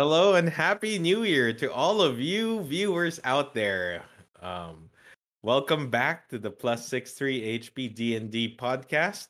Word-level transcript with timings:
Hello 0.00 0.34
and 0.36 0.48
happy 0.48 0.98
new 0.98 1.24
year 1.24 1.52
to 1.52 1.70
all 1.70 2.00
of 2.00 2.18
you 2.18 2.62
viewers 2.62 3.20
out 3.22 3.52
there. 3.52 4.02
Um, 4.40 4.88
welcome 5.42 5.90
back 5.90 6.26
to 6.30 6.38
the 6.38 6.50
plus 6.50 6.88
six 6.88 7.12
three 7.12 7.58
HP 7.58 7.94
D&D 7.94 8.56
podcast. 8.58 9.28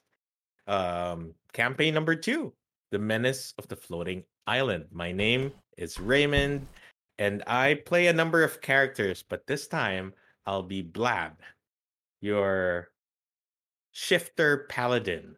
Um, 0.69 1.35
campaign 1.53 1.93
number 1.93 2.15
two, 2.15 2.53
The 2.93 3.01
Menace 3.01 3.53
of 3.59 3.67
the 3.67 3.75
Floating 3.75 4.23
Island. 4.47 4.85
My 4.93 5.11
name 5.11 5.51
is 5.77 5.99
Raymond, 5.99 6.69
and 7.19 7.43
I 7.49 7.75
play 7.85 8.07
a 8.07 8.13
number 8.13 8.45
of 8.45 8.61
characters, 8.61 9.25
but 9.29 9.49
this 9.49 9.67
time 9.67 10.15
I'll 10.47 10.63
be 10.63 10.83
Blab, 10.83 11.33
your 12.21 12.93
shifter 13.91 14.67
paladin. 14.69 15.35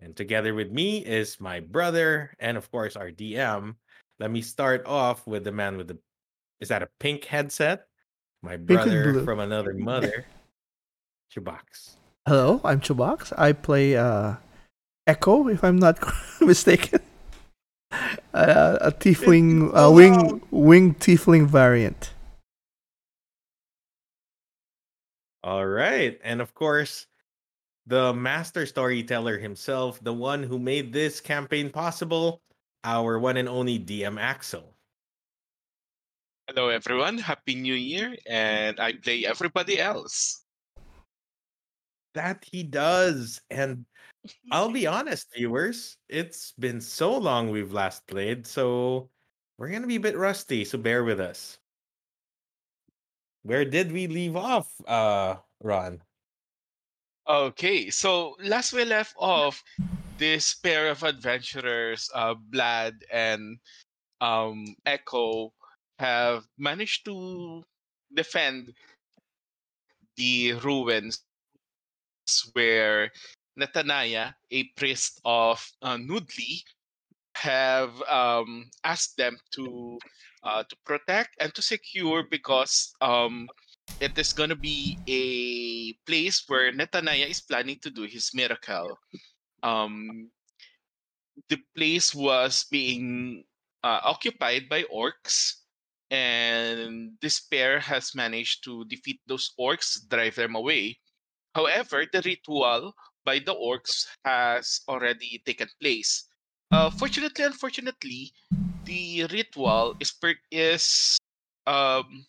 And 0.00 0.16
together 0.16 0.54
with 0.54 0.70
me 0.70 1.04
is 1.04 1.38
my 1.38 1.60
brother 1.60 2.34
and 2.38 2.56
of 2.56 2.70
course 2.70 2.96
our 2.96 3.10
DM. 3.10 3.74
Let 4.20 4.30
me 4.30 4.42
start 4.42 4.86
off 4.86 5.26
with 5.26 5.44
the 5.44 5.52
man 5.52 5.76
with 5.76 5.88
the 5.88 5.98
is 6.60 6.68
that 6.68 6.82
a 6.82 6.88
pink 7.00 7.24
headset? 7.24 7.86
My 8.42 8.56
brother 8.56 9.24
from 9.24 9.40
another 9.40 9.74
mother, 9.78 10.26
Chubox. 11.32 11.96
Hello, 12.26 12.60
I'm 12.64 12.80
Chubox. 12.80 13.32
I 13.36 13.52
play 13.52 13.96
uh, 13.96 14.34
Echo, 15.06 15.48
if 15.48 15.64
I'm 15.64 15.78
not 15.78 15.98
mistaken. 16.40 17.00
Uh, 18.34 18.76
a 18.80 18.90
tiefling, 18.90 19.70
so 19.70 19.76
uh, 19.76 19.88
wing, 19.88 20.42
wing 20.50 20.92
tiefling 20.96 21.46
variant. 21.46 22.12
All 25.44 25.64
right. 25.64 26.18
And 26.24 26.40
of 26.40 26.52
course, 26.52 27.06
the 27.86 28.12
master 28.12 28.66
storyteller 28.66 29.38
himself, 29.38 30.02
the 30.02 30.12
one 30.12 30.42
who 30.42 30.58
made 30.58 30.92
this 30.92 31.20
campaign 31.20 31.70
possible, 31.70 32.42
our 32.84 33.18
one 33.18 33.36
and 33.36 33.48
only 33.48 33.80
DM 33.80 34.20
Axel. 34.20 34.76
Hello, 36.46 36.68
everyone. 36.68 37.16
Happy 37.16 37.54
New 37.54 37.74
Year. 37.74 38.14
And 38.28 38.78
I 38.78 38.92
play 38.92 39.24
everybody 39.24 39.80
else. 39.80 40.44
That 42.14 42.44
he 42.44 42.62
does. 42.62 43.40
And 43.50 43.86
I'll 44.52 44.70
be 44.70 44.86
honest, 44.96 45.28
viewers, 45.34 45.96
it's 46.08 46.52
been 46.58 46.80
so 46.80 47.16
long 47.16 47.50
we've 47.50 47.72
last 47.72 48.06
played, 48.06 48.46
so 48.46 49.08
we're 49.58 49.70
going 49.70 49.82
to 49.82 49.88
be 49.88 49.96
a 49.96 50.00
bit 50.00 50.16
rusty, 50.16 50.64
so 50.64 50.78
bear 50.78 51.02
with 51.02 51.18
us. 51.18 51.58
Where 53.42 53.64
did 53.64 53.92
we 53.92 54.06
leave 54.06 54.36
off, 54.36 54.68
uh, 54.86 55.36
Ron? 55.62 56.00
Okay, 57.26 57.88
so 57.88 58.36
last 58.42 58.72
we 58.72 58.84
left 58.84 59.14
off, 59.18 59.62
this 60.18 60.54
pair 60.54 60.90
of 60.90 61.02
adventurers, 61.02 62.10
uh, 62.14 62.34
Vlad 62.52 63.02
and 63.12 63.58
um, 64.20 64.64
Echo, 64.86 65.52
have 65.98 66.44
managed 66.58 67.04
to 67.04 67.62
defend 68.14 68.72
the 70.16 70.52
ruins 70.62 71.22
where 72.52 73.10
Natanaya, 73.58 74.34
a 74.50 74.64
priest 74.76 75.20
of 75.24 75.64
uh, 75.82 75.96
Nudli, 75.96 76.62
have 77.36 77.90
um, 78.02 78.70
asked 78.84 79.16
them 79.16 79.38
to 79.52 79.98
uh, 80.42 80.62
to 80.62 80.76
protect 80.84 81.30
and 81.40 81.54
to 81.54 81.62
secure 81.62 82.22
because 82.30 82.94
um, 83.00 83.48
it 84.00 84.16
is 84.18 84.32
going 84.32 84.50
to 84.50 84.56
be 84.56 84.98
a 85.08 85.92
place 86.06 86.44
where 86.48 86.72
Netanyahu 86.72 87.30
is 87.30 87.40
planning 87.40 87.78
to 87.80 87.90
do 87.90 88.02
his 88.02 88.30
miracle. 88.34 88.98
Um, 89.64 90.32
the 91.48 91.58
place 91.76 92.14
was 92.14 92.64
being 92.70 93.44
uh, 93.82 94.00
occupied 94.04 94.68
by 94.68 94.84
orcs, 94.84 95.60
and 96.10 97.12
this 97.20 97.40
pair 97.40 97.80
has 97.80 98.14
managed 98.14 98.64
to 98.64 98.84
defeat 98.86 99.20
those 99.26 99.52
orcs, 99.58 99.98
drive 100.08 100.36
them 100.36 100.54
away. 100.54 101.00
However, 101.54 102.06
the 102.10 102.22
ritual 102.24 102.94
by 103.24 103.38
the 103.40 103.54
orcs 103.54 104.06
has 104.24 104.82
already 104.88 105.42
taken 105.46 105.68
place. 105.80 106.28
Uh, 106.72 106.90
fortunately, 106.90 107.44
unfortunately, 107.44 108.32
the 108.84 109.26
ritual 109.30 109.96
is 110.00 110.12
per- 110.12 110.40
is 110.50 111.18
um, 111.66 112.26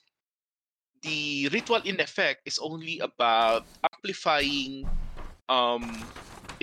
the 1.02 1.48
ritual 1.52 1.82
in 1.84 2.00
effect 2.00 2.42
is 2.46 2.58
only 2.60 3.00
about 3.00 3.64
amplifying 3.94 4.90
um 5.50 6.12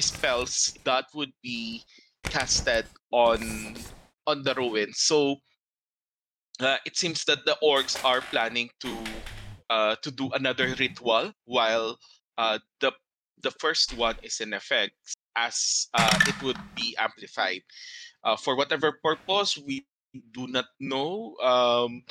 spells 0.01 0.73
that 0.85 1.07
would 1.15 1.33
be 1.43 1.85
casted 2.31 2.87
on 3.11 3.85
on 4.27 4.43
the 4.45 4.55
ruins. 4.55 4.99
So 5.01 5.37
uh, 6.61 6.79
it 6.85 6.97
seems 6.97 7.25
that 7.25 7.45
the 7.45 7.57
orcs 7.63 7.97
are 8.05 8.23
planning 8.31 8.71
to 8.81 9.23
uh, 9.71 9.97
to 10.03 10.11
do 10.11 10.31
another 10.33 10.75
ritual 10.79 11.33
while 11.45 11.99
uh, 12.39 12.59
the 12.81 12.93
the 13.43 13.51
first 13.59 13.93
one 13.93 14.17
is 14.23 14.41
in 14.41 14.53
effect 14.53 14.93
as 15.37 15.89
uh, 15.95 16.19
it 16.27 16.37
would 16.43 16.61
be 16.75 16.95
amplified 16.99 17.63
uh, 18.25 18.37
for 18.37 18.57
whatever 18.57 18.93
purpose 19.03 19.59
we 19.59 19.87
do 20.33 20.47
not 20.49 20.67
know 20.81 21.35
um, 21.43 22.03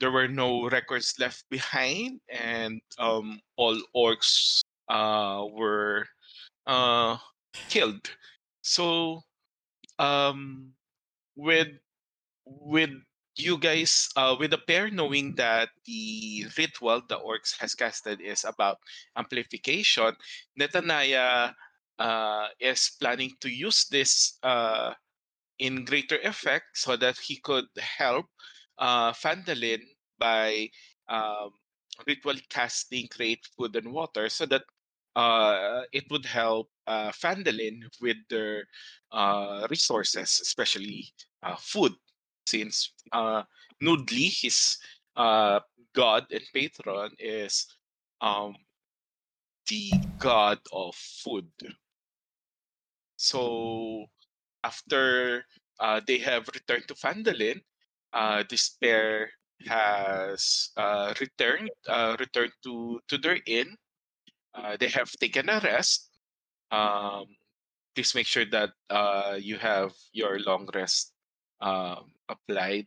there 0.00 0.10
were 0.10 0.28
no 0.28 0.68
records 0.68 1.14
left 1.18 1.44
behind 1.50 2.20
and 2.28 2.80
um, 2.98 3.40
all 3.56 3.78
orcs 3.96 4.60
uh, 4.88 5.44
were 5.52 6.06
uh, 6.70 7.18
killed. 7.68 8.08
So 8.62 9.22
um, 9.98 10.72
with 11.36 11.68
with 12.46 12.90
you 13.36 13.58
guys 13.58 14.08
uh, 14.16 14.36
with 14.38 14.50
the 14.50 14.58
pair 14.58 14.90
knowing 14.90 15.34
that 15.36 15.70
the 15.86 16.46
ritual 16.58 17.02
the 17.08 17.18
orcs 17.18 17.58
has 17.58 17.74
casted 17.74 18.20
is 18.20 18.44
about 18.44 18.78
amplification 19.16 20.12
netanaya 20.60 21.54
uh, 21.98 22.46
is 22.60 22.92
planning 23.00 23.32
to 23.40 23.48
use 23.48 23.86
this 23.88 24.38
uh, 24.42 24.92
in 25.58 25.84
greater 25.84 26.18
effect 26.24 26.66
so 26.74 26.96
that 26.96 27.16
he 27.18 27.36
could 27.40 27.66
help 27.78 28.26
uh, 28.78 29.12
Phandalin 29.12 29.80
by 30.18 30.68
um, 31.08 31.50
ritually 32.06 32.42
casting 32.50 33.08
create 33.08 33.46
food 33.56 33.76
and 33.76 33.92
water 33.92 34.28
so 34.28 34.44
that 34.46 34.64
uh, 35.16 35.82
it 35.92 36.04
would 36.10 36.26
help 36.26 36.70
uh, 36.86 37.10
Phandalin 37.10 37.82
with 38.00 38.16
their 38.28 38.64
uh, 39.12 39.66
resources, 39.70 40.40
especially 40.42 41.12
uh, 41.42 41.56
food, 41.56 41.92
since 42.46 42.92
uh, 43.12 43.42
Nudli, 43.82 44.30
his 44.42 44.78
uh, 45.16 45.60
god 45.94 46.26
and 46.30 46.44
patron, 46.54 47.10
is 47.18 47.66
um, 48.20 48.54
the 49.68 49.90
god 50.18 50.58
of 50.72 50.94
food. 50.94 51.50
So 53.16 54.06
after 54.64 55.44
uh, 55.78 56.00
they 56.06 56.18
have 56.18 56.48
returned 56.54 56.88
to 56.88 56.94
Phandalin, 56.94 57.60
uh, 58.12 58.44
this 58.48 58.70
pair 58.80 59.30
has 59.66 60.70
uh, 60.76 61.12
returned 61.20 61.70
uh, 61.88 62.16
returned 62.18 62.52
to 62.64 63.00
to 63.08 63.18
their 63.18 63.38
inn. 63.46 63.76
Uh, 64.54 64.76
they 64.78 64.88
have 64.88 65.10
taken 65.20 65.48
a 65.48 65.60
rest. 65.62 66.10
Um, 66.70 67.26
please 67.94 68.14
make 68.14 68.26
sure 68.26 68.46
that 68.46 68.70
uh, 68.88 69.36
you 69.38 69.58
have 69.58 69.92
your 70.12 70.38
long 70.40 70.68
rest 70.74 71.12
um, 71.60 72.12
applied, 72.28 72.86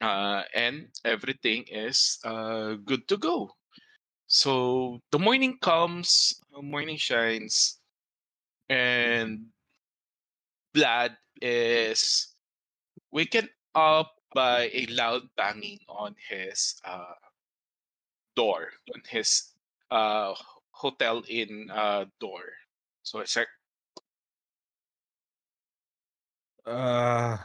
uh, 0.00 0.42
and 0.54 0.88
everything 1.04 1.64
is 1.68 2.18
uh, 2.24 2.74
good 2.84 3.06
to 3.08 3.16
go. 3.16 3.50
So 4.26 5.00
the 5.12 5.18
morning 5.18 5.58
comes, 5.60 6.34
uh, 6.56 6.62
morning 6.62 6.96
shines, 6.96 7.78
and 8.68 9.46
Vlad 10.74 11.16
is 11.40 12.34
waken 13.12 13.48
up 13.74 14.14
by 14.34 14.70
a 14.72 14.86
loud 14.86 15.22
banging 15.36 15.78
on 15.88 16.16
his 16.28 16.74
uh, 16.84 17.14
door, 18.34 18.70
on 18.94 19.02
his 19.08 19.52
uh, 19.90 20.34
hotel 20.84 21.24
in 21.32 21.72
uh, 21.72 22.04
door. 22.20 22.44
So 23.02 23.24
it's 23.24 23.36
like, 23.36 23.48
Uh, 26.64 27.36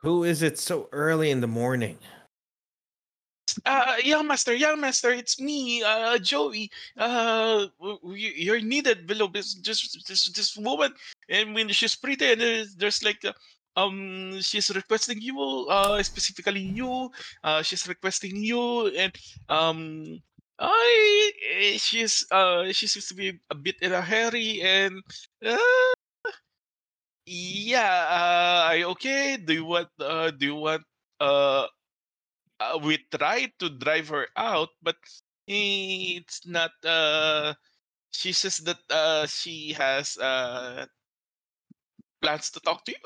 who 0.00 0.24
is 0.24 0.40
it 0.40 0.56
so 0.58 0.88
early 0.92 1.28
in 1.28 1.40
the 1.40 1.46
morning? 1.48 1.98
uh, 3.64 3.96
young 4.02 4.26
master, 4.26 4.54
young 4.56 4.80
master, 4.80 5.12
it's 5.12 5.40
me, 5.40 5.82
uh, 5.84 6.16
Joey. 6.16 6.70
Uh, 6.96 7.66
you're 8.16 8.60
needed 8.64 9.06
below 9.06 9.28
this 9.28 9.60
this 9.60 9.92
this, 10.08 10.32
this 10.32 10.56
woman, 10.56 10.92
and 11.28 11.52
when 11.52 11.68
she's 11.68 11.96
pretty, 11.96 12.32
and 12.32 12.40
there's, 12.40 12.74
there's 12.76 13.02
like. 13.04 13.24
Uh, 13.24 13.32
um, 13.76 14.40
she's 14.40 14.72
requesting 14.72 15.20
you, 15.20 15.36
uh, 15.68 16.00
specifically 16.00 16.64
you. 16.64 17.12
Uh, 17.44 17.60
she's 17.60 17.84
requesting 17.84 18.40
you, 18.40 18.88
and 18.96 19.12
um, 19.52 20.16
I 20.58 21.32
eh, 21.50 21.78
she's 21.78 22.24
uh 22.30 22.72
she 22.72 22.86
seems 22.86 23.06
to 23.08 23.14
be 23.14 23.40
a 23.50 23.54
bit 23.54 23.76
in 23.82 23.92
a 23.92 24.02
hurry, 24.02 24.62
and 24.62 25.02
uh, 25.44 25.56
yeah, 27.26 28.06
uh, 28.10 28.68
are 28.70 28.76
you 28.76 28.86
okay? 28.96 29.36
Do 29.36 29.52
you 29.52 29.64
want? 29.64 29.88
Uh, 29.98 30.30
do 30.30 30.46
you 30.46 30.54
want? 30.56 30.82
Uh, 31.20 31.66
uh, 32.60 32.78
we 32.82 32.98
tried 33.12 33.52
to 33.60 33.70
drive 33.70 34.08
her 34.08 34.28
out, 34.36 34.70
but 34.82 34.96
it's 35.46 36.46
not. 36.46 36.72
Uh, 36.84 37.54
she 38.12 38.32
says 38.32 38.58
that 38.58 38.78
uh, 38.90 39.26
she 39.26 39.72
has 39.74 40.16
uh, 40.18 40.86
plans 42.20 42.50
to 42.50 42.60
talk 42.60 42.84
to 42.84 42.92
you. 42.92 42.98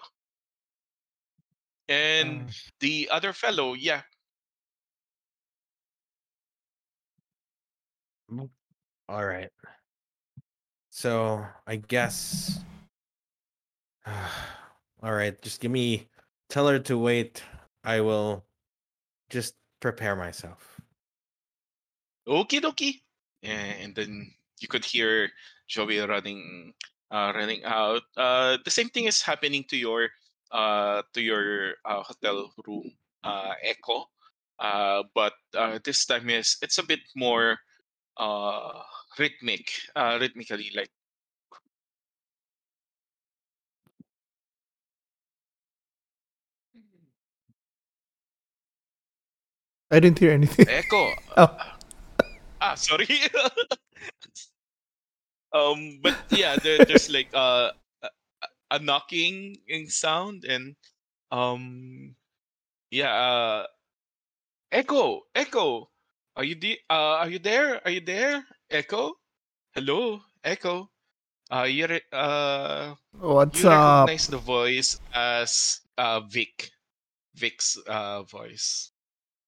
And 1.89 2.47
Uh, 2.47 2.53
the 2.81 3.11
other 3.11 3.33
fellow, 3.35 3.75
yeah, 3.75 4.03
all 9.09 9.27
right. 9.27 9.51
So 10.91 11.45
I 11.67 11.77
guess. 11.77 12.61
all 14.07 15.13
right, 15.13 15.41
just 15.43 15.61
give 15.61 15.71
me. 15.71 16.09
Tell 16.49 16.69
her 16.69 16.79
to 16.81 16.99
wait. 16.99 17.43
I 17.85 18.01
will 18.01 18.45
just 19.31 19.55
prepare 19.81 20.17
myself. 20.17 20.81
okie 22.29 22.61
dokie. 22.61 23.01
And 23.43 23.95
then 23.95 24.35
you 24.61 24.69
could 24.69 24.85
hear 24.85 25.31
Joey 25.67 25.99
running, 25.99 26.75
uh, 27.11 27.33
running 27.35 27.65
out. 27.65 28.03
Uh, 28.17 28.59
the 28.65 28.71
same 28.71 28.91
thing 28.91 29.07
is 29.07 29.23
happening 29.23 29.65
to 29.71 29.77
your, 29.77 30.11
uh, 30.53 31.03
to 31.15 31.23
your 31.23 31.75
uh, 31.87 32.03
hotel 32.03 32.53
room, 32.67 32.93
uh, 33.25 33.55
Echo. 33.63 34.11
Uh, 34.59 35.05
but 35.15 35.33
uh, 35.57 35.79
this 35.85 36.05
time 36.05 36.29
is 36.29 36.59
it's 36.61 36.77
a 36.77 36.85
bit 36.85 37.01
more 37.17 37.57
uh 38.21 38.83
rhythmic, 39.19 39.73
uh, 39.97 40.19
rhythmically 40.21 40.71
like 40.77 40.91
I 49.91 49.99
didn't 49.99 50.19
hear 50.21 50.31
anything. 50.31 50.69
Echo. 50.71 51.15
Oh. 51.37 51.57
Ah, 52.61 52.75
sorry. 52.77 53.09
um, 55.53 55.99
but 56.03 56.15
yeah, 56.31 56.57
there, 56.63 56.85
there's 56.85 57.11
like 57.11 57.29
uh, 57.35 57.73
a, 58.03 58.09
a 58.71 58.79
knocking 58.79 59.57
in 59.67 59.89
sound 59.89 60.45
and 60.45 60.77
um, 61.33 62.15
yeah, 62.91 63.13
uh, 63.13 63.67
Echo, 64.71 65.23
Echo, 65.35 65.90
are 66.41 66.45
you 66.45 66.55
de- 66.55 66.81
uh, 66.89 67.21
are 67.21 67.29
you 67.29 67.39
there? 67.39 67.85
Are 67.85 67.91
you 67.93 68.01
there? 68.01 68.41
Echo, 68.71 69.13
hello, 69.77 70.21
Echo. 70.43 70.89
Uh, 71.53 71.69
you 71.69 71.87
re- 71.87 72.09
uh, 72.13 72.95
What's 73.13 73.63
you 73.63 73.69
up? 73.69 74.09
recognize 74.09 74.27
the 74.27 74.39
voice 74.41 74.99
as 75.13 75.81
uh 75.99 76.21
Vic, 76.33 76.71
Vic's 77.37 77.77
uh 77.85 78.23
voice, 78.23 78.91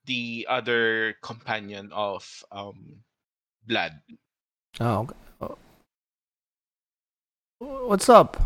the 0.04 0.44
other 0.52 1.16
companion 1.22 1.88
of 1.96 2.28
um 2.52 3.00
Blood. 3.64 3.96
Oh, 4.78 5.08
okay. 5.40 5.54
What's 7.88 8.10
up? 8.10 8.36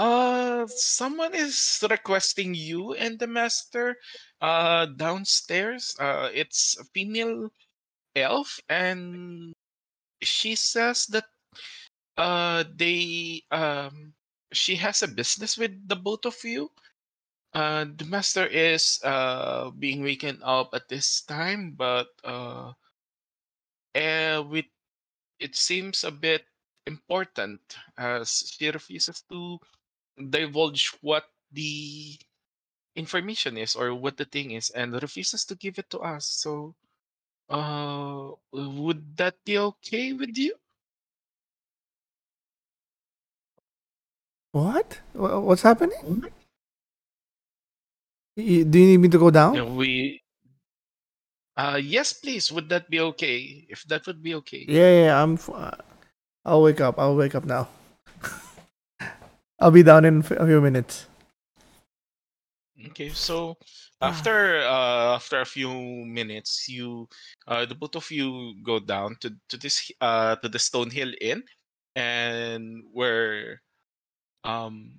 Uh, 0.00 0.66
someone 0.66 1.34
is 1.34 1.84
requesting 1.90 2.54
you 2.54 2.94
and 2.94 3.18
the 3.18 3.26
master 3.26 3.96
uh 4.40 4.86
downstairs. 4.96 5.94
Uh, 6.00 6.30
it's 6.32 6.78
a 6.80 6.84
female 6.96 7.52
elf, 8.16 8.58
and 8.70 9.52
she 10.22 10.56
says 10.56 11.04
that 11.12 11.28
uh 12.16 12.64
they 12.76 13.42
um 13.52 14.14
she 14.52 14.74
has 14.76 15.02
a 15.02 15.08
business 15.08 15.58
with 15.58 15.76
the 15.86 15.96
both 15.96 16.24
of 16.24 16.36
you. 16.44 16.72
Uh, 17.52 17.84
the 17.96 18.06
master 18.06 18.46
is 18.46 19.00
uh 19.04 19.68
being 19.76 20.02
waken 20.02 20.40
up 20.42 20.72
at 20.72 20.88
this 20.88 21.20
time, 21.28 21.76
but 21.76 22.08
uh, 22.24 22.72
uh 23.94 24.42
with 24.48 24.64
it 25.40 25.56
seems 25.56 26.04
a 26.04 26.10
bit 26.10 26.46
important 26.86 27.60
as 27.98 28.48
she 28.56 28.70
refuses 28.70 29.22
to 29.28 29.60
divulge 30.28 30.92
what 31.00 31.24
the 31.52 32.18
information 32.96 33.56
is 33.56 33.76
or 33.76 33.94
what 33.94 34.16
the 34.16 34.24
thing 34.24 34.52
is 34.52 34.70
and 34.70 34.92
refuses 35.02 35.44
to 35.46 35.54
give 35.56 35.78
it 35.78 35.88
to 35.90 36.00
us. 36.00 36.26
So, 36.26 36.74
uh, 37.48 38.30
would 38.52 39.16
that 39.16 39.36
be 39.44 39.58
okay 39.58 40.12
with 40.12 40.36
you? 40.36 40.54
What? 44.52 45.00
What's 45.14 45.62
happening? 45.62 46.24
Do 48.36 48.42
you 48.42 48.64
need 48.64 48.98
me 48.98 49.08
to 49.08 49.18
go 49.18 49.30
down? 49.30 49.76
We, 49.76 50.22
uh, 51.56 51.80
yes, 51.82 52.12
please. 52.12 52.50
Would 52.50 52.68
that 52.70 52.90
be 52.90 53.00
okay? 53.00 53.66
If 53.68 53.84
that 53.84 54.06
would 54.06 54.22
be 54.22 54.34
okay. 54.36 54.64
Yeah, 54.66 55.04
yeah, 55.04 55.22
I'm. 55.22 55.34
F- 55.34 55.50
uh, 55.50 55.76
I'll 56.44 56.62
wake 56.62 56.80
up. 56.80 56.98
I'll 56.98 57.16
wake 57.16 57.34
up 57.34 57.44
now. 57.44 57.68
I'll 59.60 59.70
be 59.70 59.82
down 59.82 60.04
in 60.04 60.18
a 60.20 60.46
few 60.46 60.60
minutes. 60.60 61.06
Okay, 62.90 63.10
so 63.10 63.58
Ah. 64.00 64.08
after 64.08 64.64
uh 64.64 65.16
after 65.20 65.40
a 65.40 65.46
few 65.48 65.70
minutes, 66.08 66.68
you 66.68 67.08
uh 67.46 67.66
the 67.66 67.74
both 67.76 67.96
of 67.96 68.08
you 68.10 68.56
go 68.64 68.80
down 68.80 69.16
to 69.20 69.36
to 69.52 69.56
this 69.60 69.92
uh 70.00 70.36
to 70.40 70.48
the 70.48 70.56
Stonehill 70.58 71.12
Inn, 71.20 71.44
and 71.94 72.82
we're 72.92 73.60
um 74.44 74.96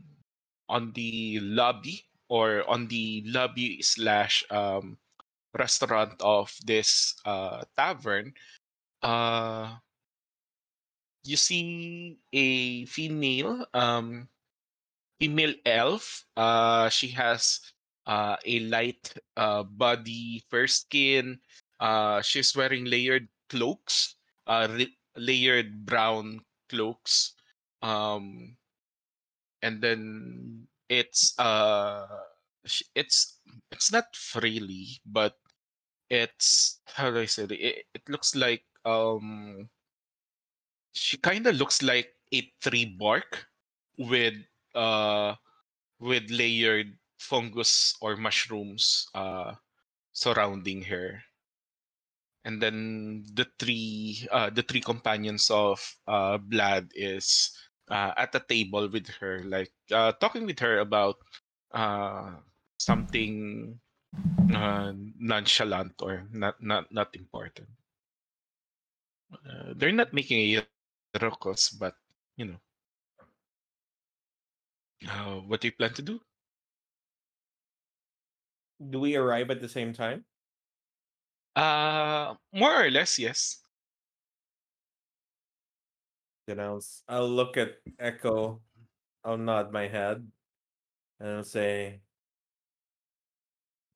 on 0.69 0.93
the 0.93 1.39
lobby 1.41 2.05
or 2.29 2.61
on 2.69 2.87
the 2.87 3.23
lobby 3.25 3.81
slash 3.81 4.45
um 4.51 4.97
restaurant 5.57 6.13
of 6.21 6.53
this 6.65 7.15
uh 7.25 7.65
tavern. 7.75 8.33
Uh, 9.01 9.77
you 11.23 11.37
see 11.37 12.17
a 12.33 12.85
female 12.85 13.65
um 13.73 14.29
female 15.21 15.53
elf. 15.65 16.25
Uh, 16.35 16.89
she 16.89 17.07
has 17.09 17.61
uh, 18.07 18.35
a 18.45 18.59
light 18.61 19.13
uh, 19.37 19.61
body, 19.63 20.41
fair 20.49 20.67
skin. 20.67 21.39
Uh, 21.79 22.21
she's 22.21 22.55
wearing 22.55 22.85
layered 22.85 23.27
cloaks, 23.49 24.15
uh, 24.47 24.67
re- 24.71 24.97
layered 25.15 25.85
brown 25.85 26.41
cloaks. 26.69 27.33
Um, 27.83 28.57
and 29.61 29.81
then 29.81 30.67
it's 30.89 31.37
uh, 31.39 32.07
it's 32.95 33.39
it's 33.71 33.91
not 33.91 34.05
freely, 34.15 35.01
but 35.05 35.37
it's 36.09 36.81
how 36.85 37.11
do 37.11 37.19
I 37.19 37.25
say 37.25 37.43
it? 37.43 37.51
It, 37.51 37.85
it 37.93 38.09
looks 38.09 38.35
like 38.35 38.63
um, 38.85 39.69
she 40.93 41.17
kind 41.17 41.45
of 41.47 41.55
looks 41.55 41.81
like 41.81 42.15
a 42.33 42.41
tree 42.61 42.85
bark 42.85 43.47
with 43.97 44.35
uh 44.75 45.35
with 45.99 46.29
layered 46.31 46.97
fungus 47.17 47.95
or 48.01 48.15
mushrooms 48.17 49.07
uh 49.15 49.55
surrounding 50.11 50.83
her. 50.83 51.23
And 52.43 52.61
then 52.61 53.23
the 53.33 53.45
three 53.59 54.27
uh 54.31 54.49
the 54.49 54.63
three 54.63 54.81
companions 54.81 55.49
of 55.49 55.79
uh 56.07 56.37
Vlad 56.39 56.89
is 56.95 57.51
uh 57.89 58.13
at 58.17 58.31
the 58.31 58.39
table 58.39 58.87
with 58.89 59.07
her 59.21 59.43
like 59.45 59.71
uh 59.91 60.13
talking 60.13 60.45
with 60.45 60.59
her 60.59 60.79
about 60.79 61.17
uh 61.71 62.37
something 62.77 63.79
uh 64.53 64.93
nonchalant 65.19 65.93
or 66.01 66.27
not 66.31 66.61
not 66.63 66.91
not 66.91 67.15
important. 67.15 67.69
Uh, 69.45 69.73
they're 69.75 69.91
not 69.93 70.13
making 70.13 70.39
a 70.39 70.61
ruckus 70.61 71.69
but 71.69 71.95
you 72.37 72.45
know 72.45 72.59
uh, 75.07 75.35
what 75.41 75.61
do 75.61 75.67
you 75.67 75.71
plan 75.73 75.93
to 75.93 76.01
do 76.01 76.19
Do 78.89 78.99
we 78.99 79.15
arrive 79.15 79.49
at 79.51 79.61
the 79.61 79.69
same 79.69 79.93
time? 79.93 80.25
Uh, 81.55 82.35
more 82.53 82.85
or 82.85 82.89
less, 82.89 83.19
yes. 83.19 83.61
Then 86.47 86.59
I'll 86.59 86.81
I'll 87.07 87.29
look 87.29 87.57
at 87.57 87.77
Echo. 87.99 88.61
I'll 89.23 89.37
nod 89.37 89.71
my 89.71 89.87
head, 89.87 90.31
and 91.19 91.29
I'll 91.29 91.43
say, 91.43 92.01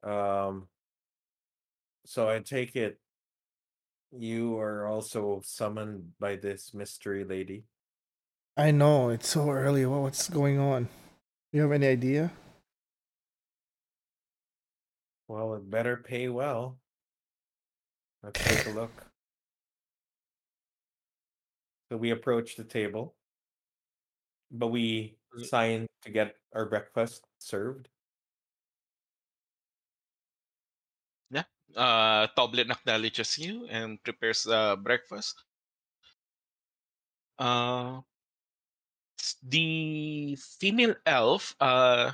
um. 0.04 0.68
So 2.06 2.30
I 2.30 2.40
take 2.40 2.76
it 2.76 3.00
you 4.12 4.58
are 4.58 4.88
also 4.88 5.42
summoned 5.44 6.14
by 6.20 6.36
this 6.36 6.74
mystery 6.74 7.24
lady. 7.24 7.66
I 8.58 8.72
know 8.72 9.10
it's 9.12 9.30
so 9.30 9.50
early. 9.50 9.86
What- 9.86 10.02
What's 10.02 10.28
going 10.30 10.60
on? 10.60 10.90
You 11.54 11.62
have 11.62 11.72
any 11.72 11.88
idea? 11.88 12.34
Well, 15.28 15.54
it 15.56 15.70
better 15.70 15.98
pay 15.98 16.30
well. 16.30 16.80
Let's 18.24 18.44
take 18.44 18.66
a 18.66 18.70
look. 18.72 19.12
So 21.92 21.98
we 21.98 22.12
approach 22.12 22.56
the 22.56 22.64
table. 22.64 23.16
but 24.52 24.68
we 24.68 25.18
Mm. 25.36 25.46
sign 25.46 25.88
to 26.04 26.10
get 26.12 26.38
our 26.54 26.66
breakfast 26.66 27.26
served. 27.40 27.90
Yeah. 31.30 31.44
Uh, 31.76 32.28
Toblen 32.36 32.72
acknowledges 32.72 33.38
you 33.38 33.68
and 33.68 34.02
prepares 34.04 34.48
uh, 34.48 34.76
breakfast. 34.76 35.44
Uh, 37.40 38.00
s- 38.00 38.15
the 39.44 40.38
female 40.60 40.96
elf 41.06 41.56
uh, 41.60 42.12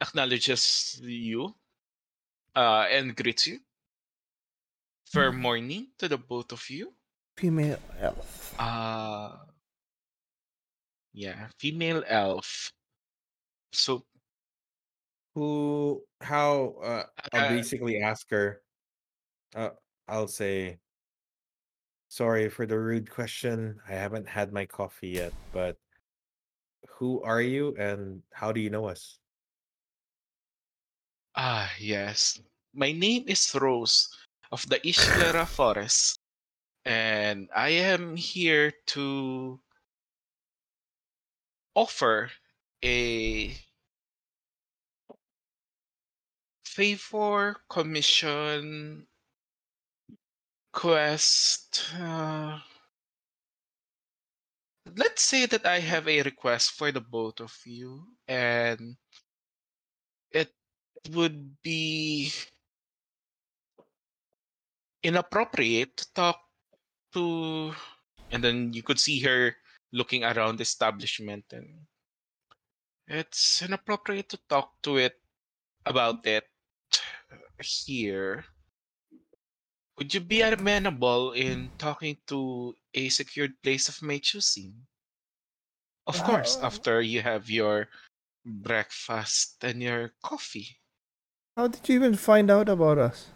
acknowledges 0.00 1.00
you 1.02 1.54
uh, 2.56 2.86
and 2.90 3.16
greets 3.16 3.46
you. 3.46 3.58
Fair 5.06 5.32
morning 5.32 5.88
to 5.98 6.08
the 6.08 6.18
both 6.18 6.52
of 6.52 6.70
you. 6.70 6.92
Female 7.36 7.78
elf. 7.98 8.54
Uh, 8.58 9.36
yeah, 11.12 11.48
female 11.58 12.04
elf. 12.06 12.72
So, 13.72 14.04
Who? 15.34 16.02
How? 16.20 16.74
Uh, 16.82 17.04
I'll 17.32 17.46
uh, 17.46 17.48
basically 17.48 18.00
ask 18.00 18.28
her. 18.30 18.62
Uh, 19.54 19.70
I'll 20.06 20.28
say, 20.28 20.78
sorry 22.08 22.48
for 22.48 22.66
the 22.66 22.78
rude 22.78 23.10
question. 23.10 23.80
I 23.88 23.92
haven't 23.92 24.28
had 24.28 24.52
my 24.52 24.66
coffee 24.66 25.08
yet, 25.08 25.32
but 25.52 25.76
who 27.00 27.22
are 27.22 27.40
you 27.42 27.74
and 27.76 28.22
how 28.32 28.52
do 28.52 28.60
you 28.60 28.70
know 28.70 28.86
us? 28.86 29.18
ah, 31.34 31.72
yes. 31.78 32.40
My 32.74 32.92
name 32.92 33.24
is 33.28 33.54
Rose 33.54 34.08
of 34.52 34.68
the 34.68 34.78
Islera 34.86 35.46
Forest, 35.56 36.20
and 36.84 37.48
I 37.56 37.70
am 37.70 38.16
here 38.16 38.72
to 38.94 39.60
offer 41.74 42.30
a 42.84 43.56
favor 46.64 47.56
commission 47.68 49.06
quest. 50.72 51.92
Uh, 51.98 52.60
let's 54.96 55.22
say 55.22 55.46
that 55.46 55.66
I 55.66 55.80
have 55.80 56.08
a 56.08 56.22
request 56.22 56.72
for 56.72 56.92
the 56.92 57.00
both 57.00 57.40
of 57.40 57.54
you, 57.64 58.06
and 58.28 58.96
it 60.30 60.52
would 61.12 61.60
be 61.62 62.32
inappropriate 65.02 65.96
to 65.96 66.12
talk 66.14 66.40
to. 67.14 67.74
And 68.30 68.44
then 68.44 68.72
you 68.72 68.82
could 68.82 69.00
see 69.00 69.20
her 69.20 69.56
looking 69.92 70.22
around 70.24 70.58
the 70.58 70.62
establishment, 70.62 71.44
and 71.52 71.86
it's 73.08 73.62
inappropriate 73.62 74.28
to 74.30 74.38
talk 74.48 74.80
to 74.82 74.98
it 74.98 75.18
about 75.84 76.26
it 76.26 76.44
here. 77.60 78.44
Would 80.00 80.14
you 80.14 80.20
be 80.20 80.40
amenable 80.40 81.30
in 81.32 81.70
talking 81.76 82.16
to 82.26 82.74
a 82.94 83.10
secured 83.10 83.62
place 83.62 83.86
of 83.88 84.00
my 84.00 84.18
choosing? 84.18 84.88
Of 86.06 86.24
course, 86.24 86.56
Uh, 86.60 86.66
after 86.66 87.00
you 87.02 87.22
have 87.22 87.48
your 87.48 87.88
breakfast 88.44 89.62
and 89.64 89.82
your 89.82 90.10
coffee. 90.22 90.80
How 91.56 91.68
did 91.68 91.88
you 91.88 91.96
even 91.96 92.16
find 92.16 92.50
out 92.50 92.68
about 92.68 92.98
us? 92.98 93.28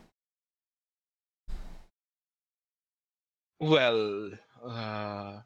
Well, 3.59 4.33
uh, 4.63 5.43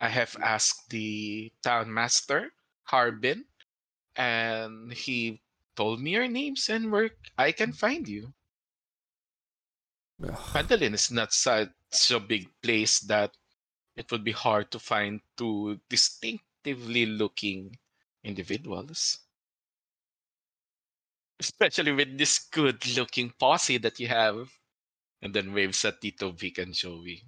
I 0.00 0.08
have 0.08 0.36
asked 0.42 0.90
the 0.90 1.52
town 1.62 1.92
master, 1.94 2.52
Harbin, 2.84 3.46
and 4.16 4.92
he 4.92 5.42
told 5.76 6.00
me 6.00 6.12
your 6.12 6.28
names 6.28 6.68
and 6.68 6.92
where 6.92 7.12
I 7.38 7.52
can 7.52 7.72
find 7.72 8.08
you. 8.08 8.34
Ugh. 10.22 10.36
Phandalin 10.52 10.94
is 10.94 11.10
not 11.10 11.32
such 11.32 12.10
a 12.10 12.20
big 12.20 12.48
place 12.62 13.00
that 13.00 13.36
it 13.96 14.10
would 14.10 14.24
be 14.24 14.32
hard 14.32 14.70
to 14.70 14.78
find 14.78 15.20
two 15.36 15.80
distinctively 15.88 17.06
looking 17.06 17.78
individuals. 18.22 19.18
Especially 21.38 21.92
with 21.92 22.18
this 22.18 22.38
good 22.38 22.86
looking 22.96 23.32
posse 23.38 23.78
that 23.78 23.98
you 23.98 24.08
have. 24.08 24.50
And 25.22 25.34
then 25.34 25.52
waves 25.52 25.84
at 25.84 26.00
Tito 26.00 26.30
Vic 26.32 26.58
and 26.58 26.72
Joey. 26.72 27.24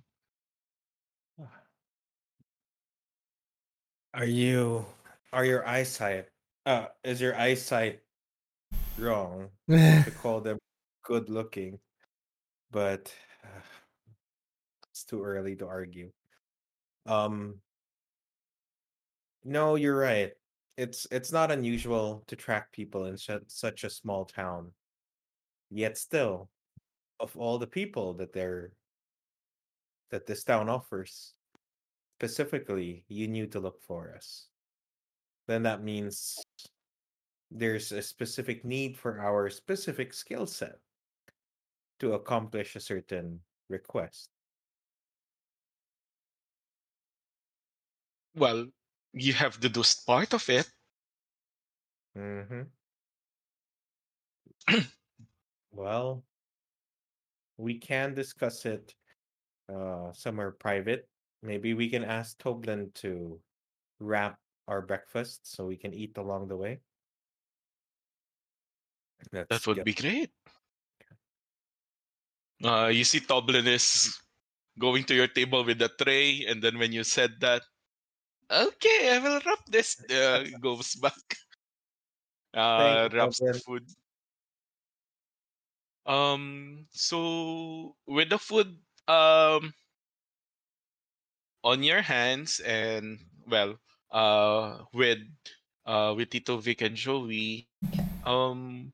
Are 4.14 4.24
you? 4.26 4.86
Are 5.32 5.44
your 5.44 5.66
eyesight? 5.66 6.28
Uh, 6.64 6.88
is 7.02 7.20
your 7.20 7.34
eyesight 7.34 8.02
wrong 8.98 9.50
to 9.68 10.12
call 10.22 10.40
them 10.40 10.58
good 11.02 11.28
looking? 11.28 11.80
But 12.72 13.14
uh, 13.44 13.60
it's 14.90 15.04
too 15.04 15.22
early 15.22 15.54
to 15.56 15.66
argue. 15.66 16.10
Um, 17.06 17.56
no, 19.44 19.76
you're 19.76 19.96
right. 19.96 20.32
It's 20.78 21.06
it's 21.10 21.32
not 21.32 21.50
unusual 21.50 22.24
to 22.28 22.36
track 22.36 22.72
people 22.72 23.04
in 23.06 23.18
su- 23.18 23.44
such 23.46 23.84
a 23.84 23.90
small 23.90 24.24
town. 24.24 24.72
Yet 25.70 25.98
still, 25.98 26.48
of 27.20 27.36
all 27.36 27.58
the 27.58 27.66
people 27.66 28.14
that 28.14 28.32
they're 28.32 28.72
that 30.10 30.26
this 30.26 30.44
town 30.44 30.68
offers, 30.68 31.34
specifically, 32.18 33.04
you 33.08 33.28
knew 33.28 33.46
to 33.48 33.60
look 33.60 33.82
for 33.82 34.14
us. 34.16 34.48
Then 35.46 35.62
that 35.64 35.82
means 35.82 36.38
there's 37.50 37.92
a 37.92 38.00
specific 38.00 38.64
need 38.64 38.96
for 38.96 39.20
our 39.20 39.50
specific 39.50 40.14
skill 40.14 40.46
set 40.46 40.78
to 42.02 42.14
accomplish 42.14 42.74
a 42.74 42.80
certain 42.80 43.38
request. 43.70 44.28
Well, 48.34 48.66
you 49.12 49.32
have 49.34 49.60
deduced 49.60 50.04
part 50.04 50.34
of 50.34 50.42
it. 50.50 50.68
Mm-hmm. 52.18 52.62
well, 55.72 56.24
we 57.56 57.78
can 57.78 58.14
discuss 58.14 58.66
it 58.66 58.94
uh, 59.72 60.12
somewhere 60.12 60.50
private. 60.50 61.08
Maybe 61.42 61.72
we 61.74 61.88
can 61.88 62.02
ask 62.02 62.36
Toblen 62.38 62.92
to 62.94 63.38
wrap 64.00 64.38
our 64.66 64.82
breakfast 64.82 65.46
so 65.46 65.66
we 65.66 65.76
can 65.76 65.94
eat 65.94 66.18
along 66.18 66.48
the 66.48 66.56
way. 66.56 66.80
Let's 69.32 69.48
That 69.50 69.66
would 69.68 69.76
get- 69.76 69.84
be 69.84 69.94
great. 69.94 70.30
Uh, 72.62 72.86
you 72.86 73.04
see, 73.04 73.20
Toblen 73.20 73.66
is 73.66 74.18
going 74.78 75.04
to 75.04 75.14
your 75.14 75.26
table 75.28 75.64
with 75.64 75.82
a 75.82 75.90
tray, 76.00 76.46
and 76.46 76.62
then 76.62 76.78
when 76.78 76.92
you 76.92 77.04
said 77.04 77.32
that, 77.40 77.62
okay, 78.50 79.16
I 79.16 79.18
will 79.18 79.40
wrap 79.44 79.66
this, 79.66 79.98
uh, 80.10 80.44
goes 80.60 80.94
back. 80.96 81.12
Uh, 82.54 83.08
you, 83.10 83.16
wraps 83.16 83.40
the 83.40 83.54
food. 83.64 83.88
Um, 86.04 86.84
so 86.92 87.96
with 88.06 88.28
the 88.28 88.36
food, 88.36 88.76
um, 89.08 89.72
on 91.64 91.82
your 91.82 92.02
hands, 92.02 92.60
and 92.60 93.20
well, 93.48 93.80
uh, 94.10 94.84
with 94.92 95.24
uh, 95.86 96.12
with 96.14 96.28
Tito 96.28 96.58
Vic 96.58 96.82
and 96.82 96.94
Joey, 96.94 97.68
um, 98.26 98.92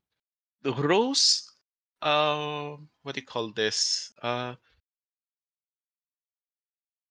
the 0.62 0.72
Rose, 0.72 1.47
uh, 2.02 2.76
what 3.02 3.14
do 3.14 3.20
you 3.20 3.26
call 3.26 3.52
this? 3.52 4.12
Uh, 4.22 4.56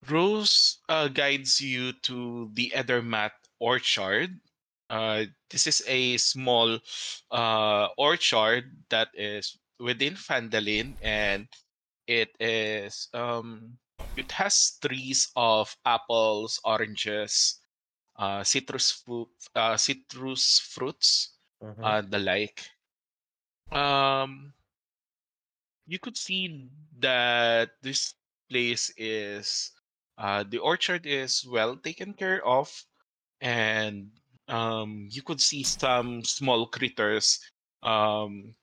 Rose 0.10 0.80
uh, 0.90 1.08
guides 1.08 1.62
you 1.62 1.94
to 1.94 2.50
the 2.54 2.72
Edermath 2.76 3.38
Orchard. 3.60 4.40
Uh, 4.90 5.26
this 5.50 5.68
is 5.68 5.84
a 5.88 6.18
small 6.18 6.80
uh, 7.30 7.88
orchard 7.98 8.86
that 8.90 9.10
is 9.14 9.60
within 9.80 10.14
Phandalin, 10.16 10.98
and 11.02 11.48
it 12.08 12.36
is 12.40 13.10
um, 13.14 13.80
it 14.16 14.32
has 14.34 14.78
trees 14.80 15.32
of 15.36 15.78
apples, 15.86 16.60
oranges, 16.64 17.60
uh, 18.18 18.44
citrus 18.44 18.92
fruit, 18.92 19.30
uh, 19.56 19.78
citrus 19.78 20.60
fruits, 20.60 21.38
Mhm. 21.62 21.84
uh, 21.84 22.02
the 22.02 22.20
like. 22.20 22.62
Um, 23.72 24.54
you 25.88 26.00
could 26.00 26.18
see 26.18 26.70
that 27.00 27.72
this 27.82 28.14
place 28.52 28.92
is 28.98 29.72
uh, 30.18 30.44
the 30.50 30.60
orchard 30.60 31.06
is 31.06 31.46
well 31.48 31.78
taken 31.78 32.14
care 32.14 32.46
of, 32.46 32.70
and 33.42 34.10
um, 34.48 35.08
you 35.10 35.22
could 35.22 35.42
see 35.42 35.64
some 35.64 36.24
small 36.24 36.68
critters 36.68 37.40
um, 37.84 38.54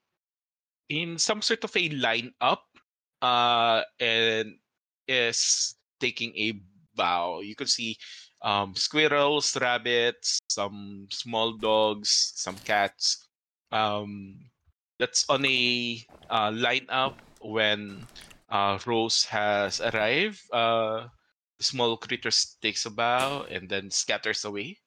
in 0.89 1.19
some 1.19 1.41
sort 1.43 1.65
of 1.65 1.75
a 1.77 1.89
lineup, 1.91 2.69
uh, 3.23 3.83
and 3.99 4.55
is 5.09 5.77
taking 6.01 6.37
a 6.37 6.61
bow. 6.95 7.41
You 7.41 7.55
could 7.55 7.71
see 7.71 7.97
um, 8.43 8.75
squirrels, 8.75 9.57
rabbits, 9.57 10.39
some 10.49 11.07
small 11.11 11.57
dogs, 11.57 12.33
some 12.37 12.57
cats. 12.57 13.29
Um, 13.73 14.39
that's 14.99 15.29
on 15.29 15.45
a 15.47 16.05
uh, 16.31 16.51
lineup 16.51 17.19
when 17.41 18.09
uh, 18.49 18.79
Rose 18.87 19.25
has 19.27 19.81
arrived. 19.81 20.43
Uh, 20.53 21.09
the 21.59 21.65
small 21.65 21.97
creature 21.97 22.31
takes 22.63 22.87
a 22.87 22.91
bow 22.91 23.45
and 23.45 23.69
then 23.69 23.91
scatters 23.91 24.45
away. 24.45 24.79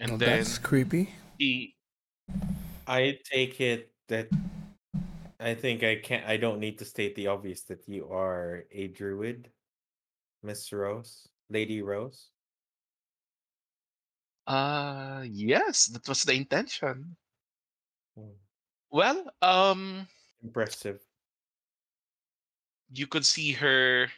And 0.00 0.14
Oh, 0.14 0.16
then 0.18 0.46
that's 0.46 0.58
creepy. 0.58 1.14
he 1.38 1.76
I 2.86 3.18
take 3.24 3.58
it 3.60 3.94
that 4.08 4.34
I 5.40 5.54
think 5.56 5.82
I 5.82 5.96
can't. 5.96 6.24
I 6.26 6.36
don't 6.36 6.60
need 6.60 6.78
to 6.78 6.84
state 6.84 7.16
the 7.16 7.26
obvious 7.28 7.64
that 7.64 7.88
you 7.88 8.08
are 8.12 8.66
a 8.70 8.86
druid, 8.88 9.52
Miss 10.42 10.72
Rose, 10.72 11.28
Lady 11.50 11.82
Rose. 11.82 12.32
uh 14.46 15.24
yes, 15.30 15.86
that 15.86 16.06
was 16.08 16.22
the 16.24 16.34
intention. 16.34 17.16
Hmm, 18.16 18.34
Well, 18.90 19.30
um 19.42 20.08
Impressive. 20.42 21.00
you 22.92 23.06
could 23.06 23.24
see 23.26 23.52
her 23.52 24.08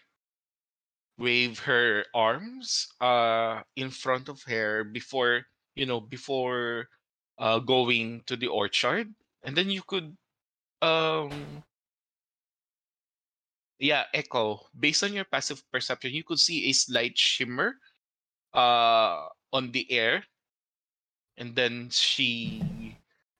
wave 1.18 1.58
her 1.60 2.04
arms 2.14 2.88
uh 3.00 3.62
in 3.76 3.90
front 3.90 4.28
of 4.28 4.42
her 4.44 4.82
before 4.84 5.44
you 5.74 5.86
know 5.86 6.00
before 6.00 6.88
uh 7.38 7.58
going 7.58 8.22
to 8.26 8.36
the 8.36 8.48
orchard. 8.48 9.12
And 9.44 9.56
then 9.56 9.70
you 9.70 9.82
could 9.82 10.16
um 10.82 11.64
yeah 13.78 14.04
echo. 14.14 14.66
Based 14.78 15.02
on 15.04 15.12
your 15.12 15.24
passive 15.26 15.62
perception 15.70 16.12
you 16.14 16.24
could 16.24 16.40
see 16.40 16.70
a 16.70 16.72
slight 16.72 17.18
shimmer 17.18 17.76
uh 18.54 19.28
on 19.52 19.72
the 19.72 19.90
air. 19.92 20.24
And 21.36 21.54
then 21.56 21.90
she 21.90 22.81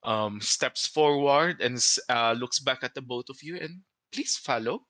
um 0.05 0.41
steps 0.41 0.87
forward 0.87 1.61
and 1.61 1.79
uh 2.09 2.33
looks 2.39 2.59
back 2.61 2.83
at 2.83 2.95
the 2.95 3.03
both 3.03 3.29
of 3.29 3.43
you 3.43 3.57
and 3.57 3.81
please 4.13 4.37
follow 4.37 4.83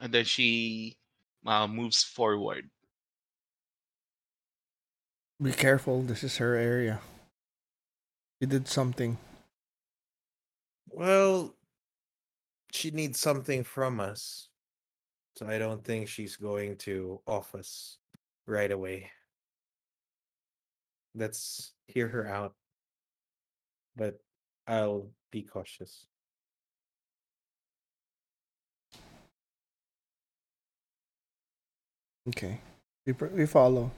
and 0.00 0.12
then 0.12 0.24
she 0.24 0.96
uh, 1.46 1.66
moves 1.66 2.02
forward 2.02 2.68
Be 5.42 5.52
careful. 5.52 6.02
This 6.02 6.24
is 6.24 6.36
her 6.38 6.54
area. 6.56 7.00
She 8.40 8.46
did 8.46 8.68
something. 8.68 9.18
Well, 10.90 11.54
she 12.72 12.90
needs 12.90 13.20
something 13.20 13.64
from 13.64 14.00
us, 14.00 14.48
so 15.36 15.46
I 15.46 15.58
don't 15.58 15.84
think 15.84 16.08
she's 16.08 16.36
going 16.36 16.76
to 16.78 17.20
office 17.26 17.98
right 18.46 18.70
away. 18.70 19.10
Let's 21.14 21.72
hear 21.86 22.08
her 22.08 22.26
out, 22.26 22.54
but 23.96 24.20
I'll 24.66 25.10
be 25.30 25.42
cautious. 25.42 26.06
Okay. 32.28 32.60
We, 33.06 33.12
pr- 33.12 33.26
we 33.26 33.46
follow. 33.46 33.90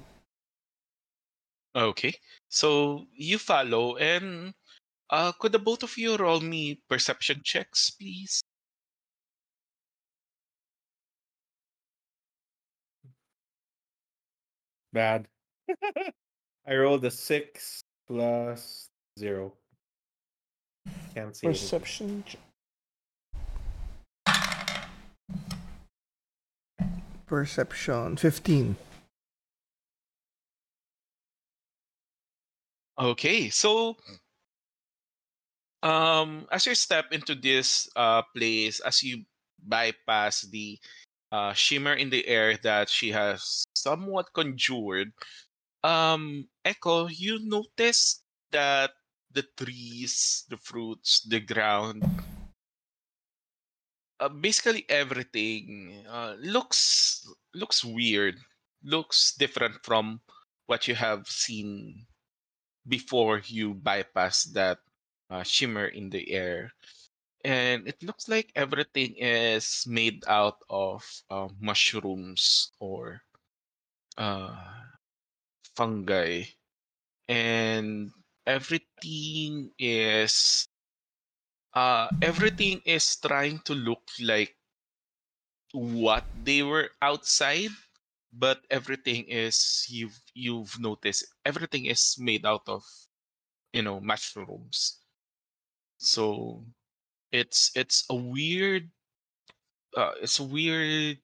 Okay. 1.74 2.14
So 2.48 3.06
you 3.14 3.38
follow 3.38 3.96
and 3.96 4.52
uh 5.10 5.32
could 5.32 5.52
the 5.52 5.58
both 5.58 5.82
of 5.82 5.96
you 5.96 6.16
roll 6.16 6.40
me 6.40 6.80
perception 6.88 7.40
checks, 7.44 7.90
please? 7.90 8.42
Bad. 14.92 15.28
I 16.66 16.74
rolled 16.76 17.04
a 17.04 17.10
six 17.10 17.82
plus 18.06 18.90
zero. 19.18 19.54
Can't 21.14 21.36
see. 21.36 21.46
Perception. 21.48 22.24
Perception. 27.26 28.16
15. 28.16 28.76
Okay. 32.98 33.48
So 33.50 33.96
um 35.82 36.46
as 36.50 36.66
you 36.66 36.74
step 36.74 37.06
into 37.12 37.34
this 37.34 37.88
uh 37.94 38.22
place 38.34 38.80
as 38.80 39.02
you 39.02 39.22
bypass 39.62 40.42
the 40.50 40.78
uh 41.30 41.52
shimmer 41.52 41.94
in 41.94 42.10
the 42.10 42.26
air 42.26 42.56
that 42.62 42.88
she 42.88 43.10
has 43.12 43.64
somewhat 43.76 44.26
conjured 44.34 45.12
um 45.84 46.48
echo 46.64 47.06
you 47.06 47.38
notice 47.46 48.22
that 48.50 48.90
the 49.38 49.46
trees 49.54 50.42
the 50.50 50.58
fruits 50.58 51.22
the 51.22 51.38
ground. 51.38 52.02
Uh, 54.18 54.28
basically 54.28 54.82
everything 54.90 55.94
uh, 56.10 56.34
looks 56.42 57.22
looks 57.54 57.86
weird. 57.86 58.34
Looks 58.82 59.34
different 59.38 59.78
from 59.86 60.18
what 60.66 60.90
you 60.90 60.94
have 60.98 61.26
seen 61.30 62.06
before 62.86 63.42
you 63.46 63.74
bypass 63.74 64.44
that 64.54 64.78
uh, 65.30 65.42
shimmer 65.42 65.86
in 65.86 66.10
the 66.10 66.30
air. 66.34 66.74
And 67.44 67.86
it 67.86 68.02
looks 68.02 68.26
like 68.26 68.50
everything 68.58 69.14
is 69.18 69.86
made 69.86 70.26
out 70.26 70.58
of 70.68 71.06
uh, 71.30 71.46
mushrooms 71.62 72.74
or 72.80 73.22
uh, 74.18 74.58
fungi. 75.76 76.42
And 77.28 78.10
everything 78.48 79.72
is 79.78 80.68
uh 81.72 82.10
everything 82.20 82.82
is 82.84 83.16
trying 83.16 83.58
to 83.60 83.74
look 83.74 84.02
like 84.20 84.58
what 85.72 86.26
they 86.34 86.62
were 86.62 86.90
outside 87.02 87.70
but 88.32 88.64
everything 88.70 89.24
is 89.28 89.86
you've 89.88 90.20
you've 90.34 90.78
noticed 90.80 91.24
everything 91.44 91.86
is 91.86 92.16
made 92.18 92.44
out 92.46 92.62
of 92.68 92.84
you 93.72 93.82
know 93.82 94.00
mushrooms. 94.00 95.02
So 95.98 96.66
it's 97.32 97.72
it's 97.76 98.06
a 98.10 98.16
weird 98.16 98.90
uh, 99.96 100.12
it's 100.20 100.38
a 100.38 100.44
weird 100.44 101.18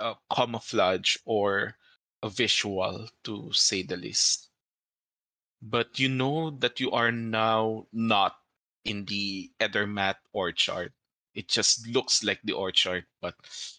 uh, 0.00 0.14
camouflage 0.34 1.16
or 1.26 1.76
a 2.22 2.30
visual 2.30 3.08
to 3.24 3.52
say 3.52 3.82
the 3.82 3.96
least 3.96 4.45
but 5.62 5.98
you 5.98 6.08
know 6.08 6.50
that 6.50 6.80
you 6.80 6.90
are 6.92 7.12
now 7.12 7.86
not 7.92 8.36
in 8.84 9.04
the 9.06 9.50
Edermath 9.60 10.20
orchard. 10.32 10.92
It 11.34 11.48
just 11.48 11.86
looks 11.88 12.24
like 12.24 12.40
the 12.44 12.54
orchard, 12.54 13.04
but 13.20 13.34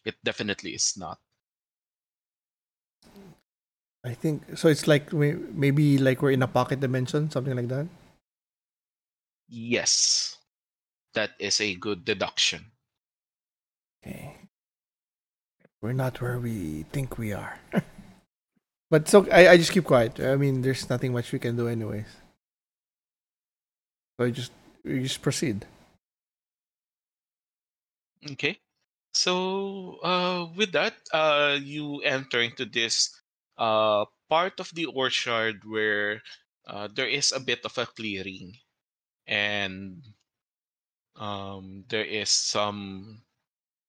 it 0.05 0.15
definitely 0.23 0.71
is 0.71 0.95
not. 0.97 1.19
I 4.05 4.13
think 4.13 4.57
so. 4.57 4.67
It's 4.67 4.87
like 4.87 5.11
we, 5.11 5.33
maybe 5.33 5.97
like 5.97 6.21
we're 6.21 6.31
in 6.31 6.43
a 6.43 6.47
pocket 6.47 6.79
dimension, 6.79 7.31
something 7.31 7.55
like 7.55 7.67
that. 7.67 7.87
Yes, 9.49 10.37
that 11.13 11.31
is 11.39 11.59
a 11.61 11.75
good 11.75 12.05
deduction. 12.05 12.71
Okay. 14.05 14.37
We're 15.81 15.93
not 15.93 16.21
where 16.21 16.39
we 16.39 16.85
think 16.91 17.17
we 17.17 17.33
are. 17.33 17.59
but 18.89 19.07
so 19.07 19.27
I, 19.31 19.49
I 19.49 19.57
just 19.57 19.71
keep 19.71 19.83
quiet. 19.83 20.19
I 20.19 20.35
mean, 20.35 20.61
there's 20.61 20.89
nothing 20.89 21.13
much 21.13 21.31
we 21.31 21.39
can 21.39 21.55
do, 21.55 21.67
anyways. 21.67 22.07
So 24.17 24.25
I 24.25 24.31
just 24.31 24.51
we 24.83 25.03
just 25.03 25.21
proceed. 25.21 25.65
Okay. 28.31 28.59
So 29.13 29.97
uh, 30.03 30.47
with 30.55 30.71
that, 30.73 30.93
uh, 31.11 31.57
you 31.61 32.01
enter 32.01 32.41
into 32.41 32.65
this 32.65 33.09
uh, 33.57 34.05
part 34.29 34.59
of 34.59 34.69
the 34.73 34.85
orchard 34.85 35.63
where 35.65 36.21
uh, 36.67 36.87
there 36.93 37.07
is 37.07 37.31
a 37.31 37.39
bit 37.39 37.65
of 37.65 37.77
a 37.77 37.85
clearing, 37.85 38.53
and 39.25 40.03
um, 41.15 41.83
there 41.89 42.05
is 42.05 42.29
some 42.29 43.21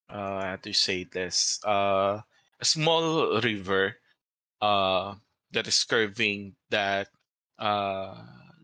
uh, 0.08 0.40
how 0.42 0.56
to 0.56 0.72
say 0.72 1.04
this 1.04 1.61
uh, 1.64 2.20
a 2.61 2.64
small 2.64 3.40
river 3.40 3.96
uh, 4.61 5.14
that 5.53 5.66
is 5.68 5.85
curving 5.85 6.55
that 6.71 7.09
uh, 7.59 8.14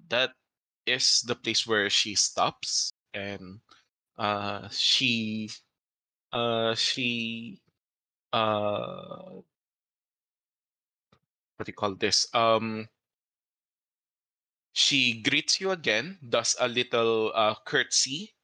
that 0.08 0.32
is 0.86 1.22
the 1.26 1.34
place 1.34 1.66
where 1.66 1.90
she 1.90 2.14
stops 2.14 2.92
and 3.14 3.60
uh, 4.18 4.68
she 4.70 5.50
uh, 6.32 6.74
she 6.74 7.60
uh, 8.32 9.40
what 11.56 11.66
do 11.66 11.70
you 11.70 11.74
call 11.74 11.94
this? 11.94 12.26
Um 12.34 12.88
she 14.74 15.22
greets 15.22 15.60
you 15.60 15.70
again 15.70 16.18
does 16.28 16.56
a 16.60 16.68
little 16.68 17.32
uh, 17.34 17.54
curtsy 17.64 18.34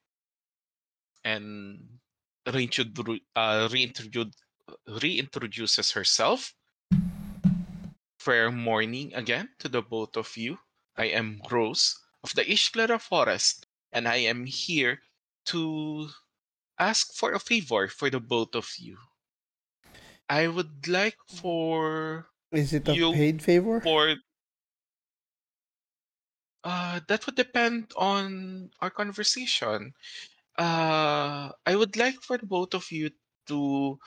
and 1.25 1.99
reintrodu- 2.47 3.21
uh, 3.37 3.69
reintroduce 3.73 4.35
reintroduces 4.89 5.93
herself 5.93 6.55
fair 8.21 8.53
morning 8.53 9.15
again 9.15 9.51
to 9.59 9.69
the 9.69 9.83
both 9.83 10.17
of 10.17 10.37
you. 10.37 10.61
I 10.97 11.07
am 11.07 11.43
Rose 11.51 11.99
of 12.23 12.35
the 12.37 12.45
Ishclara 12.45 13.01
Forest, 13.01 13.67
and 13.93 14.07
I 14.07 14.17
am 14.17 14.47
here 14.47 15.03
to 15.47 16.11
ask 16.79 17.15
for 17.15 17.33
a 17.33 17.41
favor 17.41 17.89
for 17.89 18.11
the 18.11 18.21
both 18.21 18.55
of 18.57 18.71
you. 18.79 18.99
I 20.31 20.49
would 20.49 20.89
like 20.89 21.19
for 21.29 22.31
Is 22.53 22.73
it 22.73 22.89
a 22.89 22.95
paid 22.97 23.43
favor? 23.43 23.81
for 23.81 24.17
uh 26.65 27.01
that 27.09 27.25
would 27.27 27.37
depend 27.37 27.93
on 27.97 28.71
our 28.81 28.91
conversation. 28.91 29.95
Uh 30.59 31.53
I 31.67 31.77
would 31.77 31.97
like 31.97 32.23
for 32.23 32.39
the 32.39 32.47
both 32.47 32.75
of 32.75 32.91
you 32.93 33.11
to 33.49 33.99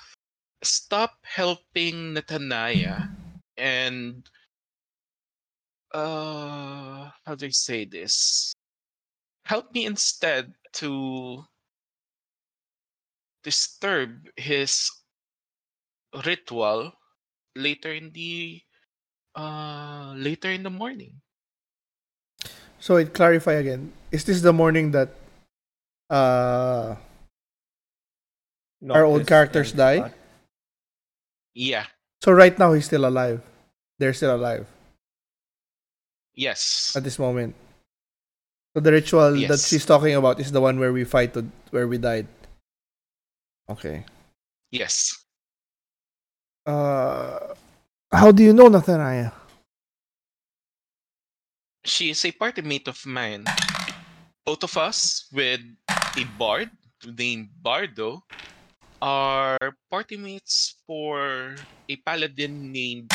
stop 0.64 1.20
helping 1.26 2.16
Natanaya 2.16 3.10
and 3.58 4.30
uh 5.94 7.10
how 7.26 7.36
do 7.36 7.46
I 7.46 7.50
say 7.50 7.86
this? 7.86 8.54
Help 9.46 9.74
me 9.74 9.86
instead 9.86 10.54
to 10.82 11.44
disturb 13.44 14.28
his 14.38 14.90
ritual 16.26 16.94
later 17.56 17.94
in 17.94 18.12
the 18.14 18.62
uh 19.36 20.14
later 20.16 20.50
in 20.50 20.64
the 20.64 20.70
morning. 20.70 21.22
So 22.80 22.98
it 22.98 23.14
clarify 23.14 23.54
again. 23.54 23.94
Is 24.12 24.26
this 24.26 24.42
the 24.42 24.54
morning 24.54 24.92
that 24.92 25.10
uh 26.10 26.96
Our 28.90 29.06
old 29.06 29.26
characters 29.26 29.72
die? 29.72 29.98
Scott. 29.98 30.14
Yeah. 31.54 31.86
So 32.24 32.32
right 32.32 32.56
now 32.58 32.72
he's 32.72 32.86
still 32.88 33.04
alive. 33.06 33.44
They're 34.00 34.14
still 34.16 34.36
alive 34.36 34.66
Yes. 36.34 36.96
at 36.96 37.04
this 37.04 37.20
moment. 37.20 37.54
So 38.74 38.80
the 38.82 38.92
ritual 38.92 39.32
that 39.36 39.60
Yes. 39.60 39.68
she's 39.68 39.86
talking 39.86 40.16
about 40.16 40.40
is 40.40 40.52
the 40.52 40.62
one 40.62 40.80
where 40.80 40.94
we 40.96 41.04
fight 41.04 41.34
to, 41.36 41.46
where 41.70 41.86
we 41.88 41.98
died. 42.00 42.28
Okay. 43.70 44.06
Yes. 44.72 45.20
Uh 46.66 47.54
how 48.12 48.32
do 48.32 48.42
you 48.44 48.54
know 48.54 48.70
Nathaniah? 48.72 49.34
She 51.84 52.10
is 52.10 52.24
a 52.24 52.32
party 52.32 52.62
mate 52.64 52.88
of 52.88 52.98
mine. 53.06 53.44
Both 54.46 54.64
of 54.64 54.78
us 54.78 55.28
with 55.32 55.60
a 55.92 56.24
bard 56.40 56.72
named 57.06 57.50
Bardo 57.62 58.24
are 59.04 59.60
party 59.92 60.16
mates 60.16 60.80
for 60.88 61.56
a 61.90 61.96
paladin 62.08 62.72
named 62.72 63.12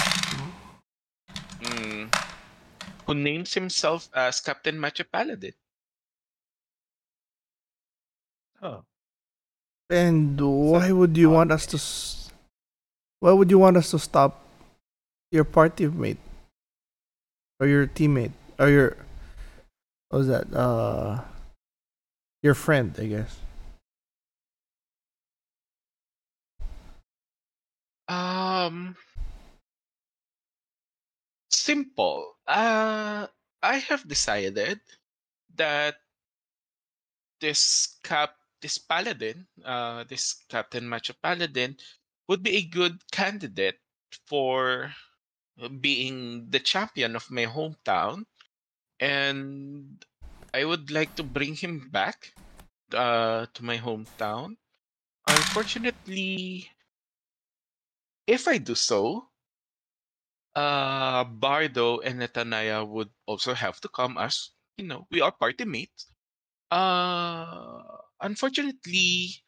mm, 1.64 2.12
who 3.06 3.14
names 3.14 3.54
himself 3.54 4.08
as 4.14 4.40
Captain 4.40 4.78
Macho 4.78 5.04
Paladin. 5.04 5.54
Oh, 8.60 8.84
And 9.90 10.40
why 10.40 10.92
would 10.92 11.16
you 11.16 11.30
want 11.30 11.50
us 11.52 11.64
to 11.72 11.78
why 13.20 13.32
would 13.32 13.50
you 13.50 13.58
want 13.58 13.76
us 13.76 13.90
to 13.92 13.98
stop 13.98 14.44
your 15.32 15.44
party 15.44 15.86
mate? 15.88 16.18
Or 17.60 17.66
your 17.66 17.86
teammate? 17.86 18.32
Or 18.58 18.68
your 18.68 18.96
what 20.08 20.18
was 20.18 20.28
that? 20.28 20.52
Uh 20.52 21.22
your 22.42 22.54
friend 22.54 22.94
I 22.98 23.06
guess 23.06 23.40
Um, 28.08 28.96
simple. 31.50 32.36
Uh, 32.46 33.26
I 33.62 33.76
have 33.76 34.08
decided 34.08 34.80
that 35.54 35.96
this 37.40 37.98
cap, 38.02 38.34
this 38.62 38.78
paladin, 38.78 39.46
uh, 39.64 40.04
this 40.08 40.44
Captain 40.48 40.88
Macho 40.88 41.14
Paladin, 41.22 41.76
would 42.28 42.42
be 42.42 42.56
a 42.56 42.62
good 42.62 42.98
candidate 43.12 43.78
for 44.26 44.92
being 45.80 46.46
the 46.50 46.60
champion 46.60 47.16
of 47.16 47.30
my 47.30 47.44
hometown, 47.44 48.24
and 49.00 50.04
I 50.54 50.64
would 50.64 50.90
like 50.90 51.14
to 51.16 51.22
bring 51.22 51.54
him 51.54 51.90
back 51.90 52.32
uh, 52.94 53.46
to 53.52 53.64
my 53.64 53.76
hometown. 53.76 54.56
Unfortunately, 55.26 56.70
if 58.28 58.46
I 58.46 58.58
do 58.58 58.76
so, 58.76 59.32
uh, 60.54 61.24
Bardo 61.24 62.00
and 62.00 62.20
Natanaya 62.20 62.86
would 62.86 63.10
also 63.26 63.54
have 63.54 63.80
to 63.80 63.88
come 63.88 64.18
as 64.18 64.50
you 64.76 64.84
know 64.86 65.06
we 65.10 65.20
are 65.20 65.32
party 65.32 65.64
mates. 65.64 66.12
Uh, 66.70 67.82
unfortunately, 68.20 69.42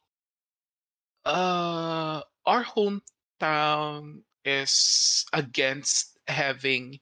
uh, 1.24 2.22
our 2.46 2.64
hometown 2.64 4.22
is 4.44 5.24
against 5.32 6.18
having 6.26 7.00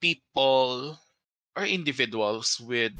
people 0.00 0.98
or 1.56 1.64
individuals 1.64 2.60
with 2.60 2.92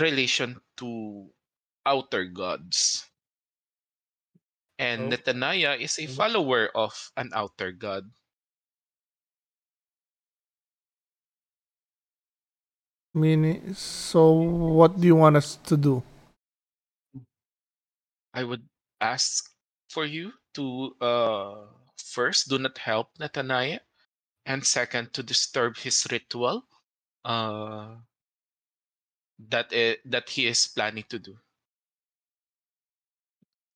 relation 0.00 0.60
to 0.78 1.28
outer 1.84 2.24
gods. 2.24 3.04
And 4.78 5.12
Oh. 5.12 5.16
Is 5.80 5.98
a 5.98 6.06
Mhm. 6.06 6.16
follower 6.16 6.70
of 6.76 7.10
an 7.16 7.30
outer 7.34 7.72
god. 7.72 8.12
I 13.14 13.18
mean 13.18 13.74
so 13.74 14.30
what 14.32 15.00
do 15.00 15.06
you 15.06 15.16
want 15.16 15.36
us 15.36 15.56
to 15.66 15.76
do 15.76 16.02
I 18.34 18.44
would 18.44 18.68
ask 19.00 19.50
for 19.88 20.04
you 20.04 20.32
to 20.54 20.96
uh 21.00 21.66
first 21.96 22.48
do 22.48 22.58
not 22.58 22.78
help 22.78 23.16
Natanaya, 23.18 23.80
and 24.46 24.66
second 24.66 25.14
to 25.14 25.22
disturb 25.22 25.76
his 25.78 26.06
ritual 26.10 26.68
uh 27.24 27.96
that 29.38 29.72
i- 29.72 29.98
that 30.04 30.28
he 30.30 30.46
is 30.46 30.66
planning 30.66 31.04
to 31.04 31.18
do. 31.18 31.38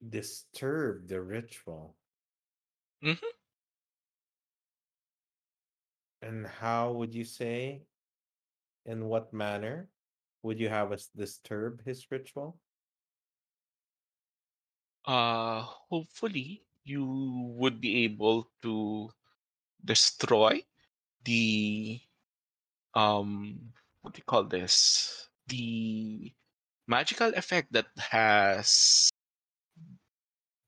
Disturb 0.08 1.08
the 1.08 1.20
ritual. 1.22 1.96
Mhm. 3.02 3.32
And 6.22 6.46
how 6.46 6.92
would 6.92 7.14
you 7.14 7.24
say? 7.24 7.84
In 8.84 9.06
what 9.08 9.32
manner 9.32 9.90
would 10.42 10.60
you 10.60 10.68
have 10.68 10.92
us 10.92 11.08
disturb 11.08 11.82
his 11.84 12.08
ritual? 12.12 12.60
Uh 15.04 15.62
hopefully 15.90 16.64
you 16.84 17.04
would 17.58 17.80
be 17.80 18.04
able 18.04 18.50
to 18.62 19.10
destroy 19.84 20.64
the 21.24 22.00
um 22.94 23.72
what 24.02 24.14
do 24.14 24.18
you 24.20 24.24
call 24.24 24.44
this? 24.44 25.28
The 25.48 26.34
magical 26.88 27.34
effect 27.34 27.72
that 27.74 27.88
has 27.98 29.10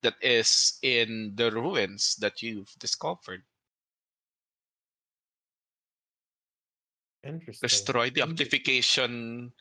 that 0.05 0.17
is 0.23 0.79
in 0.83 1.33
the 1.37 1.51
ruins 1.51 2.17
that 2.21 2.43
you've 2.43 2.73
discovered. 2.79 3.43
Interesting. 7.25 7.69
Destroy 7.69 8.11
the 8.11 8.23
amplification 8.23 9.53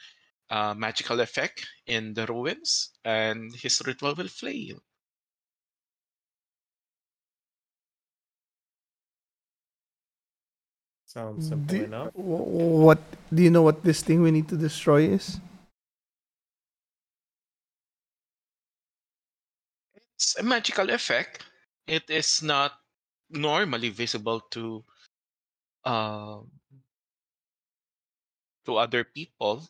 uh, 0.50 0.74
magical 0.76 1.22
effect 1.22 1.68
in 1.88 2.14
the 2.14 2.26
ruins, 2.28 2.92
and 3.06 3.56
his 3.56 3.82
ritual 3.86 4.16
will 4.16 4.30
fail. 4.30 4.80
Sounds 11.06 11.48
simple 11.48 11.76
do, 11.76 11.82
enough. 11.82 12.14
wh- 12.14 12.48
what 12.86 13.02
do 13.34 13.44
you 13.44 13.50
know 13.52 13.62
what 13.64 13.84
this 13.84 14.02
thing 14.04 14.22
we 14.22 14.32
need 14.32 14.48
to 14.50 14.58
destroy 14.58 15.04
is 15.04 15.40
It's 20.24 20.38
a 20.38 20.42
magical 20.44 20.90
effect. 20.90 21.44
It 21.86 22.10
is 22.10 22.42
not 22.42 22.80
normally 23.30 23.90
visible 23.90 24.40
to 24.52 24.86
uh, 25.86 26.42
to 28.66 28.76
other 28.76 29.06
people 29.06 29.70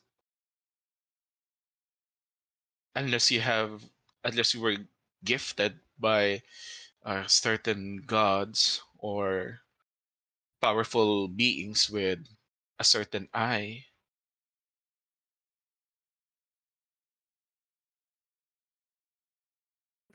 unless 2.95 3.29
you 3.29 3.39
have 3.41 3.89
unless 4.23 4.53
you 4.53 4.59
were 4.61 4.77
gifted 5.23 5.79
by 5.99 6.41
uh, 7.03 7.27
certain 7.27 7.97
gods 8.05 8.81
or 8.99 9.61
powerful 10.61 11.27
beings 11.27 11.89
with 11.91 12.25
a 12.79 12.83
certain 12.83 13.29
eye. 13.35 13.85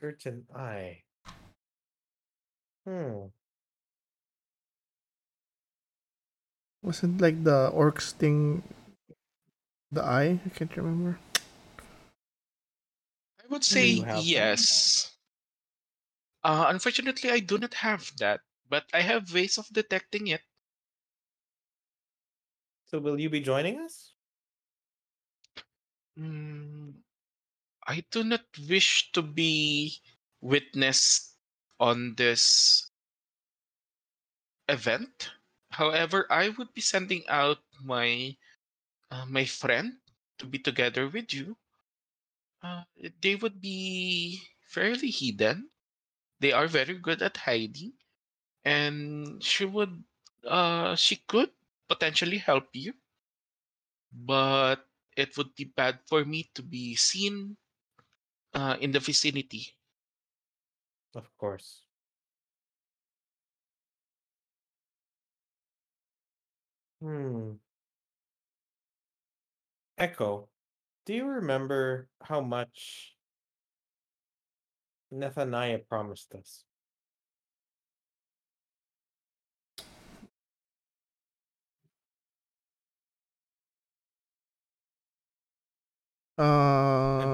Certain 0.01 0.47
eye. 0.53 1.03
Hmm. 2.85 3.29
Wasn't 6.81 7.21
like 7.21 7.45
the 7.45 7.71
orcs 7.73 8.11
thing 8.11 8.63
the 9.91 10.03
eye? 10.03 10.39
I 10.45 10.49
can't 10.49 10.75
remember. 10.75 11.19
I 13.43 13.47
would 13.47 13.65
say 13.65 13.89
you 13.89 14.03
have 14.03 14.31
that? 14.35 14.51
yes. 14.55 15.17
Uh, 16.43 16.65
unfortunately, 16.67 17.31
I 17.31 17.39
do 17.39 17.57
not 17.57 17.75
have 17.75 18.11
that, 18.17 18.41
but 18.67 18.89
I 18.93 18.99
have 19.03 19.33
ways 19.33 19.57
of 19.57 19.69
detecting 19.69 20.27
it. 20.27 20.41
So 22.83 22.99
will 22.99 23.17
you 23.17 23.29
be 23.29 23.39
joining 23.39 23.79
us? 23.79 24.15
Mm, 26.17 27.01
I 27.89 28.05
do 28.09 28.23
not 28.23 28.45
wish 28.69 29.11
to 29.11 29.21
be 29.21 29.99
witnessed 30.39 31.35
on 31.77 32.15
this 32.15 32.89
event. 34.69 35.31
However, 35.71 36.25
I 36.31 36.47
would 36.49 36.73
be 36.73 36.79
sending 36.81 37.27
out 37.27 37.59
my 37.83 38.37
uh, 39.11 39.25
my 39.27 39.45
friend 39.45 39.99
to 40.39 40.45
be 40.47 40.59
together 40.59 41.09
with 41.09 41.33
you. 41.33 41.57
Uh, 42.61 42.83
they 43.21 43.35
would 43.35 43.59
be 43.61 44.41
fairly 44.61 45.11
hidden. 45.11 45.69
They 46.39 46.51
are 46.53 46.67
very 46.67 46.95
good 46.99 47.21
at 47.21 47.37
hiding, 47.37 47.93
and 48.65 49.43
she 49.43 49.65
would 49.65 50.03
uh 50.45 50.95
she 50.95 51.17
could 51.17 51.51
potentially 51.89 52.39
help 52.39 52.69
you, 52.73 52.93
but 54.11 54.85
it 55.17 55.35
would 55.37 55.55
be 55.55 55.63
bad 55.65 55.99
for 56.07 56.23
me 56.25 56.43
to 56.53 56.61
be 56.61 56.95
seen 56.95 57.57
uh, 58.53 58.77
in 58.79 58.91
the 58.91 58.99
vicinity. 58.99 59.75
Of 61.15 61.29
course. 61.37 61.83
Hmm. 67.01 67.53
Echo, 69.97 70.49
do 71.05 71.13
you 71.13 71.25
remember 71.25 72.07
how 72.21 72.41
much 72.41 73.15
Nathaniah 75.11 75.87
promised 75.87 76.33
us? 76.35 76.63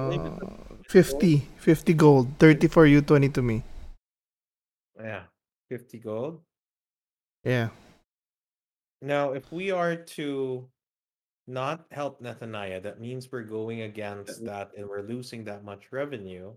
believe 0.05 0.25
Uh, 0.25 0.39
it's 0.41 0.64
50. 0.95 1.43
50 1.57 1.93
gold. 1.93 2.27
30 2.39 2.67
for 2.67 2.85
you, 2.85 3.01
20 3.01 3.27
to 3.35 3.41
me. 3.41 3.63
Yeah, 4.97 5.23
50 5.67 5.99
gold. 5.99 6.39
Yeah. 7.43 7.67
Now, 9.01 9.33
if 9.33 9.51
we 9.51 9.71
are 9.71 9.97
to 10.15 10.69
not 11.47 11.83
help 11.91 12.23
Nathaniah, 12.23 12.81
that 12.81 13.01
means 13.01 13.29
we're 13.29 13.43
going 13.43 13.81
against 13.81 14.45
that 14.45 14.71
and 14.77 14.87
we're 14.87 15.01
losing 15.01 15.43
that 15.43 15.65
much 15.65 15.91
revenue. 15.91 16.53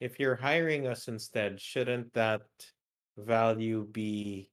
If 0.00 0.18
you're 0.18 0.34
hiring 0.34 0.88
us 0.88 1.06
instead, 1.06 1.60
shouldn't 1.60 2.12
that 2.14 2.42
value 3.16 3.86
be 3.92 4.50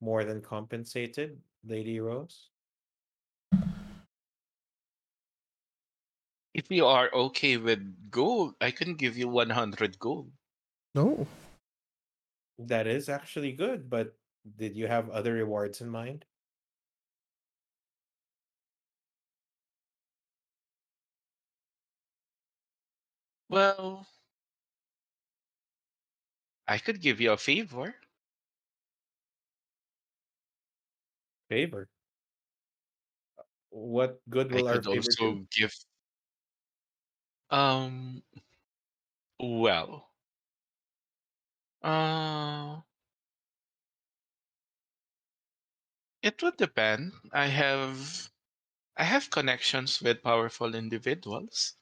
more 0.00 0.24
than 0.24 0.42
compensated, 0.42 1.38
Lady 1.64 2.00
Rose? 2.00 2.50
If 6.58 6.72
you 6.72 6.86
are 6.86 7.08
okay 7.14 7.56
with 7.56 8.10
gold, 8.10 8.56
I 8.60 8.72
can 8.72 8.96
give 8.96 9.16
you 9.16 9.28
100 9.28 9.96
gold. 10.00 10.32
No. 10.92 11.24
That 12.58 12.88
is 12.88 13.08
actually 13.08 13.52
good, 13.52 13.88
but 13.88 14.18
did 14.56 14.74
you 14.74 14.88
have 14.88 15.08
other 15.10 15.34
rewards 15.34 15.80
in 15.80 15.88
mind? 15.88 16.24
Well, 23.48 24.08
I 26.66 26.78
could 26.78 27.00
give 27.00 27.20
you 27.20 27.30
a 27.30 27.36
favor. 27.36 27.94
Favor. 31.48 31.88
What 33.70 34.18
good 34.28 34.52
I 34.52 34.56
will 34.56 34.66
our 34.66 34.74
could 34.74 34.84
favor 34.86 35.06
also 35.06 35.32
do? 35.34 35.46
give. 35.54 35.72
Um. 37.50 38.22
Well. 39.40 40.12
Uh. 41.82 42.82
It 46.22 46.40
would 46.44 46.56
depend. 46.58 47.14
I 47.32 47.46
have. 47.48 48.30
I 48.96 49.04
have 49.04 49.30
connections 49.30 50.00
with 50.02 50.22
powerful 50.22 50.74
individuals, 50.74 51.76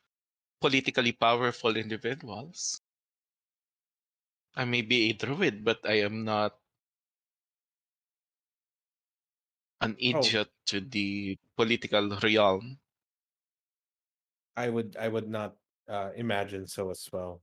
politically 0.61 1.12
powerful 1.12 1.76
individuals. 1.76 2.83
I 4.57 4.64
may 4.64 4.83
be 4.83 5.09
a 5.09 5.12
druid, 5.12 5.62
but 5.64 5.88
I 5.88 6.00
am 6.00 6.24
not 6.24 6.59
an 9.81 9.96
Oh. 10.12 10.37
idiot 10.38 10.52
to 10.66 10.81
the 10.83 11.38
political 11.57 12.11
realm. 12.18 12.79
I 14.57 14.71
would 14.71 14.97
I 14.99 15.09
would 15.09 15.29
not 15.29 15.55
uh, 15.88 16.11
imagine 16.16 16.66
so 16.66 16.90
as 16.90 17.09
well. 17.12 17.42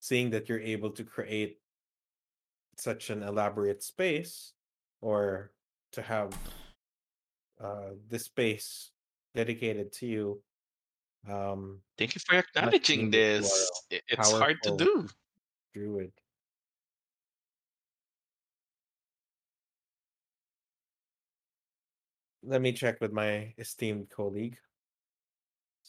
Seeing 0.00 0.30
that 0.30 0.48
you're 0.48 0.60
able 0.60 0.90
to 0.90 1.04
create 1.04 1.58
such 2.76 3.10
an 3.10 3.22
elaborate 3.22 3.82
space, 3.82 4.52
or 5.00 5.50
to 5.92 6.02
have 6.02 6.32
uh, 7.60 7.90
this 8.08 8.24
space 8.24 8.90
dedicated 9.34 9.92
to 9.92 10.06
you, 10.06 10.42
um, 11.28 11.80
Thank 11.98 12.14
you 12.14 12.20
for 12.24 12.36
acknowledging 12.36 13.00
mean 13.00 13.10
that 13.10 13.18
you 13.18 13.34
are 13.34 13.40
this. 13.40 13.70
It's 13.90 14.30
hard 14.30 14.62
to 14.62 14.76
do. 14.76 15.08
druid. 15.74 16.12
Let 22.44 22.62
me 22.62 22.72
check 22.72 23.00
with 23.00 23.10
my 23.10 23.54
esteemed 23.58 24.08
colleague. 24.08 24.56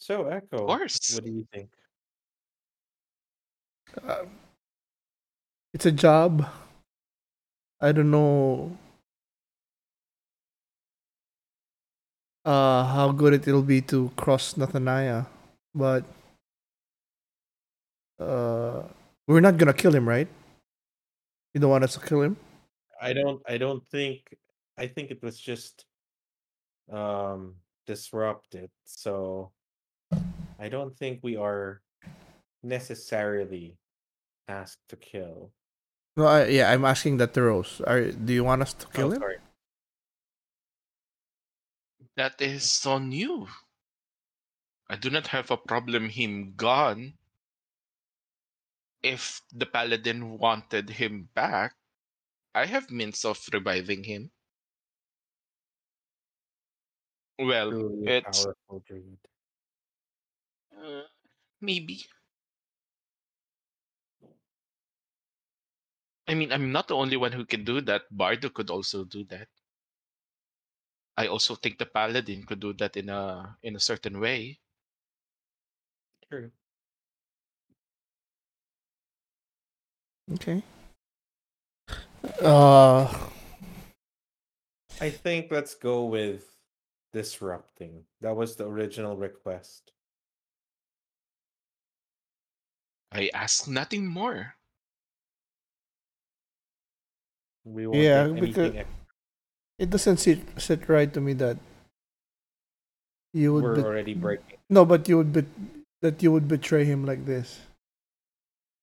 So, 0.07 0.23
Echo, 0.27 0.63
Of 0.63 0.69
Echo, 0.69 0.77
course. 0.77 1.15
what 1.15 1.25
do 1.25 1.31
you 1.33 1.45
think? 1.51 1.67
Uh, 4.07 4.23
it's 5.73 5.85
a 5.85 5.91
job. 5.91 6.47
I 7.81 7.91
don't 7.91 8.09
know 8.09 8.77
uh, 12.45 12.85
how 12.85 13.11
good 13.11 13.33
it'll 13.33 13.61
be 13.61 13.81
to 13.91 14.09
cross 14.15 14.53
Nathaniah, 14.53 15.27
but 15.75 16.05
uh, 18.17 18.83
we're 19.27 19.41
not 19.41 19.57
gonna 19.57 19.73
kill 19.73 19.93
him, 19.93 20.07
right? 20.07 20.29
You 21.53 21.59
don't 21.59 21.69
want 21.69 21.83
us 21.83 21.95
to 21.95 21.99
kill 21.99 22.21
him? 22.21 22.37
I 23.01 23.11
don't 23.11 23.41
I 23.45 23.57
don't 23.57 23.83
think 23.91 24.21
I 24.77 24.87
think 24.87 25.11
it 25.11 25.21
was 25.21 25.37
just 25.37 25.83
um 26.89 27.55
disrupted. 27.85 28.71
So 28.85 29.51
I 30.59 30.69
don't 30.69 30.95
think 30.97 31.19
we 31.21 31.35
are 31.37 31.81
necessarily 32.63 33.77
asked 34.47 34.81
to 34.89 34.95
kill. 34.95 35.51
No, 36.15 36.25
I, 36.25 36.47
yeah, 36.47 36.71
I'm 36.71 36.85
asking 36.85 37.17
that 37.17 37.33
to 37.35 37.43
Rose. 37.43 37.81
Are 37.85 38.09
do 38.09 38.33
you 38.33 38.43
want 38.43 38.61
us 38.63 38.73
to 38.73 38.87
Oh, 38.87 38.91
kill 38.91 39.11
him? 39.11 39.19
sorry. 39.21 39.37
That 42.15 42.41
is 42.41 42.85
on 42.85 43.11
you. 43.11 43.47
I 44.89 44.95
do 44.95 45.09
not 45.09 45.27
have 45.27 45.51
a 45.51 45.57
problem 45.57 46.09
him 46.09 46.53
gone. 46.55 47.13
If 49.03 49.41
the 49.53 49.67
paladin 49.67 50.39
wanted 50.39 50.89
him 50.89 51.29
back, 51.35 51.75
I 52.55 52.65
have 52.65 52.89
means 52.89 53.23
of 53.23 53.37
reviving 53.53 54.03
him. 54.03 54.31
Well, 57.37 57.69
Truly 57.69 58.07
a 58.07 58.17
it's 58.17 58.45
powerful 58.45 58.83
druid. 58.87 59.19
Uh, 60.77 61.03
maybe. 61.61 62.05
I 66.25 66.35
mean, 66.35 66.53
I'm 66.53 66.71
not 66.71 66.87
the 66.87 66.95
only 66.95 67.17
one 67.17 67.33
who 67.33 67.45
can 67.45 67.65
do 67.65 67.81
that. 67.81 68.03
Bardo 68.15 68.49
could 68.49 68.69
also 68.69 69.03
do 69.03 69.25
that. 69.25 69.49
I 71.17 71.27
also 71.27 71.55
think 71.55 71.79
the 71.79 71.85
paladin 71.85 72.45
could 72.45 72.61
do 72.61 72.71
that 72.71 72.95
in 72.95 73.09
a 73.09 73.57
in 73.61 73.75
a 73.75 73.79
certain 73.81 74.21
way. 74.21 74.61
True. 76.29 76.51
Okay. 80.31 80.63
Uh, 82.41 83.29
I 84.99 85.09
think 85.09 85.51
let's 85.51 85.73
go 85.73 86.05
with 86.05 86.55
disrupting. 87.11 88.05
That 88.21 88.35
was 88.35 88.55
the 88.57 88.67
original 88.67 89.17
request. 89.17 89.93
I 93.11 93.29
ask 93.33 93.67
nothing 93.67 94.05
more. 94.07 94.55
We 97.65 97.87
won't 97.87 97.99
Yeah, 97.99 98.27
take 98.27 98.39
because- 98.41 98.57
anything 98.75 98.79
ex- 98.81 98.89
It 99.77 99.89
doesn't 99.93 100.17
sit 100.17 100.41
sit 100.57 100.89
right 100.89 101.13
to 101.13 101.21
me 101.21 101.33
that 101.37 101.61
you 103.33 103.53
would 103.53 103.63
We're 103.63 103.75
bet- 103.77 103.85
already 103.85 104.13
breaking. 104.17 104.57
no, 104.73 104.85
but 104.85 105.05
you 105.07 105.17
would 105.21 105.31
bet 105.31 105.45
that 106.01 106.23
you 106.23 106.31
would 106.31 106.47
betray 106.47 106.83
him 106.85 107.05
like 107.05 107.25
this. 107.29 107.61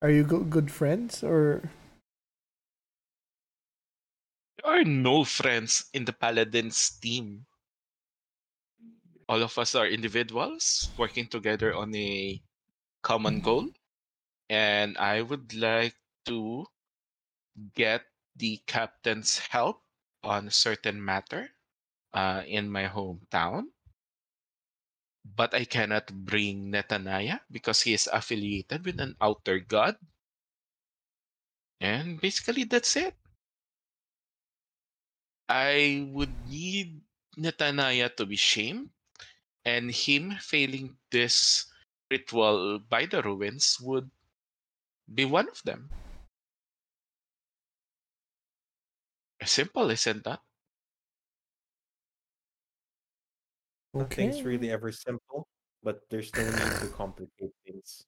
Are 0.02 0.10
you 0.10 0.22
go- 0.22 0.44
good 0.46 0.70
friends 0.70 1.24
or 1.24 1.66
There 4.62 4.70
are 4.80 4.84
no 4.84 5.24
friends 5.24 5.90
in 5.92 6.04
the 6.06 6.12
Paladins 6.14 6.96
team. 7.02 7.44
All 9.28 9.42
of 9.42 9.58
us 9.58 9.74
are 9.74 9.86
individuals 9.88 10.88
working 10.96 11.26
together 11.26 11.74
on 11.74 11.90
a 11.96 12.40
common 13.02 13.42
mm-hmm. 13.42 13.44
goal. 13.44 13.66
And 14.48 14.96
I 14.98 15.22
would 15.22 15.54
like 15.54 15.96
to 16.26 16.66
get 17.74 18.06
the 18.36 18.58
captain's 18.66 19.38
help 19.38 19.82
on 20.22 20.48
a 20.48 20.50
certain 20.50 21.04
matter 21.04 21.50
uh, 22.12 22.42
in 22.46 22.70
my 22.70 22.88
hometown. 22.88 23.72
But 25.24 25.54
I 25.54 25.64
cannot 25.64 26.12
bring 26.24 26.70
Nethaniah 26.72 27.40
because 27.50 27.82
he 27.82 27.92
is 27.92 28.08
affiliated 28.12 28.84
with 28.84 29.00
an 29.00 29.16
outer 29.20 29.58
god. 29.58 29.98
And 31.80 32.20
basically, 32.20 32.64
that's 32.64 32.96
it. 32.96 33.14
I 35.48 36.06
would 36.12 36.46
need 36.48 37.00
Nethaniah 37.38 38.14
to 38.16 38.26
be 38.26 38.36
shamed, 38.36 38.90
and 39.64 39.90
him 39.90 40.36
failing 40.38 40.98
this 41.10 41.66
ritual 42.10 42.78
by 42.80 43.06
the 43.06 43.22
ruins 43.22 43.78
would 43.80 44.10
be 45.12 45.24
one 45.24 45.48
of 45.48 45.62
them. 45.64 45.90
Simple, 49.44 49.90
isn't 49.90 50.24
that? 50.24 50.40
Nothing's 53.94 54.40
okay? 54.40 54.42
really 54.44 54.70
ever 54.70 54.92
simple, 54.92 55.48
but 55.82 56.08
there's 56.10 56.32
no 56.36 56.44
need 56.44 56.76
to 56.80 56.88
complicate 56.94 57.52
things. 57.64 58.04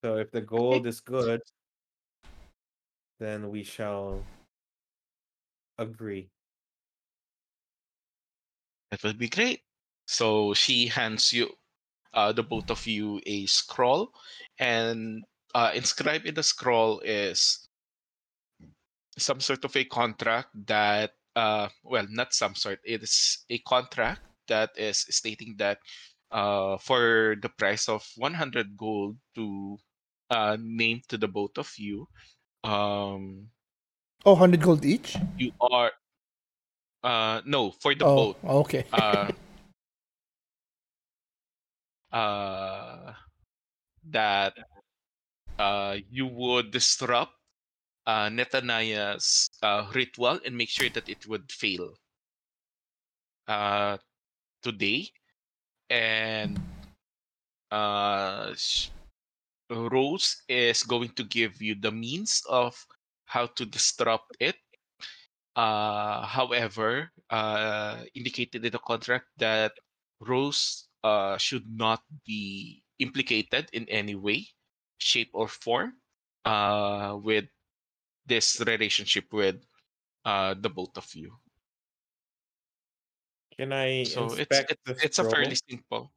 So 0.05 0.19
if 0.19 0.31
the 0.31 0.43
gold 0.43 0.87
is 0.87 1.01
good, 1.01 1.41
then 3.19 3.49
we 3.49 3.63
shall 3.65 4.23
agree. 5.79 6.31
That 8.91 9.03
would 9.03 9.19
be 9.19 9.29
great. 9.29 9.63
So 10.07 10.55
she 10.55 10.87
hands 10.87 11.33
you, 11.33 11.57
uh, 12.13 12.33
the 12.33 12.43
both 12.43 12.71
of 12.71 12.87
you, 12.87 13.21
a 13.27 13.47
scroll, 13.47 14.15
and 14.59 15.25
uh, 15.55 15.71
inscribed 15.75 16.27
in 16.27 16.35
the 16.35 16.43
scroll 16.43 17.01
is 17.01 17.69
some 19.19 19.41
sort 19.41 19.65
of 19.65 19.77
a 19.77 19.85
contract 19.85 20.49
that, 20.67 21.12
uh, 21.37 21.69
well, 21.85 22.07
not 22.11 22.33
some 22.33 22.55
sort. 22.55 22.81
It 22.85 23.03
is 23.03 23.45
a 23.51 23.59
contract 23.59 24.21
that 24.49 24.71
is 24.77 25.05
stating 25.11 25.55
that, 25.59 25.79
uh, 26.31 26.79
for 26.79 27.37
the 27.43 27.49
price 27.51 27.88
of 27.88 28.07
100 28.17 28.77
gold 28.77 29.17
to 29.35 29.77
uh, 30.31 30.57
name 30.61 31.03
to 31.09 31.19
the 31.19 31.29
both 31.29 31.59
of 31.59 31.71
you, 31.77 32.09
um, 32.65 33.49
Oh, 34.25 34.33
100 34.33 34.62
gold 34.62 34.85
each? 34.85 35.17
you 35.37 35.53
are. 35.61 35.91
Uh, 37.03 37.43
no, 37.45 37.73
for 37.73 37.95
the 37.95 38.05
oh, 38.05 38.15
boat. 38.17 38.37
okay. 38.45 38.85
uh, 38.93 39.31
uh, 42.12 43.12
that 44.11 44.55
uh, 45.59 45.97
you 46.11 46.27
would 46.27 46.71
disrupt 46.71 47.33
uh, 48.07 48.29
Nethaniah's 48.29 49.51
uh, 49.62 49.91
ritual 49.95 50.41
and 50.45 50.57
make 50.57 50.69
sure 50.69 50.88
that 50.91 51.09
it 51.09 51.27
would 51.27 51.51
fail 51.53 51.95
uh, 53.49 53.99
today. 54.62 55.09
And 55.91 56.59
uh, 57.71 58.55
Rose 59.71 60.43
is 60.49 60.83
going 60.83 61.11
to 61.17 61.25
give 61.25 61.61
you 61.62 61.75
the 61.75 61.91
means 61.93 62.43
of 62.49 62.77
how 63.27 63.47
to 63.57 63.65
disrupt 63.67 64.37
it. 64.41 64.57
Uh, 65.57 66.25
however, 66.27 67.12
uh, 67.31 68.05
indicated 68.15 68.65
in 68.65 68.73
the 68.73 68.79
contract 68.79 69.27
that 69.37 69.73
Rose 70.21 70.88
uh, 71.05 71.37
should 71.37 71.65
not 71.69 72.03
be 72.25 72.83
implicated 72.99 73.69
in 73.73 73.88
any 73.88 74.15
way, 74.15 74.49
shape, 75.03 75.31
or 75.35 75.49
form 75.49 75.95
uh, 76.45 77.19
with 77.21 77.47
this 78.27 78.61
relationship 78.67 79.33
with 79.33 79.59
uh, 80.25 80.55
the 80.55 80.71
both 80.71 80.97
of 80.97 81.07
you. 81.14 81.35
Can 83.57 83.72
I 83.72 84.05
So 84.05 84.24
it's 84.33 84.41
inspect 84.41 84.76
it's, 84.89 85.18
a 85.18 85.24
scroll? 85.24 85.31
fairly 85.35 85.57
simple. 85.68 86.12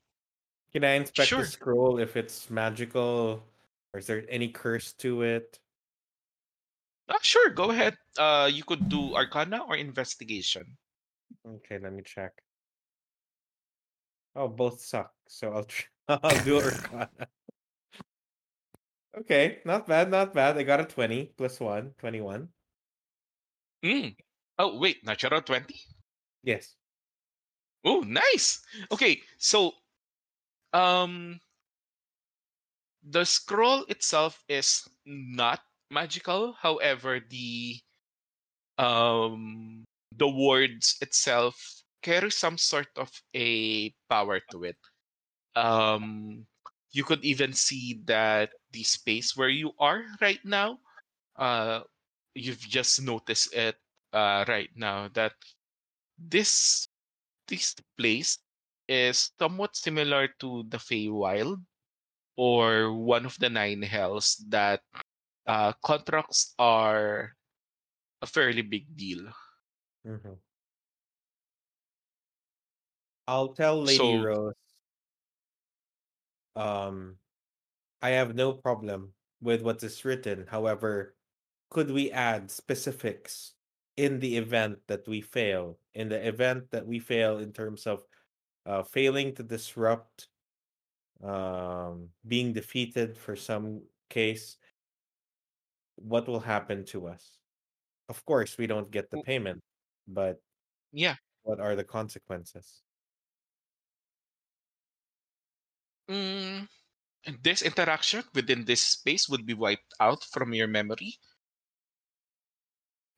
Can 0.72 0.84
I 0.84 0.94
inspect 1.00 1.30
Sure. 1.30 1.42
the 1.42 1.48
scroll 1.48 2.00
if 2.00 2.16
it's 2.16 2.50
magical, 2.50 3.44
or 3.94 4.00
is 4.00 4.08
there 4.08 4.24
any 4.30 4.50
curse 4.50 4.94
to 5.04 5.24
it? 5.24 5.60
Ah, 7.08 7.20
sure, 7.22 7.50
go 7.52 7.70
ahead. 7.72 7.98
Uh, 8.18 8.50
you 8.52 8.64
could 8.64 8.90
do 8.90 9.16
Arcana 9.16 9.64
or 9.68 9.76
Investigation. 9.76 10.78
Okay, 11.48 11.78
let 11.78 11.94
me 11.94 12.02
check. 12.04 12.34
Oh, 14.36 14.48
both 14.48 14.82
suck. 14.82 15.14
So 15.28 15.54
I'll 15.54 15.64
try, 15.64 15.88
I'll 16.08 16.44
do 16.44 16.58
Arcana. 16.64 17.10
Okay, 19.18 19.62
not 19.66 19.88
bad, 19.88 20.10
not 20.10 20.34
bad. 20.34 20.58
I 20.58 20.64
got 20.64 20.80
a 20.80 20.86
20 20.86 21.26
plus 21.38 21.60
1, 21.60 21.94
21. 21.98 22.50
Mm. 23.86 24.18
Oh 24.60 24.78
wait, 24.80 25.06
natural 25.06 25.42
twenty. 25.42 25.80
Yes. 26.44 26.76
Oh, 27.86 28.02
nice. 28.02 28.62
Okay, 28.92 29.22
so 29.38 29.74
um 30.74 31.40
the 33.04 33.24
scroll 33.24 33.86
itself 33.86 34.44
is 34.50 34.86
not 35.06 35.62
magical. 35.90 36.54
However, 36.54 37.20
the 37.22 37.80
um 38.78 39.86
the 40.12 40.30
words 40.30 40.98
itself 41.02 41.56
carry 42.02 42.32
some 42.32 42.58
sort 42.58 42.90
of 42.98 43.12
a 43.36 43.92
power 44.10 44.40
to 44.52 44.64
it. 44.66 44.78
Um 45.56 46.48
you 46.96 47.04
could 47.04 47.20
even 47.28 47.52
see 47.52 48.00
that 48.08 48.56
the 48.72 48.80
space 48.82 49.36
where 49.36 49.52
you 49.52 49.76
are 49.84 50.08
right 50.24 50.40
now 50.48 50.80
uh 51.36 51.84
you've 52.34 52.64
just 52.64 53.04
noticed 53.04 53.52
it 53.54 53.76
uh, 54.16 54.48
right 54.48 54.72
now 54.80 55.12
that 55.12 55.36
this 56.18 56.88
this 57.52 57.76
place 58.00 58.40
is 58.88 59.32
somewhat 59.38 59.76
similar 59.76 60.30
to 60.40 60.64
the 60.72 60.78
Feywild 60.80 61.60
or 62.38 62.94
one 62.96 63.26
of 63.26 63.36
the 63.40 63.50
nine 63.50 63.82
hells 63.82 64.40
that 64.48 64.80
uh, 65.48 65.74
contracts 65.84 66.56
are 66.58 67.36
a 68.22 68.28
fairly 68.28 68.62
big 68.64 68.88
deal. 68.96 69.28
Mhm. 70.08 70.40
I'll 73.28 73.54
tell 73.54 73.84
Lady 73.84 73.98
So- 73.98 74.24
Rose. 74.24 74.56
Um, 76.56 77.20
I 78.02 78.12
have 78.12 78.36
no 78.36 78.54
problem 78.54 79.16
with 79.42 79.62
what 79.64 79.84
is 79.84 80.06
written. 80.06 80.48
However, 80.48 81.18
could 81.72 81.92
we 81.92 82.12
add 82.12 82.52
specifics 82.52 83.56
in 83.98 84.20
the 84.20 84.38
event 84.38 84.88
that 84.88 85.08
we 85.08 85.22
fail? 85.22 85.80
In 85.94 86.10
the 86.10 86.28
event 86.28 86.72
that 86.72 86.88
we 86.88 87.00
fail 87.00 87.40
in 87.40 87.54
terms 87.54 87.88
of 87.88 88.08
uh, 88.66 88.84
failing 88.84 89.36
to 89.36 89.44
disrupt, 89.44 90.30
um, 91.22 92.12
being 92.28 92.54
defeated 92.54 93.18
for 93.18 93.36
some 93.36 93.88
case, 94.10 94.58
what 95.96 96.28
will 96.28 96.40
happen 96.42 96.86
to 96.86 97.08
us? 97.08 97.40
Of 98.10 98.26
course, 98.26 98.58
we 98.60 98.68
don't 98.68 98.92
get 98.92 99.12
the 99.12 99.20
payment, 99.20 99.64
but 100.08 100.42
Yeah. 100.92 101.18
what 101.44 101.60
are 101.62 101.76
the 101.78 101.84
consequences? 101.86 102.84
Mm, 106.10 106.68
this 107.42 107.62
interaction 107.62 108.24
within 108.34 108.66
this 108.66 108.82
space 108.82 109.28
would 109.30 109.46
be 109.46 109.54
wiped 109.54 109.94
out 110.00 110.24
from 110.24 110.54
your 110.54 110.68
memory. 110.68 111.18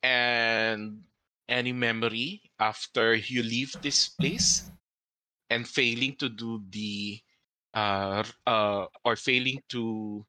And 0.04 1.04
any 1.50 1.74
memory 1.74 2.42
after 2.60 3.16
you 3.16 3.44
leave 3.44 3.76
this 3.82 4.10
place 4.10 4.70
and 5.50 5.68
failing 5.68 6.16
to 6.18 6.30
do 6.30 6.64
the 6.70 7.20
uh, 7.74 8.24
uh 8.46 8.86
or 9.04 9.16
failing 9.16 9.62
to 9.70 10.26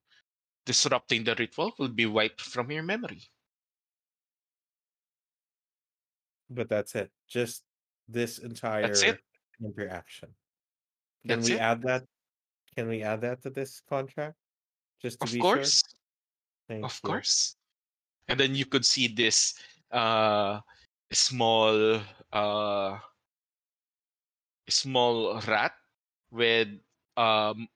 disrupting 0.67 1.25
the 1.25 1.35
ritual 1.39 1.73
will 1.79 1.89
be 1.89 2.07
wiped 2.07 2.41
from 2.41 2.71
your 2.71 2.83
memory. 2.83 3.23
But 6.51 6.69
that's 6.69 6.95
it. 6.95 7.11
Just 7.29 7.63
this 8.09 8.39
entire 8.39 8.83
That's 8.83 9.03
it. 9.03 9.21
interaction. 9.61 10.29
Can 11.27 11.41
That's 11.41 11.49
we 11.49 11.57
it. 11.57 11.61
add 11.61 11.83
that? 11.83 12.05
Can 12.79 12.87
we 12.87 13.03
add 13.03 13.22
that 13.26 13.43
to 13.43 13.51
this 13.51 13.83
contract? 13.91 14.39
Just 15.03 15.18
to 15.18 15.26
Of 15.26 15.33
be 15.35 15.41
course. 15.43 15.83
sure. 15.83 15.99
Thank 16.68 16.85
Of 16.87 17.03
you. 17.03 17.11
course. 17.11 17.57
And 18.29 18.39
then 18.39 18.55
you 18.55 18.66
could 18.66 18.87
see 18.87 19.09
this 19.11 19.59
uh 19.91 20.61
small 21.11 21.99
uh 22.31 22.99
small 24.70 25.41
rat 25.43 25.74
with 26.31 26.68
um 27.16 27.66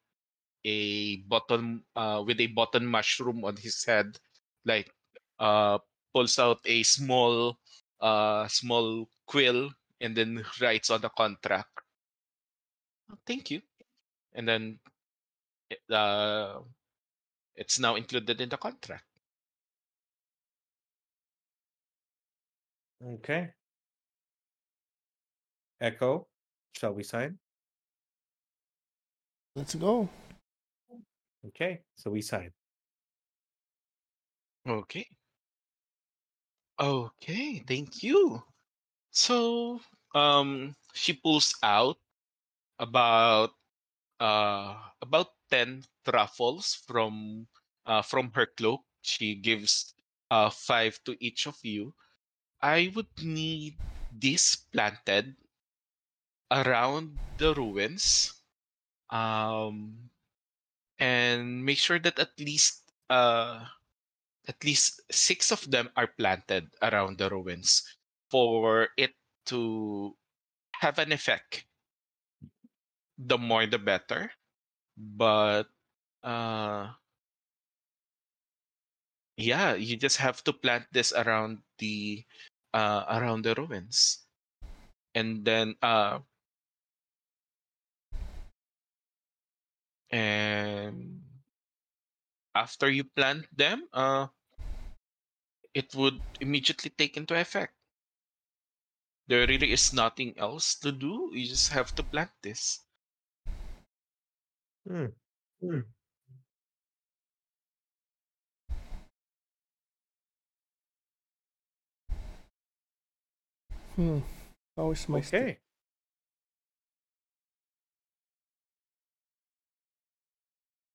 a 0.62 1.16
button 1.26 1.82
uh 1.96 2.22
with 2.24 2.38
a 2.38 2.46
button 2.55 2.86
mushroom 2.86 3.42
on 3.42 3.57
his 3.57 3.82
head 3.82 4.20
like 4.64 4.94
uh 5.40 5.82
pulls 6.14 6.38
out 6.38 6.61
a 6.64 6.84
small 6.84 7.59
uh 7.98 8.46
small 8.46 9.11
quill 9.26 9.74
and 10.00 10.14
then 10.14 10.44
writes 10.61 10.90
on 10.90 11.00
the 11.00 11.11
contract 11.11 11.74
"Oh, 13.11 13.18
thank 13.26 13.50
you 13.50 13.62
and 14.34 14.46
then 14.46 14.78
uh 15.91 16.61
it's 17.57 17.79
now 17.79 17.97
included 17.97 18.41
in 18.41 18.49
the 18.49 18.57
contract 18.57 19.05
Okay. 23.05 23.53
Echo, 25.81 26.29
shall 26.77 26.93
we 26.95 27.03
sign? 27.03 27.39
Let's 29.57 29.75
go. 29.75 30.09
Okay, 31.49 31.83
so 31.97 32.11
we 32.11 32.23
sign. 32.23 32.53
Okay. 34.66 35.07
Okay, 36.79 37.59
thank 37.66 38.03
you. 38.03 38.43
So, 39.11 39.81
um, 40.14 40.77
she 40.95 41.12
pulls 41.14 41.55
out 41.62 41.99
about 42.79 43.51
uh 44.20 44.79
about 45.03 45.35
10 45.53 45.84
truffles 46.09 46.74
from 46.74 47.46
uh 47.86 48.03
from 48.03 48.32
her 48.32 48.46
cloak. 48.48 48.82
She 49.03 49.36
gives 49.36 49.94
uh 50.32 50.50
five 50.50 51.05
to 51.05 51.12
each 51.20 51.46
of 51.46 51.61
you. 51.62 51.94
I 52.62 52.92
would 52.96 53.12
need 53.22 53.78
this 54.11 54.57
planted 54.57 55.36
around 56.50 57.20
the 57.36 57.55
ruins. 57.55 58.34
Um 59.11 60.11
and 60.98 61.64
make 61.64 61.78
sure 61.78 61.98
that 62.00 62.18
at 62.18 62.38
least 62.40 62.92
uh 63.11 63.66
at 64.48 64.62
least 64.64 65.03
six 65.12 65.53
of 65.53 65.70
them 65.70 65.90
are 65.96 66.09
planted 66.09 66.74
around 66.82 67.18
the 67.18 67.30
ruins 67.30 67.84
for 68.30 68.90
it 68.96 69.14
to 69.46 70.16
have 70.80 70.98
an 70.98 71.12
effect 71.12 71.66
the 73.16 73.38
more 73.38 73.66
the 73.66 73.78
better 73.78 74.32
but 75.03 75.66
uh 76.22 76.94
yeah 79.36 79.74
you 79.74 79.96
just 79.96 80.16
have 80.18 80.42
to 80.44 80.53
plant 80.53 80.86
this 80.92 81.12
around 81.12 81.62
the 81.78 82.24
uh 82.74 83.05
around 83.09 83.42
the 83.44 83.55
ruins. 83.55 84.26
And 85.14 85.44
then 85.44 85.76
uh 85.82 86.20
and 90.11 91.22
after 92.55 92.88
you 92.90 93.05
plant 93.05 93.46
them 93.57 93.88
uh 93.92 94.28
it 95.74 95.94
would 95.94 96.22
immediately 96.40 96.88
take 96.88 97.14
into 97.18 97.38
effect. 97.38 97.74
There 99.26 99.48
really 99.48 99.72
is 99.72 99.92
nothing 99.92 100.38
else 100.38 100.76
to 100.76 100.92
do. 100.92 101.30
You 101.32 101.48
just 101.48 101.70
have 101.70 101.92
to 101.96 102.05
plant 102.05 102.30
this 102.42 102.86
Hmm. 104.87 105.07
Hmm. 105.61 105.80
Hmm. 113.97 114.20
How 114.76 114.91
is 114.93 115.09
my 115.09 115.20
stick? 115.22 115.49
Okay. 115.49 115.61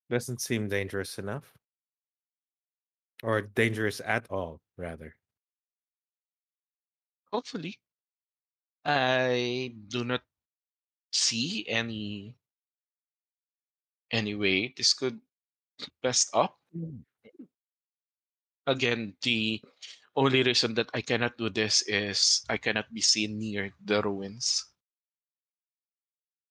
Doesn't 0.09 0.41
seem 0.41 0.67
dangerous 0.67 1.17
enough. 1.17 1.57
Or 3.21 3.43
dangerous 3.43 4.01
at 4.01 4.25
all, 4.31 4.59
rather. 4.75 5.15
hopefully 7.31 7.79
i 8.85 9.75
do 9.87 10.03
not 10.03 10.23
see 11.11 11.67
any 11.69 12.36
any 14.11 14.35
way 14.35 14.73
this 14.77 14.93
could 14.93 15.19
mess 16.03 16.29
up 16.33 16.57
mm. 16.75 16.99
again 18.65 19.13
the 19.21 19.61
only 20.15 20.41
reason 20.43 20.73
that 20.73 20.89
i 20.93 21.01
cannot 21.01 21.37
do 21.37 21.49
this 21.49 21.83
is 21.87 22.43
i 22.49 22.57
cannot 22.57 22.91
be 22.93 23.01
seen 23.01 23.37
near 23.37 23.69
the 23.85 24.01
ruins 24.01 24.65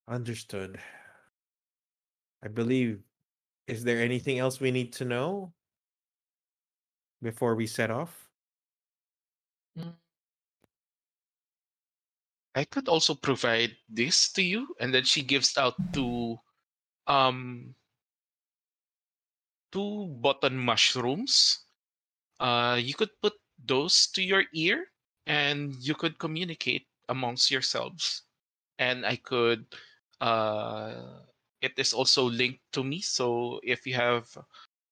Understood. 0.08 0.78
I 2.44 2.48
believe. 2.48 3.02
Is 3.66 3.82
there 3.82 3.98
anything 3.98 4.38
else 4.38 4.60
we 4.60 4.70
need 4.70 4.92
to 4.94 5.04
know 5.04 5.52
before 7.22 7.56
we 7.56 7.66
set 7.66 7.90
off? 7.90 8.14
Mm. 9.76 9.92
i 12.56 12.64
could 12.64 12.88
also 12.88 13.12
provide 13.12 13.76
this 13.90 14.32
to 14.32 14.40
you 14.40 14.72
and 14.80 14.88
then 14.88 15.04
she 15.04 15.20
gives 15.20 15.58
out 15.58 15.76
two 15.92 16.40
um 17.06 17.74
two 19.72 20.06
button 20.22 20.56
mushrooms. 20.58 21.64
Uh 22.40 22.78
you 22.80 22.94
could 22.94 23.10
put 23.22 23.34
those 23.58 24.08
to 24.14 24.22
your 24.22 24.44
ear 24.54 24.86
and 25.26 25.74
you 25.80 25.94
could 25.94 26.18
communicate 26.18 26.86
amongst 27.08 27.50
yourselves. 27.50 28.24
And 28.78 29.06
i 29.06 29.16
could 29.16 29.66
uh 30.20 31.22
it 31.62 31.74
is 31.78 31.92
also 31.94 32.24
linked 32.26 32.62
to 32.72 32.84
me 32.84 33.00
so 33.00 33.60
if 33.64 33.86
you 33.86 33.94
have 33.94 34.26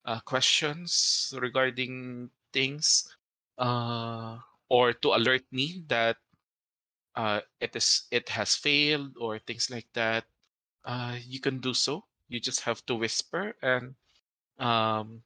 uh, 0.06 0.20
questions 0.24 1.32
regarding 1.38 2.30
things 2.52 3.08
uh 3.58 4.38
or 4.70 4.92
to 4.92 5.14
alert 5.16 5.44
me 5.52 5.84
that 5.88 6.18
uh 7.16 7.40
it 7.60 7.74
is 7.76 8.06
it 8.10 8.28
has 8.28 8.54
failed 8.54 9.14
or 9.18 9.38
things 9.38 9.70
like 9.70 9.86
that 9.94 10.24
uh 10.84 11.16
you 11.26 11.40
can 11.40 11.58
do 11.60 11.72
so 11.74 12.04
you 12.28 12.40
just 12.40 12.60
have 12.60 12.84
to 12.86 12.94
whisper 12.94 13.54
and 13.62 13.94
um 14.58 15.22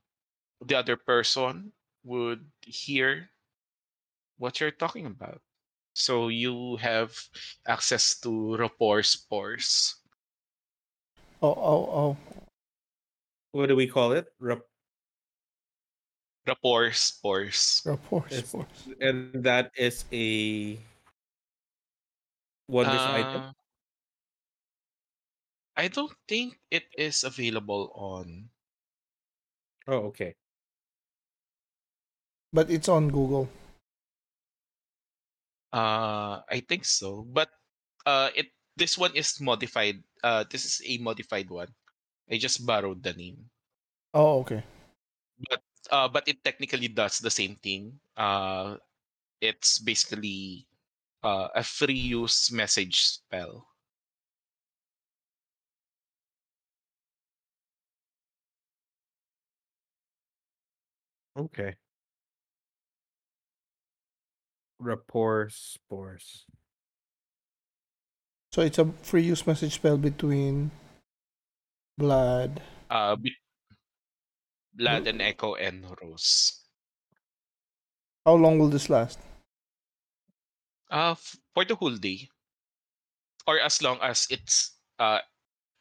the 0.66 0.74
other 0.74 0.96
person 0.96 1.72
would 2.04 2.44
hear 2.66 3.28
what 4.38 4.60
you're 4.60 4.70
talking 4.74 5.06
about. 5.06 5.40
So 5.94 6.28
you 6.28 6.76
have 6.78 7.10
access 7.66 8.18
to 8.22 8.56
rapport 8.56 9.02
spores. 9.02 9.96
Oh, 11.42 11.54
oh, 11.54 11.82
oh. 11.90 12.16
What 13.52 13.66
do 13.66 13.76
we 13.76 13.86
call 13.86 14.12
it? 14.12 14.26
Rap- 14.38 14.66
Rapport 16.46 16.92
spores. 16.92 17.82
Rapport 17.84 18.26
It's- 18.30 18.54
and 19.00 19.42
that 19.44 19.70
is 19.76 20.04
a 20.12 20.78
wondrous 22.68 23.02
item. 23.02 23.42
Uh, 23.42 23.52
I 25.78 25.88
don't 25.88 26.12
think 26.28 26.60
it 26.70 26.90
is 26.94 27.24
available 27.24 27.90
on. 27.94 28.50
Oh, 29.86 30.06
okay. 30.08 30.36
But 32.52 32.70
it's 32.70 32.90
on 32.90 33.08
Google. 33.08 33.48
Uh, 35.72 36.40
I 36.48 36.60
think 36.68 36.84
so, 36.84 37.22
but 37.24 37.50
uh, 38.06 38.30
it 38.34 38.52
this 38.76 38.96
one 38.98 39.14
is 39.16 39.40
modified. 39.40 40.04
Uh, 40.22 40.44
this 40.48 40.64
is 40.64 40.80
a 40.84 40.98
modified 40.98 41.50
one. 41.50 41.74
I 42.30 42.38
just 42.38 42.64
borrowed 42.66 43.02
the 43.02 43.14
name, 43.14 43.50
Oh, 44.14 44.40
okay. 44.40 44.64
But 45.50 45.62
uh, 45.90 46.08
but 46.08 46.28
it 46.28 46.44
technically 46.44 46.86
does 46.88 47.18
the 47.18 47.30
same 47.30 47.56
thing. 47.56 48.00
Uh, 48.16 48.78
it's 49.40 49.78
basically 49.80 50.68
uh, 51.22 51.48
a 51.54 51.64
free 51.64 51.98
use 51.98 52.52
message 52.52 53.02
spell. 53.04 53.68
Okay. 61.38 61.76
Rapport 64.80 65.48
spores. 65.50 66.46
So 68.52 68.62
it's 68.62 68.78
a 68.78 68.86
free 69.02 69.22
use 69.22 69.46
message 69.46 69.74
spell 69.74 69.98
between 69.98 70.70
Blood. 71.96 72.62
Uh, 72.90 73.16
be- 73.16 73.36
Vlad 74.78 75.06
and 75.06 75.20
Echo 75.22 75.54
and 75.54 75.84
Rose. 76.02 76.62
How 78.24 78.34
long 78.34 78.58
will 78.58 78.68
this 78.68 78.88
last? 78.88 79.18
Uh, 80.90 81.12
f- 81.12 81.36
for 81.54 81.64
the 81.64 81.74
whole 81.74 81.96
day, 81.96 82.28
or 83.46 83.60
as 83.60 83.82
long 83.82 83.98
as 84.00 84.26
it's 84.30 84.78
uh 84.98 85.20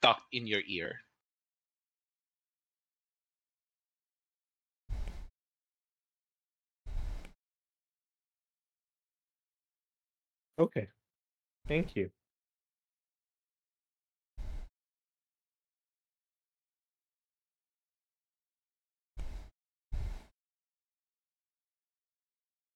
tucked 0.02 0.28
in 0.34 0.48
your 0.48 0.62
ear. 0.68 1.00
Okay. 10.60 10.88
Thank 11.68 11.96
you. 11.96 12.10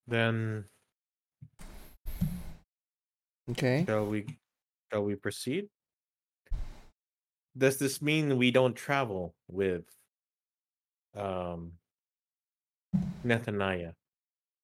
Then 0.08 0.66
Okay. 3.50 3.86
shall 3.88 4.06
we 4.06 4.26
shall 4.92 5.04
we 5.04 5.16
proceed? 5.16 5.70
Does 7.58 7.78
this 7.80 8.02
mean 8.02 8.38
we 8.38 8.52
don't 8.52 8.76
travel 8.76 9.36
with 9.48 9.86
um 11.16 11.74
Nethaniah 13.26 13.94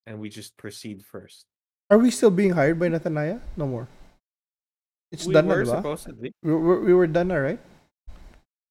and 0.06 0.20
we 0.20 0.30
just 0.30 0.58
proceed 0.58 1.04
first? 1.04 1.46
Are 1.90 1.98
we 1.98 2.12
still 2.12 2.32
being 2.32 2.52
hired 2.52 2.80
by 2.80 2.90
Nathaniah? 2.90 3.40
No 3.56 3.68
more. 3.68 3.88
It's 5.12 5.26
we 5.26 5.34
done 5.34 5.48
na, 5.48 5.56
were 5.56 5.64
diba? 5.64 5.76
supposedly. 5.78 6.34
We, 6.44 6.56
we, 6.56 6.80
we 6.92 6.94
were 6.94 7.08
done 7.08 7.30
na, 7.30 7.36
right? 7.36 7.60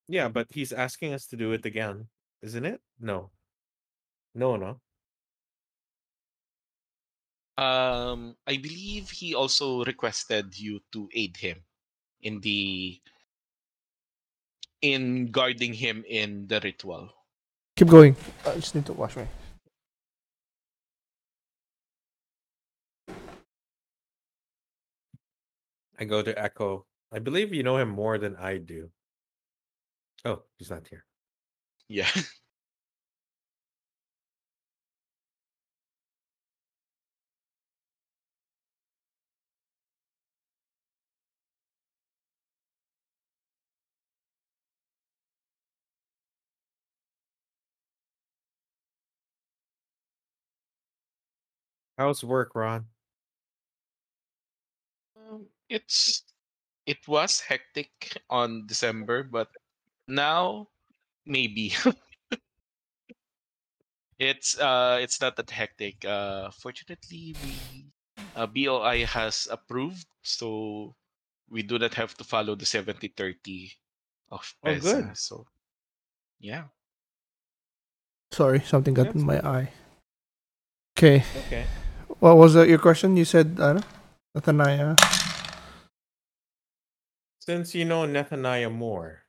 Yeah, 0.09 0.29
but 0.29 0.47
he's 0.51 0.73
asking 0.73 1.15
us 1.15 1.27
to 1.29 1.37
do 1.37 1.53
it 1.53 1.65
again, 1.65 2.07
isn't 2.43 2.65
it? 2.65 2.81
No. 3.01 3.31
No, 4.35 4.57
no. 4.57 4.77
Um, 7.57 8.37
I 8.47 8.59
believe 8.59 9.09
he 9.09 9.35
also 9.35 9.83
requested 9.85 10.53
you 10.59 10.81
to 10.93 11.09
aid 11.15 11.39
him 11.39 11.65
in 12.21 12.41
the 12.41 13.01
in 14.83 15.33
guarding 15.33 15.73
him 15.73 16.05
in 16.07 16.47
the 16.47 16.61
ritual. 16.63 17.09
Keep 17.77 17.89
going. 17.89 18.15
I 18.45 18.55
just 18.57 18.75
need 18.75 18.85
to 18.87 18.93
wash 18.93 19.17
my. 19.17 19.27
I 25.99 26.05
go 26.07 26.23
to 26.23 26.39
Echo. 26.39 26.87
I 27.13 27.19
believe 27.19 27.53
you 27.53 27.63
know 27.63 27.77
him 27.77 27.89
more 27.91 28.17
than 28.19 28.35
I 28.37 28.57
do. 28.59 28.91
Oh, 30.25 30.43
he's 30.59 30.71
not 30.71 30.87
here. 30.89 31.05
Yeah. 31.89 32.09
How's 51.99 52.25
work, 52.25 52.55
Ron? 52.55 52.87
It's 55.69 56.23
it 56.87 57.07
was 57.09 57.41
hectic 57.41 58.23
on 58.31 58.67
December, 58.67 59.23
but 59.23 59.49
now 60.07 60.69
maybe 61.27 61.75
it's 64.19 64.59
uh 64.59 64.99
it's 65.01 65.21
not 65.21 65.37
that 65.37 65.51
hectic. 65.51 66.05
Uh, 66.05 66.51
fortunately, 66.51 67.35
we 67.43 67.87
uh, 68.37 68.47
BOI 68.47 69.05
has 69.07 69.49
approved, 69.51 70.07
so 70.23 70.95
we 71.51 71.63
do 71.63 71.79
not 71.79 71.95
have 71.95 72.15
to 72.17 72.25
follow 72.25 72.55
the 72.55 72.65
70-30 72.65 73.73
of 74.31 74.55
Oh, 74.65 74.79
good. 74.79 75.17
So 75.17 75.47
yeah. 76.41 76.65
Sorry, 78.33 78.61
something 78.61 78.95
got 78.95 79.05
That's 79.05 79.17
in 79.17 79.27
my 79.27 79.37
good. 79.37 79.45
eye. 79.45 79.71
Okay. 80.99 81.25
Okay. 81.47 81.65
What 82.19 82.37
was 82.37 82.57
uh, 82.57 82.65
your 82.65 82.79
question? 82.79 83.17
You 83.17 83.25
said, 83.25 83.59
ano? 83.61 83.81
Nathaniah. 84.37 85.26
Since 87.47 87.77
you 87.77 87.85
know 87.85 88.03
Nethaniah 88.03 88.73
more, 88.73 89.23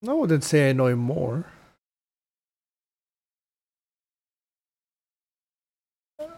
No, 0.00 0.12
I 0.12 0.14
wouldn't 0.14 0.44
say 0.44 0.70
I 0.70 0.72
know 0.72 0.86
him 0.86 1.00
more. 1.00 1.46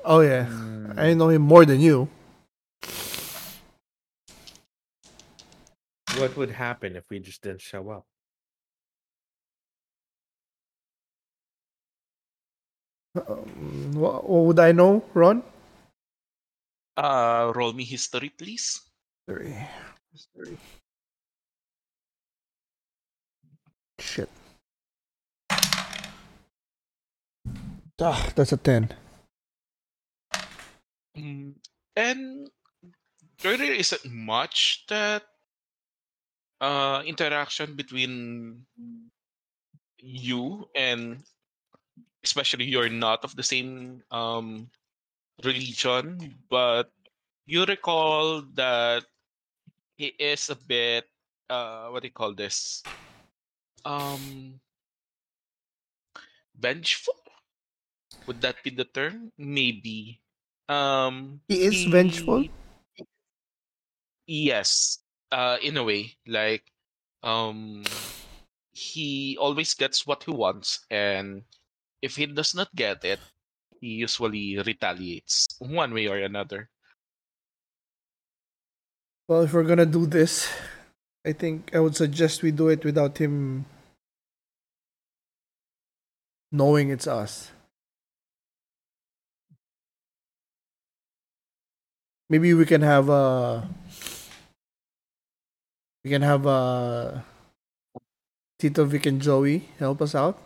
Oh, 0.05 0.20
yeah. 0.20 0.46
mm, 0.46 0.98
I 0.98 1.12
know 1.14 1.28
him 1.28 1.42
more 1.42 1.64
than 1.66 1.80
you. 1.80 2.09
what 6.18 6.36
would 6.36 6.50
happen 6.50 6.96
if 6.96 7.05
we 7.11 7.18
just 7.18 7.42
didn't 7.42 7.61
show 7.61 7.90
up? 7.90 8.07
Um, 13.28 13.92
what, 13.94 14.28
what 14.28 14.44
would 14.46 14.59
I 14.59 14.72
know, 14.72 15.05
Ron? 15.12 15.42
Uh, 16.96 17.52
roll 17.55 17.72
me 17.72 17.84
history, 17.84 18.30
please. 18.30 18.80
Three. 19.28 19.55
Three. 20.36 20.59
Shit. 23.99 24.28
Ah, 28.01 28.32
that's 28.34 28.53
a 28.53 28.57
10. 28.57 28.90
Mm, 31.16 31.55
and 31.95 32.51
there 33.38 33.57
really 33.57 33.78
isn't 33.78 34.05
much 34.11 34.84
that 34.88 35.22
uh 36.61 37.03
interaction 37.07 37.74
between 37.76 38.64
you 39.99 40.68
and 40.74 41.22
especially 42.24 42.64
you're 42.64 42.88
not 42.88 43.22
of 43.24 43.36
the 43.36 43.42
same 43.42 44.03
um 44.11 44.68
religion 45.45 46.34
but 46.51 46.90
you 47.47 47.64
recall 47.64 48.42
that 48.55 49.05
he 49.97 50.14
is 50.18 50.51
a 50.51 50.57
bit 50.57 51.05
uh 51.51 51.88
what 51.88 52.03
do 52.03 52.09
you 52.09 52.16
call 52.16 52.34
this 52.34 52.82
um 53.85 54.61
vengeful 56.57 57.14
would 58.26 58.41
that 58.41 58.62
be 58.62 58.70
the 58.70 58.85
term 58.85 59.32
maybe 59.39 60.20
um 60.68 61.41
He 61.49 61.62
is 61.64 61.85
vengeful? 61.85 62.45
yes 64.26 64.99
uh 65.32 65.59
in 65.62 65.76
a 65.76 65.85
way 65.85 66.16
like 66.26 66.70
um 67.22 67.85
he 68.72 69.37
always 69.41 69.74
gets 69.74 70.07
what 70.07 70.24
he 70.24 70.30
wants 70.32 70.87
and 70.91 71.45
if 72.03 72.16
he 72.16 72.26
does 72.26 72.55
not 72.55 72.74
get 72.74 73.05
it 73.05 73.20
he 73.80 73.89
usually 73.89 74.59
retaliates 74.59 75.49
one 75.61 75.95
way 75.95 76.07
or 76.09 76.18
another. 76.18 76.70
Well, 79.28 79.43
if 79.43 79.53
we're 79.53 79.64
gonna 79.64 79.87
do 79.87 80.07
this, 80.07 80.49
I 81.26 81.32
think 81.32 81.74
I 81.74 81.80
would 81.80 81.97
suggest 81.97 82.43
we 82.43 82.51
do 82.53 82.68
it 82.68 82.85
without 82.85 83.18
him 83.18 83.66
knowing 86.55 86.88
it's 86.90 87.11
us. 87.11 87.50
Maybe 92.30 92.55
we 92.55 92.64
can 92.64 92.80
have 92.80 93.11
a 93.11 93.68
we 96.05 96.11
can 96.11 96.22
have 96.22 96.46
a 96.46 97.24
Tito 98.59 98.84
Vic 98.84 99.07
and 99.07 99.20
Joey 99.20 99.68
help 99.78 100.00
us 100.00 100.14
out. 100.14 100.38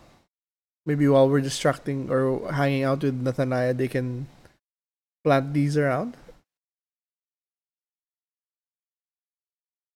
Maybe 0.86 1.06
while 1.06 1.28
we're 1.28 1.44
distracting 1.44 2.11
or 2.11 2.50
hanging 2.50 2.82
out 2.84 3.04
with 3.04 3.22
Nathaniah, 3.22 3.76
they 3.76 3.88
can 3.88 4.26
plant 5.22 5.52
these 5.52 5.76
around. 5.76 6.16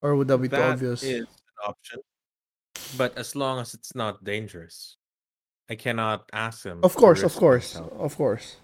Or 0.02 0.14
would 0.16 0.28
that 0.28 0.38
be 0.38 0.48
too 0.48 0.56
obvious? 0.56 1.02
is 1.02 1.24
an 1.24 1.58
option. 1.64 2.00
But 2.98 3.16
as 3.16 3.34
long 3.34 3.60
as 3.60 3.72
it's 3.72 3.94
not 3.94 4.22
dangerous. 4.22 4.98
I 5.72 5.74
cannot 5.74 6.28
ask 6.34 6.66
him. 6.66 6.80
Of 6.82 6.94
course, 6.94 7.22
of 7.22 7.34
course, 7.34 7.76
of 7.76 8.14
course. 8.14 8.56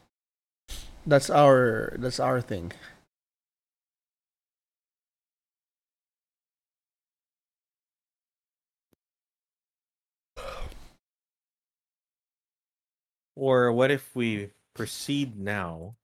That's 1.07 1.31
our 1.31 1.97
that's 1.97 2.21
our 2.21 2.43
thing. 2.43 2.73
Or 13.35 13.73
what 13.73 13.91
if 13.91 14.15
we 14.15 14.51
proceed 14.75 15.41
now 15.41 15.97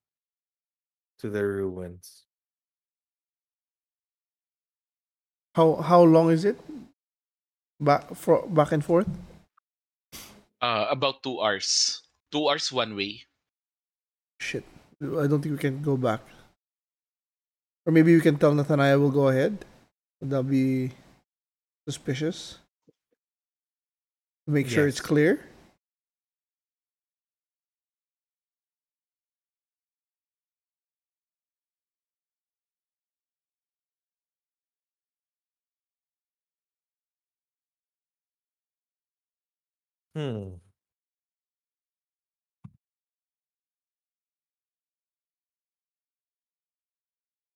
to 1.18 1.28
the 1.28 1.44
ruins? 1.44 2.24
How 5.54 5.76
how 5.84 6.02
long 6.02 6.30
is 6.30 6.46
it? 6.46 6.56
Back 7.78 8.14
for 8.14 8.48
back 8.48 8.72
and 8.72 8.82
forth. 8.82 9.33
Uh, 10.64 10.88
about 10.88 11.20
two 11.20 11.44
hours. 11.44 12.00
Two 12.32 12.48
hours 12.48 12.72
one 12.72 12.96
way. 12.96 13.28
Shit, 14.40 14.64
I 14.96 15.28
don't 15.28 15.44
think 15.44 15.52
we 15.52 15.60
can 15.60 15.84
go 15.84 16.00
back. 16.00 16.24
Or 17.84 17.92
maybe 17.92 18.16
we 18.16 18.24
can 18.24 18.40
tell 18.40 18.56
Nathaniah 18.56 18.96
we'll 18.96 19.12
go 19.12 19.28
ahead. 19.28 19.60
Would 20.20 20.30
that 20.30 20.48
be 20.48 20.96
suspicious? 21.84 22.56
Make 24.46 24.72
sure 24.72 24.88
it's 24.88 25.04
clear. 25.04 25.44
Hmm. 40.14 40.54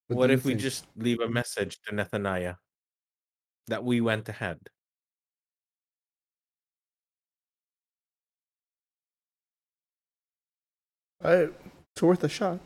What 0.09 0.19
What, 0.19 0.29
you 0.29 0.39
if 0.39 0.45
we 0.45 0.55
think? 0.55 0.61
just 0.61 0.87
leave 0.97 1.21
a 1.21 1.29
message 1.29 1.79
to 1.87 1.95
Nathaniah 1.95 2.57
that 3.69 3.85
we 3.85 4.01
went 4.01 4.29
ahead? 4.29 4.59
I, 11.23 11.51
it's 11.93 12.03
worth 12.03 12.25
a 12.25 12.29
shot. 12.29 12.61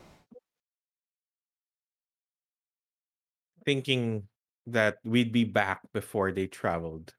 Thinking 3.65 4.27
that 4.67 4.99
we'd 5.03 5.31
be 5.33 5.43
back 5.43 5.81
before 5.93 6.31
they 6.31 6.47
traveled. 6.47 7.13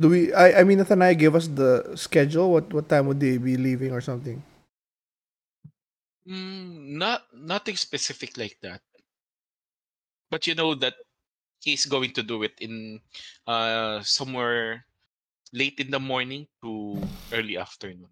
Do 0.00 0.08
we? 0.08 0.32
I 0.32 0.60
I 0.60 0.64
mean 0.64 0.78
Nathaniah 0.78 1.18
gave 1.18 1.34
us 1.34 1.46
the 1.48 1.94
schedule. 1.98 2.50
What 2.54 2.70
what 2.72 2.88
time 2.88 3.06
would 3.10 3.18
they 3.20 3.38
be 3.38 3.56
leaving 3.56 3.90
or 3.92 4.00
something? 4.00 4.42
Mm, 6.28 6.96
not 6.98 7.26
nothing 7.34 7.76
specific 7.76 8.36
like 8.36 8.58
that. 8.62 8.82
But 10.30 10.46
you 10.46 10.54
know 10.54 10.74
that 10.76 10.94
he's 11.60 11.86
going 11.86 12.12
to 12.14 12.22
do 12.22 12.42
it 12.42 12.54
in 12.60 13.00
uh 13.46 14.02
somewhere 14.02 14.86
late 15.52 15.80
in 15.80 15.90
the 15.90 16.00
morning 16.00 16.48
to 16.62 17.02
early 17.32 17.56
afternoon. 17.58 18.10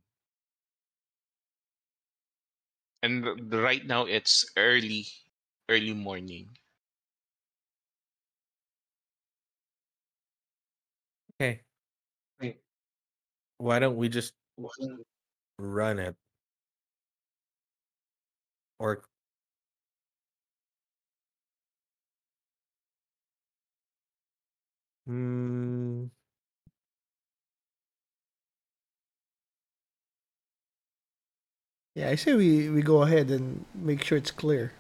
And 3.03 3.53
right 3.55 3.87
now 3.87 4.05
it's 4.05 4.45
early 4.57 5.07
early 5.71 5.95
morning. 5.95 6.59
Why 13.59 13.79
don't 13.79 13.97
we 13.97 14.09
just 14.09 14.33
run 15.59 15.99
it? 15.99 16.17
Or 18.79 19.03
Hmm. 25.07 26.07
Yeah, 31.95 32.11
I 32.11 32.15
say 32.17 32.35
we 32.35 32.69
we 32.69 32.83
go 32.83 33.03
ahead 33.03 33.31
and 33.31 33.65
make 33.75 34.05
sure 34.05 34.19
it's 34.19 34.31
clear. 34.31 34.73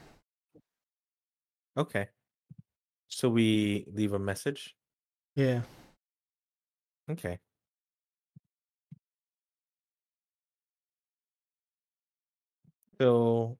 Okay. 1.76 2.08
So 3.08 3.28
we 3.28 3.86
leave 3.92 4.12
a 4.12 4.18
message? 4.18 4.74
Yeah. 5.34 5.62
Okay. 7.08 7.38
So 13.00 13.58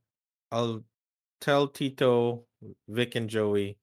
I'll 0.50 0.84
tell 1.40 1.68
Tito, 1.68 2.46
Vic, 2.88 3.14
and 3.14 3.28
Joey 3.30 3.78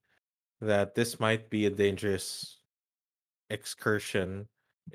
that 0.62 0.96
this 0.96 1.20
might 1.20 1.50
be 1.50 1.66
a 1.66 1.70
dangerous 1.70 2.62
excursion. 3.50 4.50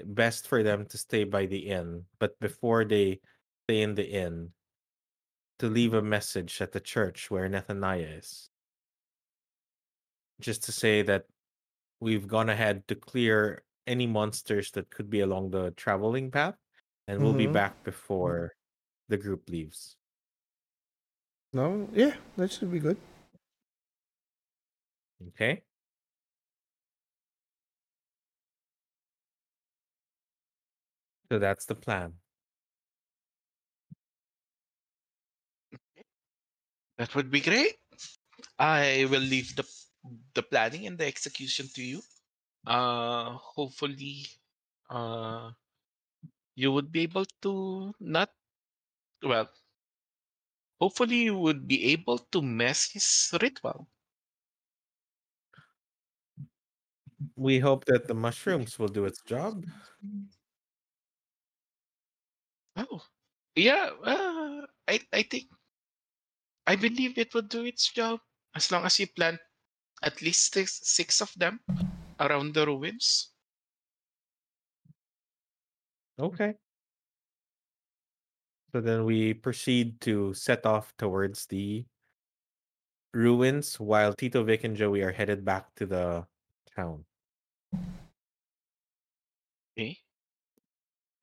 Best 0.05 0.49
for 0.49 0.63
them 0.63 0.87
to 0.87 0.99
stay 0.99 1.25
by 1.25 1.47
the 1.47 1.69
inn, 1.69 2.07
but 2.19 2.39
before 2.41 2.85
they 2.85 3.21
stay 3.67 3.83
in 3.83 3.95
the 3.95 4.09
inn, 4.09 4.55
to 5.59 5.69
leave 5.69 5.95
a 5.95 6.03
message 6.03 6.61
at 6.63 6.73
the 6.73 6.81
church 6.81 7.31
where 7.31 7.49
Nathaniah 7.49 8.19
is. 8.19 8.51
Just 10.41 10.63
to 10.65 10.73
say 10.73 11.03
that 11.03 11.27
we've 12.01 12.29
gone 12.29 12.49
ahead 12.49 12.87
to 12.89 12.95
clear 12.95 13.65
any 13.87 14.07
monsters 14.07 14.71
that 14.73 14.91
could 14.91 15.11
be 15.11 15.21
along 15.21 15.51
the 15.51 15.73
traveling 15.73 16.31
path, 16.31 16.57
and 17.07 17.23
we'll 17.23 17.35
be 17.35 17.47
Mhm. 17.47 17.53
back 17.53 17.83
before 17.85 18.57
the 19.09 19.17
group 19.17 19.49
leaves. 19.49 19.97
No. 21.53 21.89
Yeah, 21.93 22.17
that 22.37 22.51
should 22.53 22.73
be 22.73 22.79
good. 22.79 22.97
Okay. 25.29 25.65
So 31.31 31.39
that's 31.39 31.65
the 31.65 31.75
plan. 31.75 32.19
That 36.99 37.15
would 37.15 37.31
be 37.31 37.41
great. 37.41 37.77
I 38.59 39.07
will 39.11 39.21
leave 39.23 39.57
the 39.57 39.65
the 40.35 40.43
planning 40.43 40.87
and 40.87 40.99
the 40.99 41.07
execution 41.07 41.69
to 41.75 41.83
you. 41.83 42.03
Uh 42.67 43.33
hopefully 43.39 44.27
uh 44.91 45.53
you 46.55 46.73
would 46.73 46.91
be 46.93 47.01
able 47.03 47.25
to 47.43 47.95
not 48.01 48.31
well 49.23 49.51
hopefully 50.81 51.23
you 51.25 51.39
would 51.39 51.69
be 51.69 51.85
able 51.93 52.19
to 52.19 52.43
mess 52.43 52.91
his 52.93 53.31
ritual. 53.41 53.89
We 57.37 57.61
hope 57.61 57.87
that 57.87 58.07
the 58.07 58.13
mushrooms 58.15 58.79
will 58.79 58.89
do 58.89 59.07
its 59.07 59.23
job. 59.23 59.65
Oh. 62.77 63.05
Yeah, 63.57 63.91
uh, 64.03 64.67
I 64.87 65.01
I 65.13 65.23
think 65.25 65.51
I 66.69 66.77
believe 66.77 67.19
it 67.19 67.35
would 67.35 67.49
do 67.49 67.65
its 67.65 67.93
job 67.93 68.21
as 68.55 68.71
long 68.71 68.85
as 68.85 69.01
you 69.01 69.09
plant 69.09 69.41
at 70.03 70.23
least 70.23 70.55
six, 70.55 70.81
six 70.89 71.21
of 71.23 71.35
them 71.35 71.61
around 72.21 72.55
the 72.55 72.67
ruins. 72.67 73.33
Okay. 76.19 76.59
So 78.79 78.83
then 78.83 79.03
we 79.03 79.35
proceed 79.35 80.01
to 80.07 80.33
set 80.35 80.65
off 80.65 80.95
towards 81.03 81.47
the 81.47 81.85
ruins 83.13 83.75
while 83.81 84.15
Tito, 84.15 84.45
Vic, 84.45 84.63
and 84.63 84.77
Joey 84.77 85.03
are 85.03 85.11
headed 85.11 85.45
back 85.45 85.75
to 85.83 85.85
the 85.85 86.29
town. 86.77 87.03
Okay. 89.75 89.99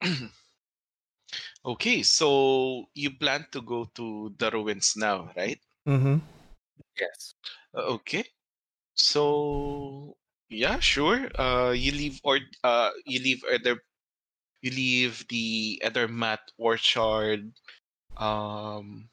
okay, 1.65 2.03
so 2.03 2.91
you 2.93 3.15
plan 3.15 3.47
to 3.53 3.61
go 3.61 3.87
to 3.95 4.35
the 4.37 4.51
ruins 4.51 4.95
now, 4.97 5.31
right? 5.37 5.61
Mm-hmm. 5.87 6.17
Yes. 6.99 7.35
Uh, 7.73 8.03
Okay. 8.03 8.25
So 8.95 10.17
yeah, 10.49 10.79
sure. 10.79 11.31
Uh, 11.39 11.71
you 11.71 11.93
leave 11.93 12.19
or 12.25 12.37
uh, 12.65 12.91
you 13.05 13.23
leave 13.23 13.39
either 13.47 13.79
you 14.65 14.71
leave 14.71 15.27
the 15.29 15.81
Edermath 15.85 16.49
orchard. 16.57 17.53
Um, 18.17 19.09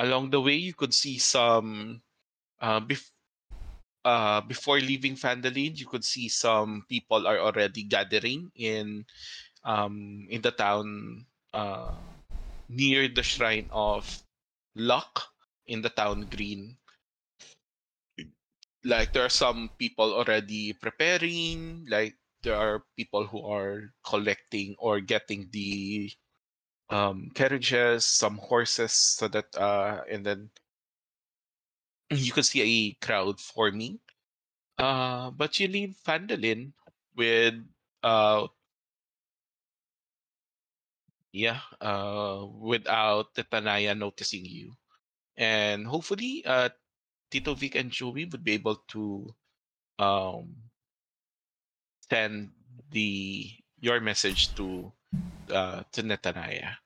along 0.00 0.30
the 0.30 0.40
way, 0.40 0.54
you 0.54 0.74
could 0.74 0.94
see 0.94 1.18
some. 1.18 2.02
Uh, 2.60 2.80
bef- 2.80 3.12
uh, 4.04 4.40
before 4.42 4.78
leaving 4.80 5.14
Phandalin, 5.16 5.78
you 5.78 5.86
could 5.86 6.04
see 6.04 6.28
some 6.28 6.84
people 6.88 7.26
are 7.26 7.38
already 7.38 7.84
gathering 7.84 8.50
in 8.56 9.04
um 9.64 10.26
in 10.30 10.42
the 10.42 10.52
town 10.52 11.26
uh 11.54 12.00
near 12.68 13.08
the 13.08 13.22
shrine 13.22 13.68
of 13.72 14.22
Luck 14.76 15.32
in 15.66 15.82
the 15.82 15.90
town 15.90 16.26
green. 16.28 16.78
like 18.84 19.12
there 19.12 19.24
are 19.24 19.32
some 19.32 19.70
people 19.78 20.14
already 20.14 20.72
preparing 20.72 21.86
like 21.88 22.16
there 22.46 22.54
are 22.54 22.86
people 22.94 23.26
who 23.26 23.42
are 23.42 23.90
collecting 24.06 24.76
or 24.78 25.00
getting 25.02 25.50
the 25.50 26.08
um 26.90 27.26
carriages 27.34 28.06
some 28.06 28.38
horses 28.38 28.94
so 28.94 29.26
that 29.26 29.50
uh 29.58 30.06
and 30.08 30.24
then 30.24 30.48
you 32.10 32.30
can 32.30 32.44
see 32.46 32.62
a 32.62 33.04
crowd 33.04 33.40
forming. 33.40 33.98
Uh 34.78 35.32
but 35.32 35.58
you 35.58 35.66
leave 35.66 35.98
Phandalin 36.06 36.70
with 37.16 37.58
uh 38.04 38.46
yeah 41.32 41.66
uh 41.80 42.46
without 42.46 43.34
the 43.34 43.42
Tanaya 43.42 43.98
noticing 43.98 44.46
you. 44.46 44.70
And 45.36 45.84
hopefully 45.84 46.46
uh 46.46 46.70
Tito 47.28 47.54
Vic 47.54 47.74
and 47.74 47.90
Joey 47.90 48.26
would 48.26 48.44
be 48.44 48.52
able 48.54 48.76
to 48.94 49.34
um 49.98 50.65
send 52.10 52.52
the 52.90 53.50
your 53.80 54.00
message 54.00 54.54
to 54.56 54.92
uh, 55.50 55.82
to 55.92 56.02
Nethaniah. 56.02 56.76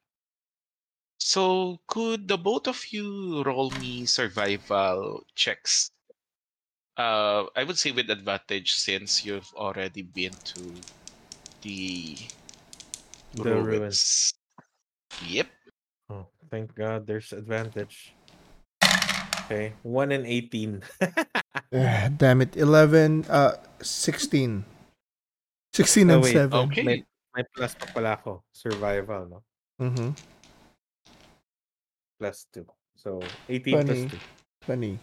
So 1.18 1.80
could 1.86 2.26
the 2.28 2.36
both 2.36 2.66
of 2.66 2.92
you 2.92 3.42
roll 3.44 3.70
me 3.70 4.06
survival 4.06 5.22
checks? 5.36 5.90
Uh, 6.96 7.46
I 7.56 7.64
would 7.64 7.78
say 7.78 7.92
with 7.92 8.10
advantage 8.10 8.72
since 8.72 9.24
you've 9.24 9.52
already 9.54 10.02
been 10.02 10.38
to 10.54 10.86
the, 11.62 12.16
The 13.34 13.42
ruins. 13.44 13.62
ruins. 13.62 14.34
Yep. 15.18 15.48
Oh, 16.10 16.26
thank 16.50 16.74
God 16.74 17.06
there's 17.06 17.32
advantage. 17.32 18.16
Okay. 19.44 19.74
One 19.82 20.12
and 20.12 20.26
eighteen. 20.26 20.82
Ah, 21.74 22.08
damn 22.16 22.40
it. 22.42 22.56
11, 22.56 23.26
uh, 23.28 23.56
16. 23.82 24.64
16 25.80 26.10
Oh, 26.10 26.14
and 26.14 26.22
wait. 26.22 26.32
7. 26.32 26.58
Okay. 26.68 26.82
May, 26.82 27.04
may 27.36 27.44
plus 27.56 27.72
pa 27.74 27.86
pala 27.88 28.20
ako. 28.20 28.44
Survival, 28.52 29.22
no? 29.28 29.38
Mm-hmm. 29.80 30.10
Plus 32.20 32.44
two. 32.52 32.68
So 32.96 33.24
18 33.48 33.72
plus 33.72 33.86
20. 33.88 34.08
2. 34.12 34.18
20. 34.68 34.98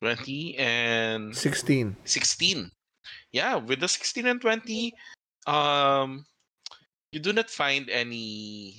20 0.00 0.56
and 0.58 1.36
16. 1.36 1.96
16. 2.04 2.70
Yeah, 3.32 3.56
with 3.56 3.80
the 3.80 3.88
16 3.88 4.26
and 4.26 4.40
20, 4.40 4.92
um, 5.46 6.24
you 7.12 7.20
do 7.20 7.32
not 7.32 7.50
find 7.50 7.88
any, 7.90 8.74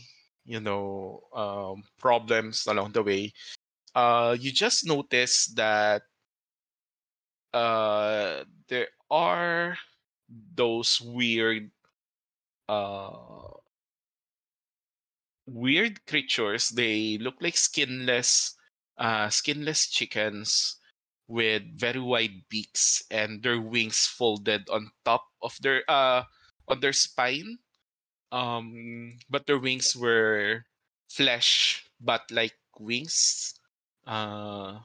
you 0.45 0.59
know, 0.59 1.21
um, 1.33 1.83
problems 1.99 2.65
along 2.67 2.91
the 2.91 3.03
way. 3.03 3.33
Uh, 3.95 4.35
you 4.39 4.51
just 4.51 4.85
notice 4.85 5.47
that 5.55 6.01
uh, 7.53 8.43
there 8.67 8.87
are 9.09 9.77
those 10.29 11.01
weird, 11.01 11.71
uh, 12.69 13.49
weird 15.45 16.05
creatures. 16.05 16.69
They 16.69 17.17
look 17.17 17.35
like 17.41 17.57
skinless, 17.57 18.55
uh, 18.97 19.29
skinless 19.29 19.87
chickens 19.89 20.79
with 21.27 21.63
very 21.79 21.99
wide 21.99 22.47
beaks 22.49 23.03
and 23.11 23.43
their 23.43 23.59
wings 23.59 24.05
folded 24.07 24.69
on 24.69 24.91
top 25.03 25.27
of 25.41 25.57
their 25.61 25.83
uh 25.91 26.23
on 26.69 26.79
their 26.79 26.93
spine. 26.93 27.59
Um, 28.31 29.19
but 29.29 29.47
their 29.47 29.59
wings 29.59 29.95
were 29.95 30.65
flesh, 31.09 31.89
but 32.01 32.29
like 32.31 32.57
wings. 32.79 33.55
Uh, 34.05 34.81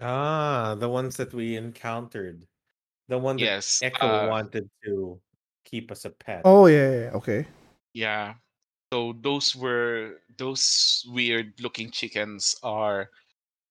Ah, 0.00 0.74
the 0.78 0.88
ones 0.88 1.16
that 1.18 1.34
we 1.34 1.54
encountered. 1.54 2.48
The 3.08 3.18
one 3.18 3.38
that 3.38 3.42
yes. 3.42 3.82
Echo 3.82 4.06
uh, 4.06 4.26
wanted 4.26 4.70
to 4.84 5.20
keep 5.64 5.90
as 5.90 6.04
a 6.04 6.10
pet. 6.10 6.44
Oh, 6.44 6.66
yeah, 6.66 6.90
yeah, 6.90 7.00
yeah. 7.04 7.10
Okay. 7.14 7.46
Yeah. 7.92 8.34
So 8.92 9.14
those 9.14 9.56
were 9.56 10.22
those 10.38 11.04
weird 11.08 11.60
looking 11.60 11.90
chickens 11.90 12.56
are 12.62 13.10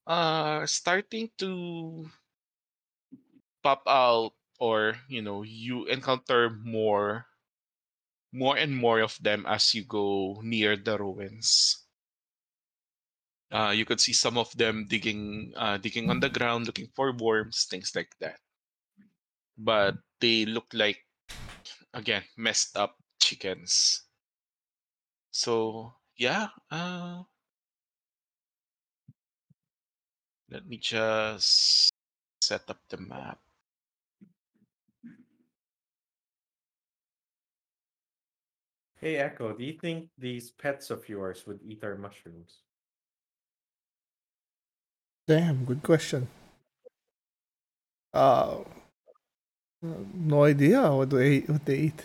uh 0.07 0.65
starting 0.67 1.31
to 1.39 2.09
pop 3.63 3.83
out 3.88 4.33
or 4.59 4.95
you 5.09 5.21
know 5.21 5.43
you 5.43 5.86
encounter 5.88 6.49
more 6.49 7.27
more 8.31 8.55
and 8.55 8.77
more 8.77 8.99
of 9.01 9.17
them 9.23 9.47
as 9.47 9.73
you 9.73 9.83
go 9.83 10.39
near 10.43 10.77
the 10.77 10.95
ruins. 10.95 11.88
Uh, 13.51 13.71
you 13.75 13.86
could 13.86 13.99
see 13.99 14.13
some 14.13 14.38
of 14.38 14.55
them 14.55 14.86
digging 14.88 15.51
uh, 15.55 15.77
digging 15.77 16.09
on 16.11 16.19
the 16.19 16.29
ground 16.29 16.67
looking 16.67 16.88
for 16.95 17.11
worms, 17.11 17.65
things 17.69 17.95
like 17.95 18.15
that. 18.19 18.39
But 19.58 19.95
they 20.20 20.45
look 20.45 20.68
like 20.74 20.99
again 21.93 22.24
messed 22.38 22.78
up 22.78 22.97
chickens. 23.20 24.03
So 25.32 25.93
yeah, 26.18 26.47
uh, 26.72 27.24
let 30.49 30.68
me 30.68 30.78
just 30.78 31.91
set 32.41 32.70
up 32.70 32.80
the 32.89 32.97
map. 32.97 33.39
Hey, 38.97 39.18
Echo, 39.18 39.53
do 39.53 39.64
you 39.64 39.78
think 39.80 40.10
these 40.18 40.51
pets 40.51 40.89
of 40.89 41.08
yours 41.10 41.45
would 41.45 41.60
eat 41.64 41.84
our 41.84 41.95
mushrooms? 41.95 42.62
Damn, 45.28 45.66
good 45.66 45.84
question. 45.84 46.28
Uh, 48.14 48.64
no 50.13 50.43
idea 50.43 50.81
what 50.91 51.09
they 51.09 51.39
what 51.47 51.65
they 51.65 51.91
eat. 51.91 51.99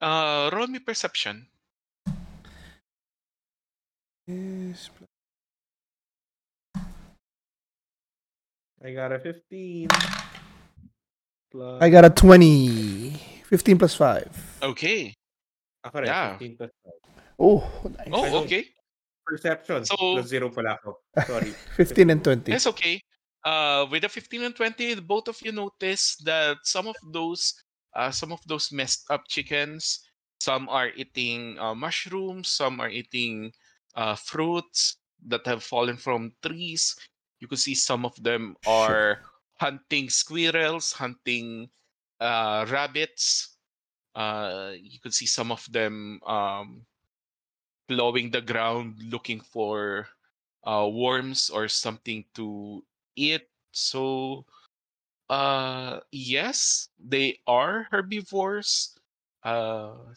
Uh, 0.00 0.50
roll 0.52 0.66
me 0.66 0.78
perception. 0.78 1.46
Yes. 4.26 4.90
I 8.84 8.92
got 8.92 9.12
a 9.12 9.18
15. 9.18 9.88
Plus... 11.50 11.82
I 11.82 11.88
got 11.90 12.04
a 12.04 12.10
20. 12.10 13.10
15 13.46 13.78
plus 13.78 13.94
5. 13.94 14.58
Okay. 14.62 15.14
Yeah. 15.94 16.38
15 16.38 16.56
plus 16.56 16.70
5. 16.84 16.92
Oh, 17.38 17.62
nice. 17.98 18.08
Oh, 18.10 18.42
okay. 18.42 18.66
Perception. 19.24 19.84
So- 19.84 20.18
plus 20.18 20.26
0 20.26 20.50
pala 20.50 20.78
ako. 20.82 20.98
Sorry. 21.26 21.54
15 21.76 22.10
and 22.10 22.24
20. 22.24 22.50
That's 22.50 22.66
okay. 22.66 22.98
Uh, 23.44 23.86
with 23.90 24.02
the 24.02 24.08
15 24.08 24.44
and 24.44 24.56
20, 24.56 25.00
both 25.00 25.28
of 25.28 25.38
you 25.42 25.52
notice 25.52 26.16
that 26.24 26.58
some 26.62 26.86
of 26.86 26.96
those, 27.12 27.54
uh, 27.94 28.10
some 28.10 28.32
of 28.32 28.40
those 28.46 28.70
messed 28.70 29.04
up 29.10 29.26
chickens, 29.28 30.06
some 30.40 30.68
are 30.68 30.90
eating 30.94 31.58
uh, 31.58 31.74
mushrooms, 31.74 32.48
some 32.48 32.80
are 32.80 32.88
eating 32.88 33.52
uh, 33.94 34.14
fruits 34.14 34.96
that 35.26 35.46
have 35.46 35.62
fallen 35.62 35.96
from 35.96 36.32
trees. 36.42 36.94
You 37.40 37.48
can 37.48 37.58
see 37.58 37.74
some 37.74 38.04
of 38.04 38.14
them 38.22 38.56
are 38.66 39.22
hunting 39.58 40.10
squirrels, 40.10 40.92
hunting 40.92 41.70
uh, 42.20 42.66
rabbits. 42.70 43.56
Uh, 44.14 44.72
you 44.78 45.00
could 45.00 45.14
see 45.14 45.26
some 45.26 45.50
of 45.50 45.66
them 45.72 46.20
um, 46.26 46.86
plowing 47.88 48.30
the 48.30 48.40
ground 48.40 48.98
looking 49.10 49.40
for 49.40 50.08
uh, 50.64 50.88
worms 50.90 51.50
or 51.50 51.68
something 51.68 52.24
to 52.34 52.84
eat. 53.16 53.48
So, 53.72 54.46
uh, 55.30 56.00
yes, 56.12 56.90
they 56.98 57.40
are 57.46 57.88
herbivores. 57.90 58.96
Uh, 59.42 60.14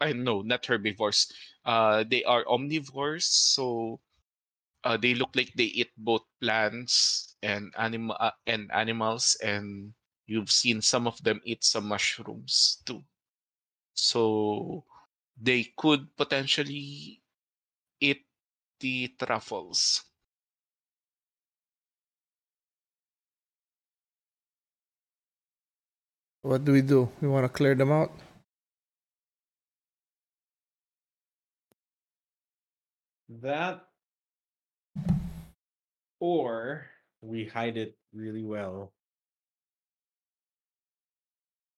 I 0.00 0.12
know, 0.14 0.40
not 0.42 0.64
herbivores. 0.66 1.30
Uh, 1.64 2.02
they 2.04 2.24
are 2.24 2.44
omnivores. 2.46 3.24
So, 3.24 4.00
uh, 4.84 4.96
they 4.96 5.14
look 5.14 5.34
like 5.36 5.52
they 5.54 5.64
eat 5.64 5.92
both 5.96 6.22
plants 6.40 7.36
and 7.42 7.74
animal 7.78 8.16
uh, 8.20 8.32
and 8.46 8.70
animals 8.72 9.36
and 9.42 9.94
you've 10.26 10.50
seen 10.50 10.80
some 10.82 11.06
of 11.06 11.22
them 11.24 11.40
eat 11.44 11.64
some 11.64 11.88
mushrooms 11.88 12.82
too. 12.86 13.04
So 13.94 14.84
they 15.36 15.64
could 15.76 16.16
potentially 16.16 17.22
eat 18.00 18.26
the 18.80 19.08
truffles. 19.18 20.04
What 26.46 26.62
do 26.62 26.70
we 26.70 26.80
do? 26.80 27.10
We 27.18 27.26
want 27.26 27.42
to 27.42 27.50
clear 27.50 27.74
them 27.74 27.90
out. 27.90 28.14
That 33.42 33.82
or 36.22 36.86
we 37.18 37.50
hide 37.50 37.76
it 37.76 37.98
really 38.14 38.46
well. 38.46 38.94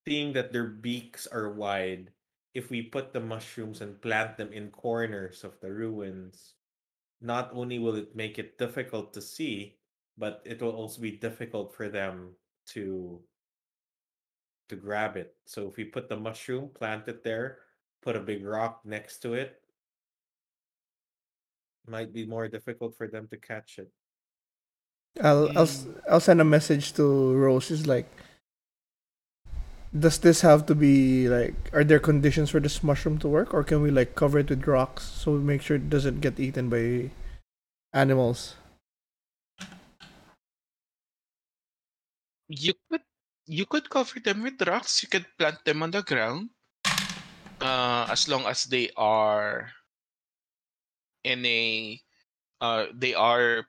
Seeing 0.04 0.34
that 0.36 0.52
their 0.52 0.68
beaks 0.68 1.24
are 1.24 1.48
wide, 1.48 2.12
if 2.52 2.68
we 2.68 2.82
put 2.82 3.16
the 3.16 3.24
mushrooms 3.24 3.80
and 3.80 3.96
plant 4.02 4.36
them 4.36 4.52
in 4.52 4.68
corners 4.68 5.44
of 5.44 5.56
the 5.64 5.72
ruins, 5.72 6.52
not 7.22 7.48
only 7.56 7.78
will 7.78 7.96
it 7.96 8.14
make 8.14 8.38
it 8.38 8.60
difficult 8.60 9.14
to 9.14 9.22
see, 9.22 9.80
but 10.18 10.42
it 10.44 10.60
will 10.60 10.76
also 10.76 11.00
be 11.00 11.16
difficult 11.16 11.72
for 11.74 11.88
them 11.88 12.36
to 12.76 13.24
to 14.68 14.76
grab 14.76 15.16
it. 15.16 15.34
So 15.46 15.68
if 15.68 15.76
we 15.76 15.84
put 15.84 16.08
the 16.08 16.16
mushroom, 16.16 16.70
plant 16.74 17.08
it 17.08 17.24
there, 17.24 17.58
put 18.02 18.16
a 18.16 18.20
big 18.20 18.44
rock 18.44 18.80
next 18.84 19.18
to 19.22 19.34
it, 19.34 19.60
might 21.86 22.12
be 22.12 22.26
more 22.26 22.48
difficult 22.48 22.96
for 22.96 23.08
them 23.08 23.26
to 23.28 23.36
catch 23.36 23.78
it. 23.78 23.90
I'll 25.22 25.50
I'll 25.56 25.62
s- 25.68 25.86
mm. 25.86 26.00
I'll 26.10 26.20
send 26.20 26.40
a 26.40 26.44
message 26.44 26.92
to 26.94 27.34
Rose. 27.34 27.70
It's 27.70 27.86
like, 27.86 28.06
does 29.98 30.18
this 30.18 30.40
have 30.42 30.66
to 30.66 30.74
be 30.74 31.28
like? 31.28 31.54
Are 31.72 31.84
there 31.84 31.98
conditions 31.98 32.50
for 32.50 32.60
this 32.60 32.82
mushroom 32.82 33.18
to 33.18 33.28
work, 33.28 33.54
or 33.54 33.64
can 33.64 33.82
we 33.82 33.90
like 33.90 34.14
cover 34.14 34.38
it 34.38 34.50
with 34.50 34.66
rocks 34.66 35.04
so 35.04 35.32
we 35.32 35.38
make 35.38 35.62
sure 35.62 35.76
it 35.76 35.90
doesn't 35.90 36.20
get 36.20 36.38
eaten 36.38 36.68
by 36.68 37.10
animals? 37.92 38.56
You 42.48 42.74
could 42.90 43.02
you 43.48 43.64
could 43.64 43.88
cover 43.88 44.20
them 44.20 44.44
with 44.44 44.60
rocks. 44.68 45.02
You 45.02 45.08
could 45.08 45.26
plant 45.40 45.64
them 45.64 45.82
on 45.82 45.90
the 45.90 46.02
ground. 46.04 46.50
Uh, 47.60 48.06
as 48.08 48.28
long 48.28 48.46
as 48.46 48.64
they 48.64 48.90
are 48.94 49.72
in 51.24 51.44
a 51.44 51.98
uh 52.60 52.86
they 52.94 53.14
are 53.14 53.66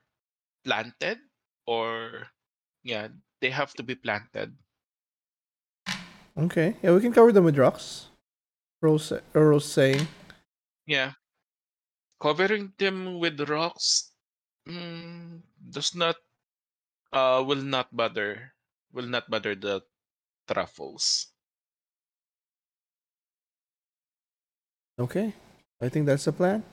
planted 0.63 1.17
or 1.65 2.27
yeah, 2.83 3.07
they 3.41 3.49
have 3.49 3.73
to 3.73 3.83
be 3.83 3.95
planted. 3.95 4.53
Okay, 6.37 6.75
yeah, 6.83 6.93
we 6.93 7.01
can 7.01 7.11
cover 7.11 7.31
them 7.31 7.43
with 7.43 7.57
rocks. 7.57 8.09
Rose, 8.81 9.11
uh, 9.11 9.19
Rose 9.33 9.65
saying, 9.65 10.07
Yeah. 10.85 11.13
Covering 12.19 12.73
them 12.77 13.19
with 13.19 13.39
rocks 13.49 14.11
mm, 14.67 15.41
does 15.71 15.95
not 15.95 16.15
uh 17.11 17.43
will 17.45 17.63
not 17.63 17.89
bother 17.95 18.53
will 18.91 19.07
not 19.07 19.29
bother 19.29 19.55
the 19.55 19.81
truffles. 20.47 21.27
okay, 24.99 25.33
I 25.81 25.87
think 25.89 26.05
that's 26.05 26.25
the 26.25 26.33
plan. 26.33 26.63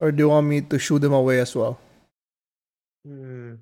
Or 0.00 0.10
do 0.10 0.24
you 0.24 0.28
want 0.30 0.46
me 0.48 0.60
to 0.62 0.78
shoo 0.78 0.98
them 0.98 1.12
away 1.12 1.38
as 1.40 1.54
well? 1.54 1.78
Hmm. 3.04 3.56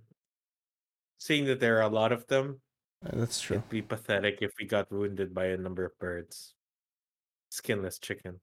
Seeing 1.19 1.45
that 1.47 1.61
there 1.61 1.77
are 1.79 1.83
a 1.83 1.89
lot 1.93 2.13
of 2.13 2.27
them, 2.29 2.61
Uh, 3.05 3.15
That's 3.15 3.41
true. 3.41 3.59
it'd 3.59 3.69
be 3.69 3.83
pathetic 3.83 4.39
if 4.43 4.53
we 4.59 4.67
got 4.67 4.91
wounded 4.91 5.35
by 5.35 5.47
a 5.55 5.57
number 5.57 5.85
of 5.85 5.99
birds. 5.99 6.55
Skinless 7.51 7.99
chicken. 7.99 8.41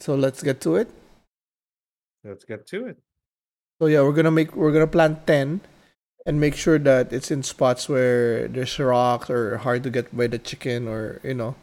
So 0.00 0.14
let's 0.14 0.42
get 0.42 0.60
to 0.62 0.76
it. 0.76 0.88
Let's 2.24 2.44
get 2.44 2.66
to 2.68 2.86
it. 2.86 2.98
So 3.80 3.86
yeah, 3.88 4.02
we're 4.02 4.12
gonna 4.14 4.30
make 4.32 4.54
we're 4.56 4.72
gonna 4.72 4.86
plant 4.88 5.26
ten, 5.26 5.60
and 6.26 6.40
make 6.40 6.54
sure 6.56 6.78
that 6.78 7.12
it's 7.12 7.30
in 7.30 7.42
spots 7.42 7.88
where 7.88 8.48
there's 8.48 8.78
rocks 8.78 9.30
or 9.30 9.58
hard 9.58 9.82
to 9.84 9.90
get 9.90 10.16
by 10.16 10.28
the 10.28 10.38
chicken 10.38 10.88
or 10.88 11.20
you 11.24 11.34
know. 11.34 11.56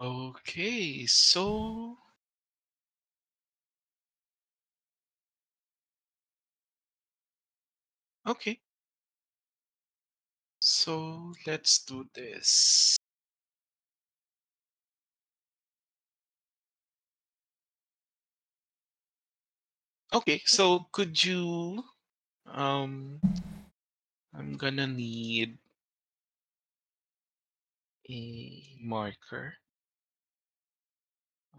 Okay, 0.00 1.06
so 1.06 1.98
okay. 8.26 8.60
So 10.60 11.34
let's 11.48 11.80
do 11.84 12.08
this. 12.14 12.96
Okay, 20.12 20.42
so 20.44 20.88
could 20.92 21.22
you 21.24 21.84
um 22.46 23.20
I'm 24.32 24.56
gonna 24.56 24.86
need 24.86 25.58
a 28.10 28.76
marker. 28.80 29.54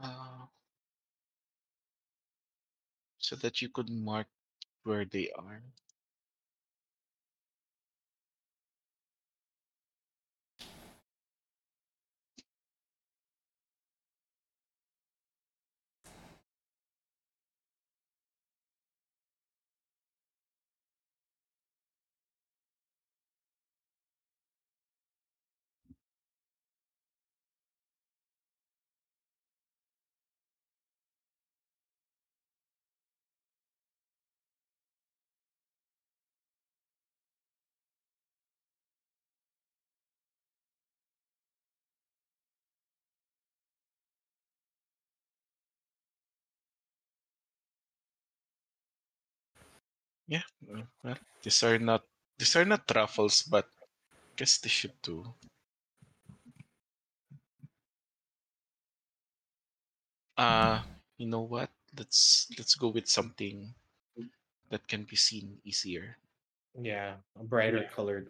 Uh, 0.02 0.45
so 3.20 3.36
that 3.36 3.62
you 3.62 3.70
could 3.70 3.89
mark 3.89 4.28
where 4.84 5.06
they 5.06 5.30
are. 5.32 5.62
Yeah, 50.30 50.43
well, 51.03 51.17
these 51.43 51.61
are 51.63 51.77
not 51.80 52.05
these 52.38 52.55
are 52.55 52.63
not 52.63 52.88
truffles, 52.88 53.43
but 53.43 53.65
I 53.82 54.15
guess 54.38 54.57
they 54.59 54.69
should 54.69 54.95
do. 55.01 55.34
Uh, 60.38 60.82
you 61.17 61.27
know 61.27 61.41
what? 61.41 61.69
Let's 61.97 62.47
let's 62.57 62.75
go 62.75 62.89
with 62.89 63.07
something 63.07 63.73
that 64.69 64.88
can 64.88 65.03
be 65.03 65.15
seen 65.15 65.59
easier. 65.65 66.17
Yeah, 66.80 67.17
a 67.39 67.43
brighter 67.43 67.89
colored. 67.93 68.30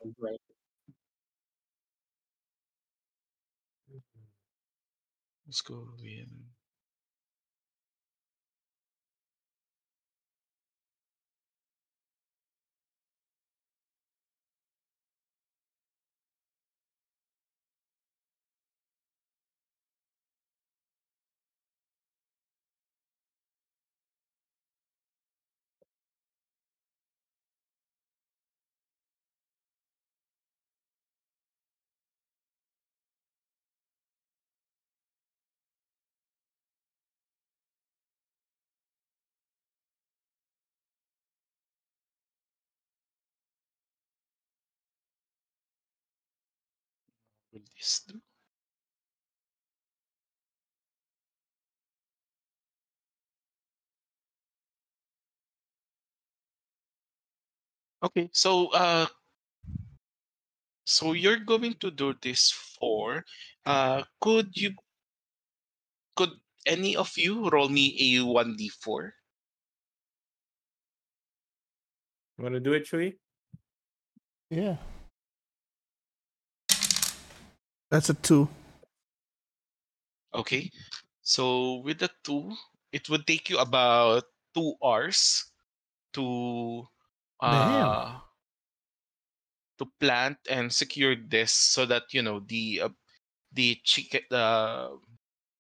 Let's 5.46 5.62
go 5.62 5.90
with 6.00 6.30
this? 47.76 48.06
Okay, 58.02 58.30
so 58.32 58.68
uh, 58.72 59.08
so 60.86 61.12
you're 61.12 61.44
going 61.44 61.74
to 61.84 61.92
do 61.92 62.16
this 62.22 62.52
for. 62.80 63.26
Uh, 63.66 64.04
could 64.22 64.56
you? 64.56 64.72
Could 66.16 66.32
any 66.66 66.96
of 66.96 67.12
you 67.18 67.50
roll 67.50 67.68
me 67.68 68.18
a 68.18 68.24
one 68.24 68.56
d 68.56 68.70
four? 68.70 69.14
Want 72.38 72.54
to 72.54 72.60
do 72.62 72.72
it, 72.72 72.88
Chewy? 72.88 73.18
Yeah. 74.50 74.78
That's 77.90 78.10
a 78.10 78.14
two. 78.14 78.50
Okay, 80.34 80.72
so 81.22 81.76
with 81.82 82.00
the 82.00 82.10
two, 82.24 82.56
it 82.92 83.10
would 83.10 83.28
take 83.28 83.50
you 83.50 83.60
about 83.60 84.24
two 84.56 84.76
hours 84.84 85.46
to 86.14 86.88
uh 87.42 88.20
to 89.78 89.86
plant 90.00 90.38
and 90.50 90.72
secure 90.74 91.16
this 91.16 91.52
so 91.54 91.86
that 91.86 92.04
you 92.14 92.22
know 92.22 92.40
the 92.42 92.82
uh, 92.82 92.90
the 93.54 93.80
chicken 93.84 94.22
uh, 94.32 94.90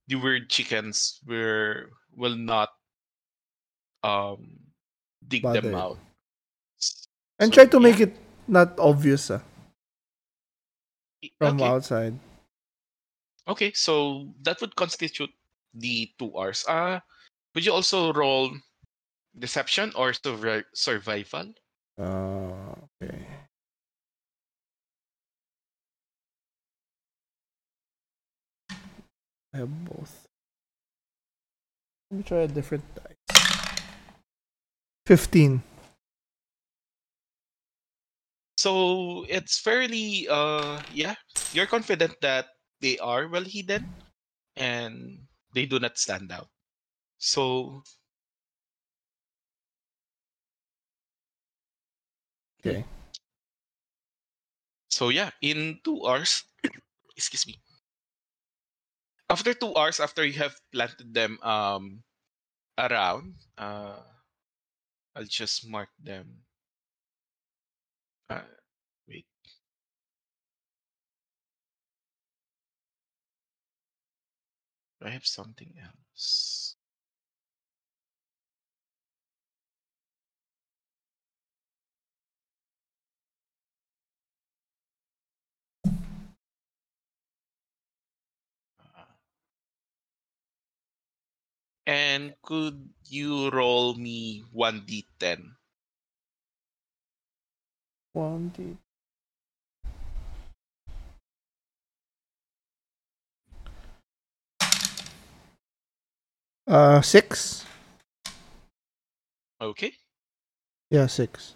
the 0.07 0.15
weird 0.15 0.49
chickens 0.49 1.19
will 1.27 1.85
will 2.15 2.35
not 2.37 2.69
um 4.03 4.59
dig 5.27 5.51
them 5.51 5.73
out. 5.73 6.01
And 7.39 7.51
So, 7.51 7.53
try 7.53 7.65
to 7.65 7.79
yeah, 7.79 7.79
make 7.79 7.99
it 7.99 8.15
not 8.47 8.77
obvious 8.79 9.29
ah, 9.31 9.41
i- 9.41 9.48
from 11.39 11.61
okay. 11.61 11.67
outside. 11.67 12.19
Okay, 13.47 13.71
so 13.73 14.29
that 14.43 14.61
would 14.61 14.75
constitute 14.75 15.31
the 15.73 16.11
two 16.19 16.35
R's. 16.35 16.65
Uh 16.67 16.99
would 17.55 17.65
you 17.65 17.73
also 17.73 18.13
roll 18.13 18.51
deception 19.37 19.91
or 19.95 20.11
survi- 20.11 20.65
survival? 20.73 21.53
Uh, 21.97 22.75
okay. 23.01 23.25
I 29.53 29.57
have 29.57 29.85
both. 29.85 30.27
Let 32.11 32.17
me 32.17 32.23
try 32.23 32.37
a 32.39 32.47
different 32.47 32.83
dice. 32.95 33.81
15. 35.05 35.63
So 38.63 39.23
it's 39.29 39.57
fairly 39.59 40.27
uh 40.27 40.83
yeah, 40.89 41.15
you're 41.53 41.67
confident 41.75 42.15
that 42.21 42.47
they 42.81 42.95
are 42.99 43.27
well 43.27 43.45
hidden 43.45 43.95
and 44.55 45.27
they 45.53 45.65
do 45.65 45.79
not 45.79 45.97
stand 45.99 46.31
out. 46.31 46.49
So 47.19 47.83
Okay. 52.59 52.85
so 54.89 55.09
yeah, 55.09 55.31
in 55.41 55.79
two 55.83 56.05
hours 56.05 56.43
excuse 57.17 57.47
me. 57.47 57.61
After 59.29 59.55
two 59.55 59.73
hours 59.75 59.99
after 59.99 60.23
you 60.23 60.33
have 60.33 60.59
planted 60.71 61.15
them 61.15 61.41
um 61.41 62.03
around, 62.77 63.37
uh 63.57 64.03
I'll 65.15 65.25
just 65.25 65.67
mark 65.67 65.89
them. 65.99 66.47
Uh, 68.29 68.41
wait. 69.07 69.25
Do 75.01 75.07
I 75.07 75.09
have 75.09 75.27
something 75.27 75.77
else? 75.77 76.77
Uh, 88.79 89.03
And 91.87 92.35
could 92.41 92.93
you 93.09 93.49
roll 93.49 93.93
me 93.95 94.45
1d10? 94.53 95.57
One, 98.13 98.51
two. 98.55 98.77
Uh, 106.67 107.01
six. 107.01 107.65
Okay. 109.61 109.93
Yeah, 110.91 111.07
six. 111.07 111.55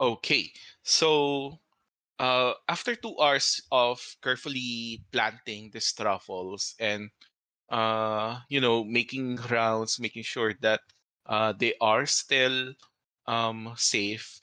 Okay. 0.00 0.52
So 0.82 1.60
uh, 2.18 2.54
after 2.68 2.96
two 2.96 3.18
hours 3.20 3.62
of 3.72 4.00
carefully 4.22 5.04
planting 5.12 5.70
these 5.72 5.92
truffles 5.92 6.74
and 6.80 7.10
uh, 7.70 8.40
you 8.48 8.60
know 8.60 8.84
making 8.84 9.36
rounds, 9.50 10.00
making 10.00 10.24
sure 10.24 10.54
that 10.62 10.82
uh, 11.26 11.52
they 11.54 11.74
are 11.80 12.06
still 12.06 12.74
um, 13.26 13.74
safe, 13.76 14.40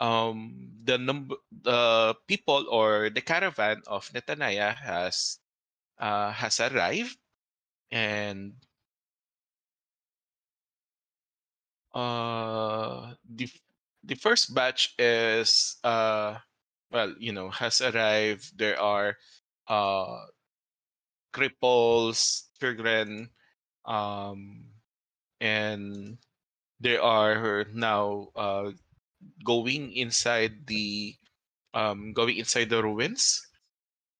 um, 0.00 0.70
the 0.84 0.98
number 0.98 1.36
the 1.50 2.14
people 2.26 2.66
or 2.70 3.10
the 3.10 3.20
caravan 3.20 3.82
of 3.86 4.08
Nethaniah 4.12 4.74
has 4.76 5.38
uh, 5.98 6.32
has 6.32 6.60
arrived 6.60 7.18
and 7.90 8.54
uh 11.94 13.14
the 13.28 13.48
the 14.06 14.14
first 14.16 14.54
batch 14.54 14.94
is 14.98 15.76
uh 15.84 16.38
well 16.92 17.14
you 17.18 17.32
know 17.32 17.50
has 17.50 17.80
arrived. 17.80 18.58
There 18.58 18.80
are 18.80 19.16
uh 19.68 20.26
cripples 21.34 22.48
children 22.60 23.30
um 23.86 24.64
and 25.40 26.18
they 26.80 26.96
are 26.98 27.66
now 27.74 28.28
uh 28.36 28.72
going 29.44 29.92
inside 29.94 30.66
the 30.66 31.14
um 31.74 32.12
going 32.14 32.36
inside 32.38 32.70
the 32.70 32.82
ruins. 32.82 33.42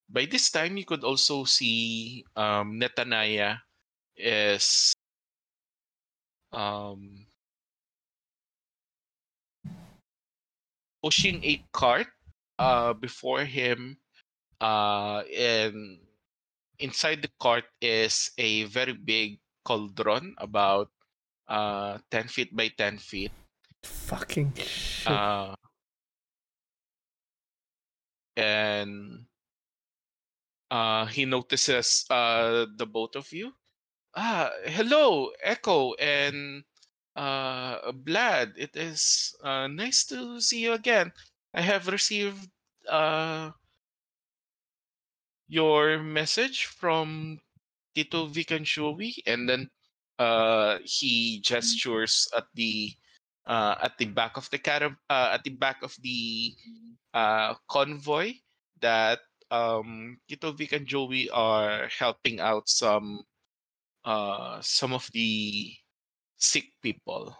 By 0.09 0.25
this 0.25 0.51
time 0.51 0.77
you 0.77 0.85
could 0.85 1.03
also 1.03 1.45
see 1.45 2.25
um 2.35 2.79
is 4.17 4.93
um 6.51 7.26
pushing 11.03 11.43
a 11.43 11.61
cart 11.73 12.07
uh 12.59 12.93
before 12.93 13.45
him 13.45 13.97
uh 14.61 15.21
and 15.35 15.99
inside 16.79 17.21
the 17.21 17.29
cart 17.39 17.65
is 17.81 18.31
a 18.37 18.63
very 18.65 18.93
big 18.93 19.39
cauldron 19.63 20.33
about 20.37 20.89
uh 21.47 21.97
10 22.11 22.27
feet 22.27 22.55
by 22.55 22.67
10 22.77 22.97
feet 22.97 23.31
Fucking 23.83 24.53
shit. 24.57 25.07
uh 25.11 25.53
and 28.35 29.25
uh 30.71 31.05
he 31.07 31.25
notices 31.25 32.05
uh 32.09 32.65
the 32.77 32.85
both 32.85 33.15
of 33.15 33.31
you 33.31 33.51
ah 34.15 34.49
hello 34.65 35.31
echo 35.43 35.93
and 35.95 36.63
uh 37.17 37.91
Vlad 38.05 38.53
it 38.57 38.75
is 38.77 39.35
uh 39.43 39.67
nice 39.67 40.05
to 40.05 40.39
see 40.41 40.61
you 40.63 40.73
again. 40.73 41.11
I 41.53 41.61
have 41.61 41.87
received 41.89 42.49
uh 42.89 43.51
your 45.47 45.99
message 45.99 46.65
from 46.65 47.39
Tito 47.95 48.27
Vicanshui 48.27 48.47
and 48.47 48.65
Joey, 48.67 49.13
and 49.27 49.49
then 49.49 49.69
uh 50.19 50.79
he 50.83 51.39
gestures 51.41 52.27
at 52.35 52.47
the 52.55 52.93
uh 53.47 53.75
at 53.81 53.97
the 53.97 54.05
back 54.05 54.37
of 54.37 54.49
the 54.51 54.59
carav- 54.59 54.97
uh, 55.09 55.31
at 55.33 55.43
the 55.43 55.51
back 55.51 55.81
of 55.83 55.95
the 56.01 56.55
uh 57.13 57.55
convoy 57.69 58.33
that 58.81 59.19
um 59.51 60.19
Tito 60.27 60.51
Vic 60.51 60.73
and 60.73 60.87
Joey 60.87 61.29
are 61.31 61.87
helping 61.89 62.39
out 62.39 62.69
some 62.69 63.23
uh 64.05 64.61
some 64.61 64.93
of 64.93 65.09
the 65.13 65.73
sick 66.37 66.73
people. 66.81 67.35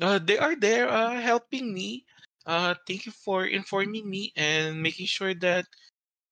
Uh, 0.00 0.18
they 0.18 0.38
are 0.38 0.54
there 0.56 0.88
uh, 0.88 1.20
helping 1.20 1.72
me. 1.74 2.04
Uh, 2.46 2.74
thank 2.86 3.06
you 3.06 3.12
for 3.12 3.46
informing 3.46 4.08
me 4.08 4.32
and 4.36 4.80
making 4.82 5.06
sure 5.06 5.34
that 5.34 5.66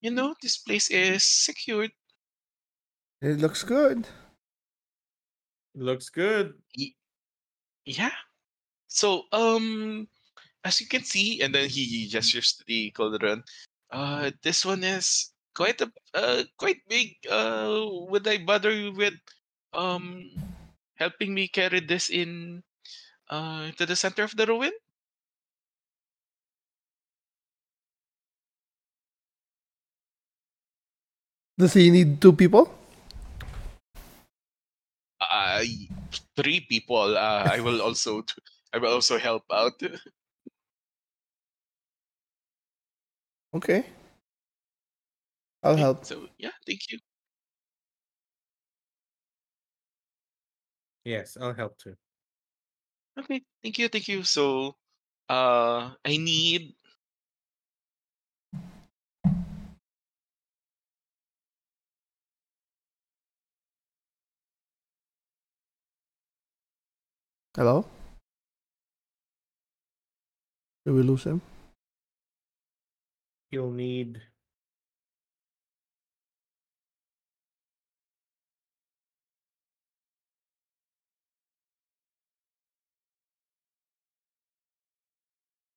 you 0.01 0.11
know 0.11 0.35
this 0.43 0.59
place 0.59 0.91
is 0.91 1.25
secured. 1.25 1.93
It 3.23 3.39
looks 3.39 3.63
good. 3.63 4.07
It 5.75 5.81
looks 5.83 6.09
good. 6.09 6.63
Yeah. 7.85 8.13
So 8.89 9.25
um 9.33 10.09
as 10.65 10.81
you 10.81 10.89
can 10.89 11.05
see, 11.05 11.43
and 11.43 11.55
then 11.55 11.69
he 11.69 12.09
gestures 12.09 12.55
to 12.55 12.65
the 12.67 12.91
cauldron. 12.93 13.45
Uh 13.91 14.33
this 14.43 14.65
one 14.65 14.85
is 14.85 15.33
quite 15.55 15.81
a 15.81 15.93
uh 16.15 16.45
quite 16.59 16.87
big. 16.89 17.17
Uh 17.31 17.87
would 18.11 18.27
I 18.29 18.39
bother 18.45 18.73
you 18.73 18.93
with 18.93 19.15
um 19.75 20.31
helping 20.97 21.35
me 21.35 21.49
carry 21.49 21.81
this 21.81 22.11
in 22.11 22.63
uh 23.31 23.73
to 23.73 23.87
the 23.87 23.97
center 23.97 24.25
of 24.25 24.37
the 24.37 24.47
ruin? 24.47 24.73
Does 31.59 31.73
he 31.75 31.91
need 31.91 32.21
two 32.21 32.33
people? 32.35 32.71
Uh 35.21 35.65
three 36.37 36.61
people. 36.69 37.17
Uh 37.17 37.47
I 37.57 37.61
will 37.61 37.81
also 37.81 38.25
I 38.73 38.79
will 38.79 38.93
also 38.93 39.19
help 39.19 39.45
out. 39.53 39.81
Okay. 43.55 43.85
I'll 45.63 45.77
Okay, 45.77 45.87
help. 45.87 46.05
So 46.05 46.29
yeah, 46.39 46.53
thank 46.67 46.91
you. 46.91 46.99
Yes, 51.05 51.37
I'll 51.37 51.55
help 51.55 51.79
too. 51.79 51.97
Okay, 53.19 53.43
thank 53.63 53.79
you, 53.79 53.89
thank 53.89 54.09
you. 54.09 54.23
So 54.23 54.77
uh 55.29 55.95
I 56.05 56.17
need 56.19 56.75
Hello? 67.57 67.85
Did 70.85 70.93
we 70.95 71.03
lose 71.03 71.25
him? 71.25 71.41
You'll 73.53 73.71
need 73.71 74.21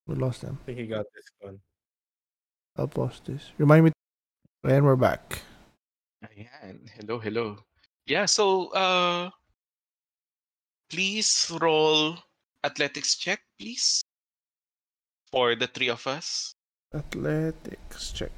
We 0.08 0.16
lost 0.16 0.42
them. 0.42 0.60
I 0.62 0.66
think 0.66 0.78
he 0.80 0.88
got 0.88 1.06
this 1.16 1.26
one. 1.40 1.60
I'll 2.78 2.88
post 2.88 3.26
this. 3.26 3.52
Remind 3.58 3.86
me. 3.86 3.92
And 4.64 4.86
we're 4.86 4.96
back. 4.96 5.42
Ayan. 6.24 6.90
Hello, 6.94 7.18
hello. 7.20 7.58
Yeah, 8.06 8.26
so 8.26 8.70
uh 8.74 9.30
please 10.90 11.52
roll 11.62 12.18
athletics 12.64 13.16
check, 13.16 13.42
please. 13.58 14.02
For 15.32 15.56
the 15.56 15.68
three 15.68 15.90
of 15.90 16.06
us. 16.08 16.54
Athletics 16.94 18.12
check. 18.12 18.32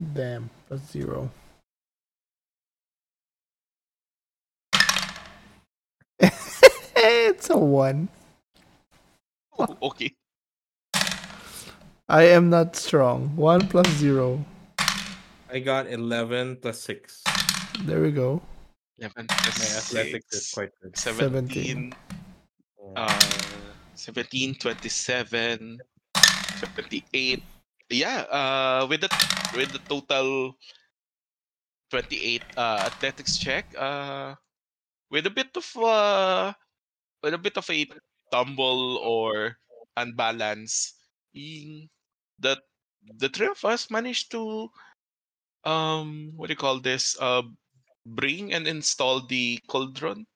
Damn, 0.00 0.48
that's 0.68 0.90
zero. 0.90 1.30
it's 6.96 7.50
a 7.50 7.58
one. 7.58 8.08
Okay. 9.82 10.14
I 12.08 12.24
am 12.34 12.50
not 12.50 12.74
strong. 12.74 13.36
One 13.36 13.68
plus 13.68 13.86
zero. 14.02 14.44
I 15.52 15.58
got 15.58 15.86
11 15.86 16.58
plus 16.62 16.80
6. 16.82 17.22
There 17.86 18.02
we 18.02 18.10
go. 18.10 18.42
11 18.98 19.26
My 19.28 19.36
plus 19.42 19.76
athletics 19.78 20.26
is 20.34 20.50
six, 20.50 20.54
quite 20.54 20.72
good. 20.82 20.96
17, 20.96 21.94
17. 21.94 21.94
uh, 22.96 23.20
17, 23.94 24.54
27, 24.54 25.78
78. 26.58 27.42
Yeah, 27.90 28.22
uh, 28.30 28.86
with 28.86 29.02
the 29.02 29.10
with 29.54 29.72
the 29.72 29.82
total 29.90 30.54
28 31.90 32.42
uh, 32.56 32.86
athletics 32.86 33.38
check, 33.38 33.66
uh, 33.76 34.34
with 35.10 35.26
a 35.26 35.30
bit 35.30 35.50
of 35.56 35.66
uh, 35.82 36.52
with 37.22 37.34
a 37.34 37.38
bit 37.38 37.56
of 37.58 37.66
a 37.70 37.86
tumble 38.30 38.98
or 38.98 39.58
unbalance, 39.96 40.94
the 42.38 42.60
the 43.18 43.28
three 43.28 43.46
of 43.46 43.64
us 43.64 43.90
managed 43.90 44.30
to 44.32 44.70
um 45.64 46.32
what 46.36 46.48
do 46.48 46.52
you 46.52 46.56
call 46.56 46.80
this? 46.80 47.16
Uh 47.20 47.42
bring 48.06 48.52
and 48.52 48.66
install 48.66 49.26
the 49.26 49.58
cauldron 49.68 50.26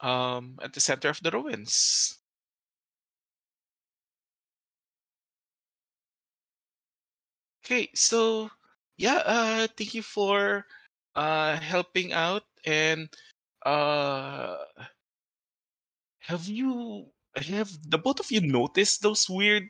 um 0.00 0.58
at 0.62 0.72
the 0.72 0.80
center 0.80 1.08
of 1.08 1.20
the 1.22 1.30
ruins. 1.30 2.18
Okay, 7.64 7.88
so 7.94 8.50
yeah, 8.96 9.22
uh 9.24 9.66
thank 9.76 9.94
you 9.94 10.02
for 10.02 10.66
uh 11.14 11.56
helping 11.60 12.12
out 12.12 12.44
and 12.64 13.08
uh 13.66 14.64
have 16.28 16.46
you 16.46 17.08
have 17.36 17.70
the 17.88 17.98
both 17.98 18.20
of 18.20 18.30
you 18.30 18.40
noticed 18.40 19.02
those 19.02 19.28
weird 19.28 19.68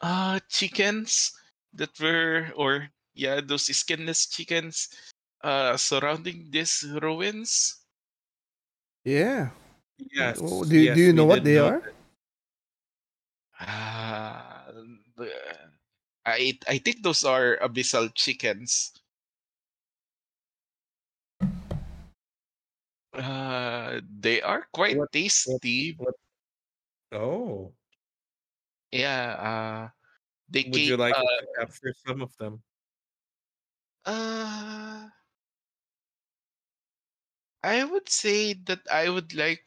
uh 0.00 0.38
chickens 0.48 1.32
that 1.72 1.90
were 2.00 2.52
or 2.56 2.88
yeah, 3.14 3.40
those 3.40 3.66
skinless 3.74 4.26
chickens 4.28 4.88
uh 5.42 5.76
surrounding 5.76 6.50
these 6.50 6.84
ruins? 7.02 7.82
Yeah. 9.04 9.50
Yes. 10.12 10.38
Oh, 10.40 10.64
do, 10.64 10.76
you- 10.76 10.86
yes, 10.86 10.94
do 10.94 11.00
you 11.00 11.12
know 11.12 11.24
what 11.24 11.44
they 11.44 11.56
note 11.56 11.66
are? 11.80 11.88
it. 11.88 11.94
Ah, 13.60 14.66
I 16.26 16.58
I 16.68 16.78
think 16.78 17.02
those 17.02 17.24
are 17.24 17.58
abyssal 17.62 18.12
chickens. 18.14 18.92
Uh, 23.16 24.00
they 24.20 24.42
are 24.42 24.68
quite 24.72 24.96
What- 24.96 25.12
tasty. 25.12 25.96
Oh. 27.12 27.72
Yeah. 28.92 29.36
Uh, 29.40 29.88
they 30.48 30.68
Would 30.68 30.80
you 30.80 30.96
like 30.96 31.16
uh, 31.16 31.22
to 31.22 31.46
capture 31.58 31.94
some 32.06 32.22
of 32.22 32.36
them? 32.36 32.62
uh, 34.04 35.08
I 37.64 37.82
would 37.82 38.08
say 38.08 38.54
that 38.70 38.86
I 38.92 39.08
would 39.08 39.34
like 39.34 39.64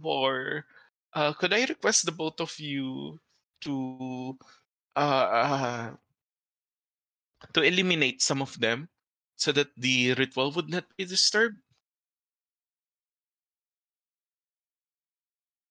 for. 0.00 0.66
Uh, 1.14 1.32
could 1.32 1.52
I 1.52 1.64
request 1.64 2.06
the 2.06 2.12
both 2.12 2.38
of 2.40 2.54
you 2.58 3.18
to 3.62 4.36
uh, 4.94 5.26
uh 5.32 5.96
to 7.52 7.60
eliminate 7.62 8.22
some 8.22 8.42
of 8.42 8.54
them 8.60 8.88
so 9.36 9.50
that 9.52 9.74
the 9.76 10.14
ritual 10.14 10.52
would 10.52 10.68
not 10.68 10.84
be 10.96 11.04
disturbed? 11.04 11.58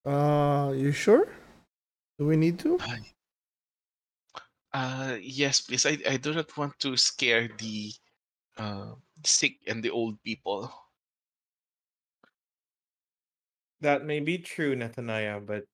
Uh, 0.06 0.74
you 0.76 0.92
sure? 0.92 1.28
Do 2.20 2.26
we 2.26 2.36
need 2.36 2.60
to? 2.60 2.78
Uh, 4.74 5.18
yes, 5.22 5.62
please. 5.62 5.86
I, 5.86 5.98
I 6.08 6.18
do 6.18 6.34
not 6.34 6.56
want 6.58 6.78
to 6.80 6.98
scare 6.98 7.48
the 7.58 7.94
uh, 8.58 8.94
sick 9.24 9.58
and 9.68 9.84
the 9.84 9.92
old 9.92 10.22
people. 10.24 10.72
That 13.82 14.06
may 14.06 14.20
be 14.20 14.38
true, 14.38 14.76
Nethaniah, 14.76 15.46
but 15.46 15.66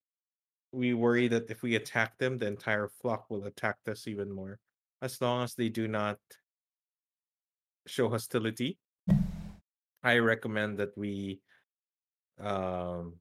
we 0.72 0.94
worry 0.94 1.28
that 1.28 1.50
if 1.50 1.62
we 1.62 1.76
attack 1.76 2.18
them, 2.18 2.38
the 2.38 2.48
entire 2.48 2.90
flock 3.02 3.30
will 3.30 3.46
attack 3.46 3.78
us 3.88 4.08
even 4.08 4.32
more. 4.32 4.60
As 5.02 5.22
long 5.22 5.44
as 5.44 5.56
they 5.56 5.70
do 5.70 5.88
not 5.88 6.20
show 7.88 8.10
hostility, 8.10 8.78
I 10.04 10.18
recommend 10.20 10.78
that 10.80 10.98
we 10.98 11.42
um 12.40 13.20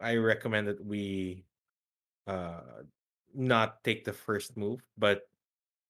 I 0.00 0.16
recommend 0.16 0.68
that 0.68 0.84
we 0.84 1.44
uh 2.26 2.84
not 3.34 3.84
take 3.84 4.04
the 4.04 4.12
first 4.14 4.56
move, 4.56 4.80
but 4.98 5.28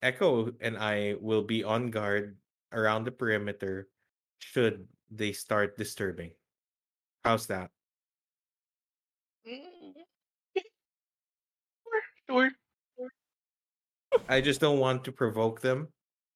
Echo 0.01 0.53
and 0.61 0.77
I 0.77 1.15
will 1.21 1.43
be 1.43 1.63
on 1.63 1.91
guard 1.91 2.37
around 2.73 3.05
the 3.05 3.11
perimeter 3.13 3.89
should 4.39 4.87
they 5.11 5.33
start 5.33 5.77
disturbing. 5.77 6.33
How's 7.25 7.47
that? 7.47 7.71
Mm, 9.45 9.93
Sure, 12.27 12.49
sure. 12.97 13.11
I 14.27 14.41
just 14.41 14.61
don't 14.61 14.79
want 14.79 15.03
to 15.05 15.11
provoke 15.11 15.61
them, 15.61 15.93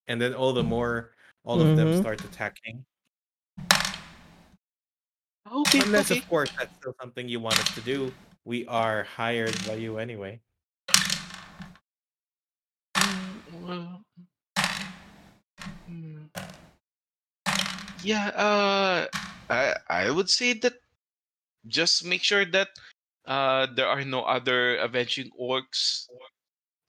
and 0.08 0.22
then 0.22 0.34
all 0.34 0.54
the 0.54 0.64
more 0.64 1.16
all 1.44 1.62
of 1.62 1.76
them 1.76 1.90
Mhm. 1.90 1.98
start 2.00 2.24
attacking. 2.24 2.86
Okay, 5.52 5.82
Unless, 5.82 6.12
okay. 6.12 6.20
of 6.20 6.28
course, 6.28 6.50
that's 6.58 6.76
still 6.76 6.96
something 7.00 7.28
you 7.30 7.40
want 7.40 7.60
us 7.60 7.74
to 7.76 7.82
do. 7.82 8.12
We 8.46 8.66
are 8.68 9.04
hired 9.04 9.56
by 9.68 9.76
you 9.76 9.98
anyway. 9.98 10.42
Mm, 12.98 13.62
well, 13.62 14.06
Hmm. 15.88 16.26
Yeah, 18.04 18.28
uh, 18.36 19.08
I 19.50 19.76
I 19.90 20.12
would 20.12 20.30
say 20.30 20.54
that 20.64 20.74
just 21.68 22.06
make 22.06 22.24
sure 22.24 22.46
that 22.46 22.70
uh 23.26 23.68
there 23.76 23.88
are 23.88 24.04
no 24.06 24.24
other 24.24 24.78
avenging 24.78 25.32
orcs 25.40 26.08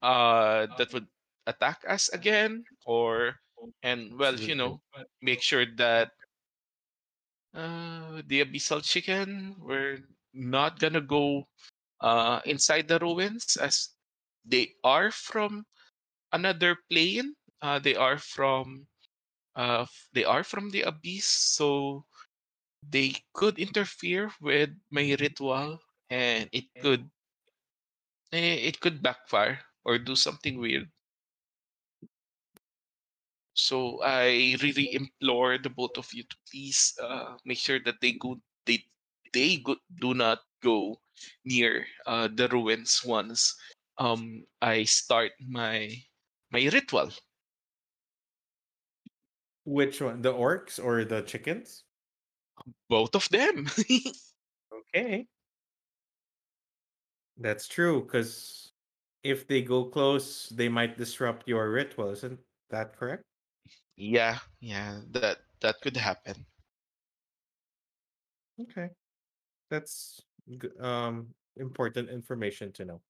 uh 0.02 0.66
that 0.78 0.92
would 0.92 1.08
attack 1.46 1.84
us 1.88 2.08
again 2.10 2.64
or 2.86 3.36
and 3.82 4.18
well 4.18 4.36
you 4.40 4.54
know 4.54 4.80
make 5.22 5.42
sure 5.42 5.66
that 5.76 6.12
uh 7.56 8.22
the 8.28 8.44
abyssal 8.44 8.82
chicken 8.84 9.56
we're 9.58 9.98
not 10.34 10.78
gonna 10.78 11.00
go 11.00 11.48
uh 12.00 12.40
inside 12.46 12.88
the 12.88 12.98
ruins 13.00 13.56
as 13.56 13.90
they 14.44 14.74
are 14.84 15.10
from 15.10 15.66
another 16.32 16.76
plane. 16.90 17.34
Uh 17.62 17.78
they 17.78 17.96
are 17.96 18.18
from 18.18 18.86
uh 19.56 19.86
they 20.14 20.24
are 20.24 20.44
from 20.44 20.70
the 20.70 20.82
abyss 20.82 21.26
so 21.26 22.04
they 22.88 23.14
could 23.34 23.58
interfere 23.58 24.30
with 24.40 24.70
my 24.90 25.16
ritual 25.20 25.80
and 26.10 26.48
it 26.52 26.66
could 26.82 27.10
eh, 28.32 28.54
it 28.68 28.78
could 28.80 29.02
backfire 29.02 29.60
or 29.84 29.98
do 29.98 30.14
something 30.14 30.58
weird 30.60 30.90
so 33.66 34.00
i 34.02 34.56
really 34.62 34.88
implore 34.94 35.58
the 35.58 35.70
both 35.70 35.96
of 35.98 36.08
you 36.14 36.22
to 36.24 36.36
please 36.50 36.94
uh 37.02 37.36
make 37.44 37.58
sure 37.58 37.80
that 37.80 38.00
they 38.00 38.12
go 38.12 38.36
they 38.66 38.78
they 39.32 39.56
go, 39.58 39.76
do 40.00 40.14
not 40.14 40.40
go 40.62 40.96
near 41.44 41.86
uh 42.06 42.28
the 42.38 42.48
ruins 42.48 43.02
once 43.04 43.56
um 43.98 44.44
i 44.62 44.84
start 44.84 45.32
my 45.40 45.90
my 46.52 46.62
ritual 46.72 47.10
Which 49.64 50.00
one? 50.00 50.22
The 50.22 50.32
orcs 50.32 50.82
or 50.82 51.04
the 51.04 51.20
chickens? 51.20 51.84
both 52.88 53.14
of 53.14 53.28
them 53.30 53.66
Okay. 54.72 55.26
That's 57.38 57.66
true, 57.68 58.02
because 58.02 58.72
if 59.22 59.46
they 59.46 59.62
go 59.62 59.84
close, 59.86 60.48
they 60.50 60.68
might 60.68 60.96
disrupt 60.98 61.48
your 61.48 61.70
ritual. 61.70 62.10
Isn't 62.10 62.40
that 62.70 62.96
correct? 62.96 63.24
Yeah 63.96 64.38
yeah 64.60 65.00
that 65.12 65.38
that 65.60 65.80
could 65.82 65.96
happen 65.96 66.46
Okay. 68.60 68.88
That's 69.70 70.22
um 70.80 71.34
important 71.56 72.10
information 72.10 72.72
to 72.74 72.84
know. 72.84 73.02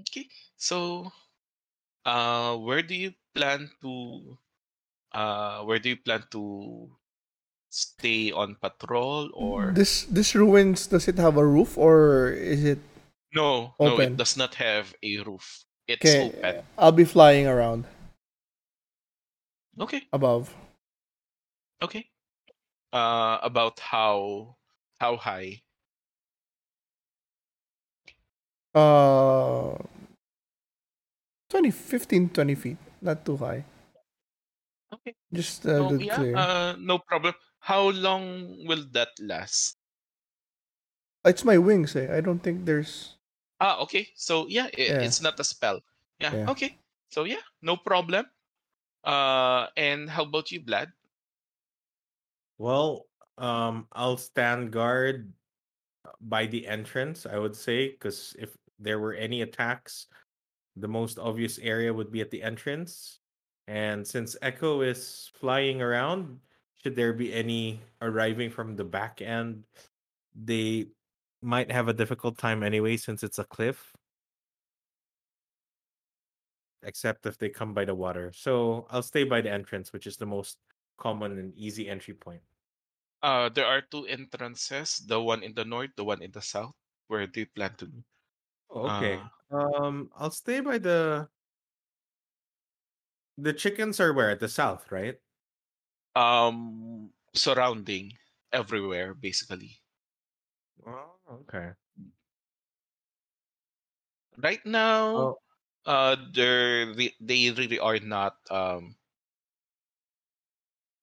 Okay. 0.00 0.28
So, 0.56 1.10
uh, 2.06 2.56
where 2.58 2.82
do 2.82 2.94
you 2.94 3.12
plan 3.34 3.70
to 3.82 4.38
uh 5.12 5.62
where 5.64 5.78
do 5.80 5.90
you 5.90 5.98
plan 5.98 6.24
to 6.32 6.90
stay 7.70 8.32
on 8.32 8.56
patrol 8.56 9.30
or 9.34 9.74
This 9.74 10.04
this 10.10 10.34
ruins 10.34 10.86
does 10.86 11.08
it 11.08 11.18
have 11.18 11.36
a 11.36 11.44
roof 11.46 11.76
or 11.76 12.30
is 12.30 12.64
it 12.64 12.78
no, 13.32 13.76
no, 13.80 13.98
it 14.00 14.16
does 14.16 14.36
not 14.36 14.54
have 14.56 14.94
a 15.02 15.18
roof. 15.18 15.64
It's 15.86 16.14
okay? 16.14 16.18
open. 16.18 16.62
I'll 16.78 16.92
be 16.92 17.04
flying 17.04 17.46
around 17.46 17.84
Okay. 19.78 20.08
above. 20.12 20.54
Okay. 21.82 22.08
Uh 22.92 23.38
about 23.42 23.80
how 23.80 24.58
how 25.00 25.16
high? 25.18 25.62
Uh 28.74 29.76
20 31.48 31.70
15 31.70 32.28
20 32.30 32.56
feet, 32.56 32.78
not 33.02 33.24
too 33.24 33.36
high. 33.36 33.64
Okay. 34.92 35.14
Just 35.32 35.64
a 35.64 35.78
So 35.78 35.96
yeah, 35.98 36.24
clear. 36.24 36.34
uh 36.34 36.76
no 36.78 36.98
problem. 36.98 37.34
How 37.60 37.88
long 37.90 38.66
will 38.66 38.84
that 38.92 39.10
last? 39.18 39.78
it's 41.24 41.44
my 41.44 41.58
wings, 41.58 41.94
eh. 41.96 42.14
I 42.14 42.20
don't 42.20 42.40
think 42.40 42.64
there's 42.64 43.16
Ah, 43.60 43.78
okay. 43.82 44.10
So 44.16 44.46
yeah, 44.48 44.66
i 44.66 44.82
Yeah. 44.86 44.98
it's 44.98 45.20
not 45.20 45.38
a 45.40 45.44
spell. 45.44 45.80
Yeah, 46.18 46.34
Yeah. 46.34 46.46
okay. 46.46 46.78
So 47.10 47.24
yeah, 47.24 47.42
no 47.62 47.76
problem. 47.76 48.26
Uh 49.04 49.66
and 49.76 50.10
how 50.10 50.24
about 50.24 50.50
you, 50.50 50.60
Vlad? 50.60 50.88
Well, 52.58 53.06
um, 53.38 53.86
I'll 53.92 54.16
stand 54.16 54.72
guard 54.72 55.32
by 56.20 56.46
the 56.46 56.66
entrance, 56.66 57.24
I 57.24 57.38
would 57.38 57.54
say, 57.54 57.90
because 57.90 58.34
if 58.38 58.56
there 58.78 58.98
were 58.98 59.14
any 59.14 59.42
attacks, 59.42 60.06
the 60.76 60.88
most 60.88 61.18
obvious 61.18 61.58
area 61.58 61.94
would 61.94 62.10
be 62.10 62.20
at 62.20 62.30
the 62.30 62.42
entrance. 62.42 63.20
And 63.66 64.06
since 64.06 64.36
Echo 64.42 64.80
is 64.80 65.30
flying 65.34 65.82
around, 65.82 66.40
should 66.82 66.96
there 66.96 67.12
be 67.12 67.32
any 67.32 67.80
arriving 68.02 68.50
from 68.50 68.76
the 68.76 68.84
back 68.84 69.20
end, 69.20 69.64
they 70.34 70.86
might 71.42 71.70
have 71.70 71.88
a 71.88 71.92
difficult 71.92 72.38
time 72.38 72.62
anyway, 72.62 72.96
since 72.96 73.22
it's 73.22 73.38
a 73.38 73.44
cliff. 73.44 73.92
Except 76.82 77.26
if 77.26 77.38
they 77.38 77.50
come 77.50 77.74
by 77.74 77.84
the 77.84 77.94
water. 77.94 78.32
So 78.32 78.86
I'll 78.90 79.02
stay 79.02 79.24
by 79.24 79.40
the 79.40 79.50
entrance, 79.50 79.92
which 79.92 80.06
is 80.06 80.16
the 80.16 80.26
most 80.26 80.58
common 80.98 81.38
and 81.38 81.54
easy 81.56 81.88
entry 81.88 82.14
point. 82.14 82.42
Uh, 83.22 83.48
there 83.48 83.66
are 83.66 83.80
two 83.82 84.06
entrances, 84.06 84.96
the 85.06 85.20
one 85.22 85.42
in 85.44 85.54
the 85.54 85.64
north, 85.64 85.90
the 85.96 86.04
one 86.04 86.20
in 86.22 86.30
the 86.32 86.42
south. 86.42 86.74
Where 87.06 87.26
do 87.28 87.40
you 87.40 87.46
plan 87.46 87.76
to? 87.76 88.04
Oh, 88.70 88.86
okay. 88.86 89.22
Uh, 89.22 89.28
Um, 89.50 90.10
I'll 90.14 90.30
stay 90.30 90.60
by 90.60 90.78
the 90.78 91.30
the 93.38 93.54
chickens 93.54 94.00
are 94.00 94.12
where 94.12 94.30
at 94.30 94.38
the 94.40 94.48
south, 94.50 94.92
right? 94.92 95.18
um, 96.14 97.12
surrounding 97.34 98.12
everywhere, 98.52 99.14
basically. 99.14 99.80
Oh, 100.84 101.20
okay. 101.28 101.74
Right 104.38 104.64
now, 104.64 105.28
Oh, 105.28 105.36
uh, 105.88 106.16
they're 106.34 106.92
they 107.18 107.50
really 107.50 107.80
are 107.80 107.98
not. 107.98 108.36
Um, 108.50 108.94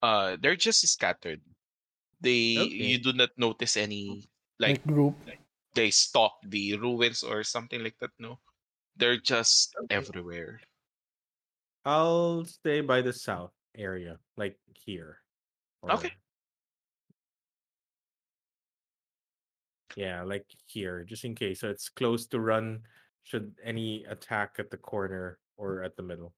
uh, 0.01 0.37
they're 0.39 0.55
just 0.55 0.85
scattered. 0.87 1.41
They 2.21 2.69
Okay. 2.69 2.93
you 2.93 2.97
do 2.99 3.13
not 3.13 3.31
notice 3.37 3.75
any 3.77 4.29
like 4.59 4.77
like 4.77 4.85
group. 4.85 5.17
they 5.73 5.89
stalk 5.91 6.37
the 6.45 6.77
ruins 6.77 7.23
or 7.23 7.43
something 7.43 7.81
like 7.83 7.97
that. 7.99 8.11
No, 8.19 8.39
they're 8.95 9.17
just 9.19 9.73
Okay. 9.83 9.95
everywhere. 9.95 10.61
I'll 11.85 12.45
stay 12.45 12.81
by 12.81 13.01
the 13.01 13.13
south 13.13 13.53
area, 13.77 14.17
like 14.37 14.57
here. 14.85 15.21
Okay. 15.83 16.11
Yeah, 19.95 20.23
like 20.23 20.45
here, 20.65 21.03
just 21.03 21.25
in 21.25 21.35
case. 21.35 21.61
So 21.61 21.69
it's 21.69 21.89
close 21.89 22.27
to 22.27 22.39
run 22.39 22.83
should 23.25 23.55
any 23.63 24.05
attack 24.05 24.55
at 24.59 24.71
the 24.71 24.77
corner 24.77 25.39
or 25.57 25.83
at 25.83 25.97
the 25.97 26.03
middle. 26.03 26.33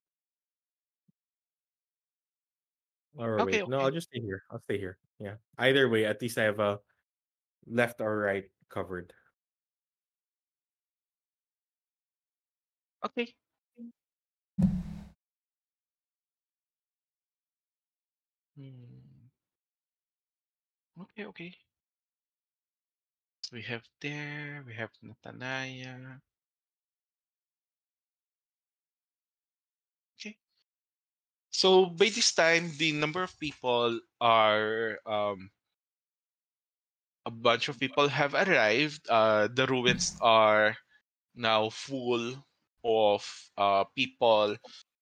Or 3.15 3.41
Okay. 3.41 3.61
wait, 3.61 3.67
no, 3.67 3.79
I'll 3.79 3.87
Okay. 3.87 3.95
just 3.95 4.07
stay 4.07 4.21
here. 4.21 4.43
I'll 4.49 4.61
stay 4.61 4.77
here. 4.77 4.97
Yeah. 5.19 5.35
Either 5.57 5.89
way, 5.89 6.05
at 6.05 6.21
least 6.21 6.37
I 6.37 6.43
have 6.43 6.59
a 6.59 6.79
left 7.67 8.01
or 8.01 8.17
right 8.17 8.49
covered. 8.69 9.13
Okay. 13.03 13.35
Hmm. 18.55 19.29
Okay. 20.99 21.25
Okay. 21.25 21.53
So 23.41 23.55
we 23.55 23.63
have 23.63 23.83
there. 23.99 24.63
We 24.65 24.73
have 24.75 24.91
Nethaniah. 25.03 26.21
So 31.57 31.89
by 31.89 32.13
this 32.13 32.37
time, 32.37 32.69
the 32.77 32.93
number 32.93 33.25
of 33.25 33.33
people 33.41 33.97
are 34.21 35.01
um, 35.09 35.49
a 37.25 37.33
bunch 37.33 37.65
of 37.65 37.81
people 37.81 38.05
have 38.07 38.37
arrived. 38.37 39.01
Uh, 39.09 39.49
the 39.49 39.65
ruins 39.65 40.13
are 40.21 40.77
now 41.33 41.73
full 41.73 42.37
of 42.85 43.25
uh, 43.57 43.89
people 43.97 44.53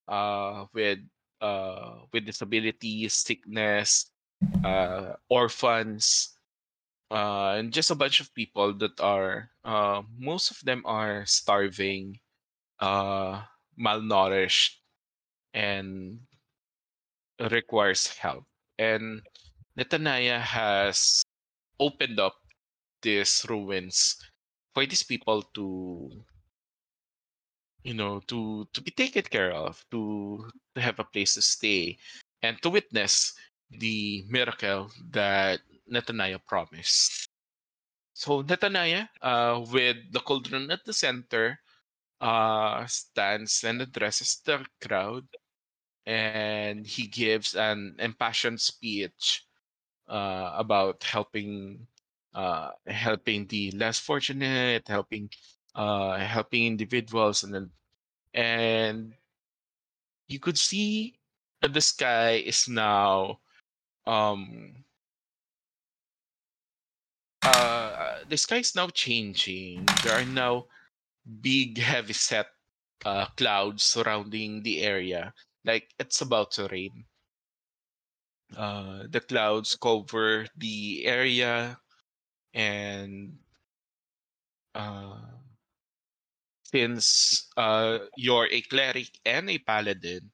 uh, 0.07 0.71
with 0.71 1.03
uh, 1.43 2.07
with 2.15 2.23
disabilities, 2.23 3.19
sickness, 3.19 4.15
uh, 4.63 5.19
orphans, 5.27 6.39
uh, 7.11 7.59
and 7.59 7.75
just 7.75 7.91
a 7.91 7.99
bunch 7.99 8.23
of 8.23 8.31
people 8.31 8.71
that 8.79 8.95
are 9.03 9.51
most 10.15 10.55
of 10.55 10.63
them 10.63 10.87
are 10.87 11.27
starving, 11.27 12.15
malnourished, 12.79 14.79
and 15.51 16.23
requires 17.39 18.07
help. 18.07 18.45
And 18.79 19.21
Nethaniah 19.77 20.39
has 20.41 21.23
opened 21.79 22.19
up 22.19 22.35
these 23.01 23.45
ruins 23.49 24.17
for 24.73 24.85
these 24.85 25.03
people 25.03 25.41
to 25.53 26.11
you 27.85 27.93
know, 27.93 28.19
to 28.27 28.67
to 28.73 28.81
be 28.81 28.91
taken 28.91 29.21
care 29.21 29.53
of, 29.53 29.77
to 29.91 30.49
to 30.73 30.81
have 30.81 30.97
a 30.99 31.05
place 31.05 31.35
to 31.35 31.41
stay, 31.41 31.97
and 32.41 32.59
to 32.61 32.69
witness 32.73 33.37
the 33.69 34.25
miracle 34.27 34.89
that 35.13 35.61
Nethaniah 35.85 36.41
promised. 36.45 37.29
So 38.13 38.41
Nethaniah, 38.43 39.07
uh, 39.21 39.61
with 39.69 39.97
the 40.11 40.19
cauldron 40.19 40.71
at 40.71 40.83
the 40.85 40.93
center, 40.93 41.59
uh, 42.21 42.85
stands 42.87 43.63
and 43.63 43.81
addresses 43.81 44.41
the 44.45 44.65
crowd, 44.81 45.27
and 46.05 46.85
he 46.85 47.07
gives 47.07 47.55
an 47.55 47.95
impassioned 47.99 48.61
speech 48.61 49.45
uh, 50.07 50.53
about 50.57 51.03
helping 51.03 51.87
uh, 52.33 52.71
helping 52.87 53.47
the 53.47 53.71
less 53.71 53.97
fortunate, 53.99 54.87
helping 54.87 55.29
uh, 55.75 56.17
helping 56.17 56.65
individuals, 56.65 57.43
and 57.43 57.53
then 57.53 57.69
and 58.33 59.13
you 60.27 60.39
could 60.39 60.57
see 60.57 61.19
that 61.61 61.73
the 61.73 61.81
sky 61.81 62.31
is 62.45 62.67
now 62.67 63.39
um 64.05 64.83
uh 67.43 68.19
the 68.29 68.37
sky 68.37 68.57
is 68.57 68.75
now 68.75 68.87
changing. 68.89 69.85
There 70.03 70.13
are 70.19 70.25
now 70.25 70.65
big 71.41 71.77
heavy 71.79 72.13
set 72.13 72.47
uh, 73.05 73.25
clouds 73.37 73.83
surrounding 73.83 74.63
the 74.63 74.81
area, 74.81 75.33
like 75.65 75.93
it's 75.99 76.21
about 76.21 76.51
to 76.51 76.67
rain. 76.69 77.05
Uh, 78.55 79.05
the 79.09 79.19
clouds 79.21 79.75
cover 79.75 80.47
the 80.57 81.05
area, 81.05 81.79
and 82.53 83.39
uh, 84.75 85.17
since 86.63 87.47
uh, 87.57 87.99
you're 88.17 88.47
a 88.51 88.61
cleric 88.61 89.09
and 89.25 89.49
a 89.49 89.57
paladin, 89.59 90.31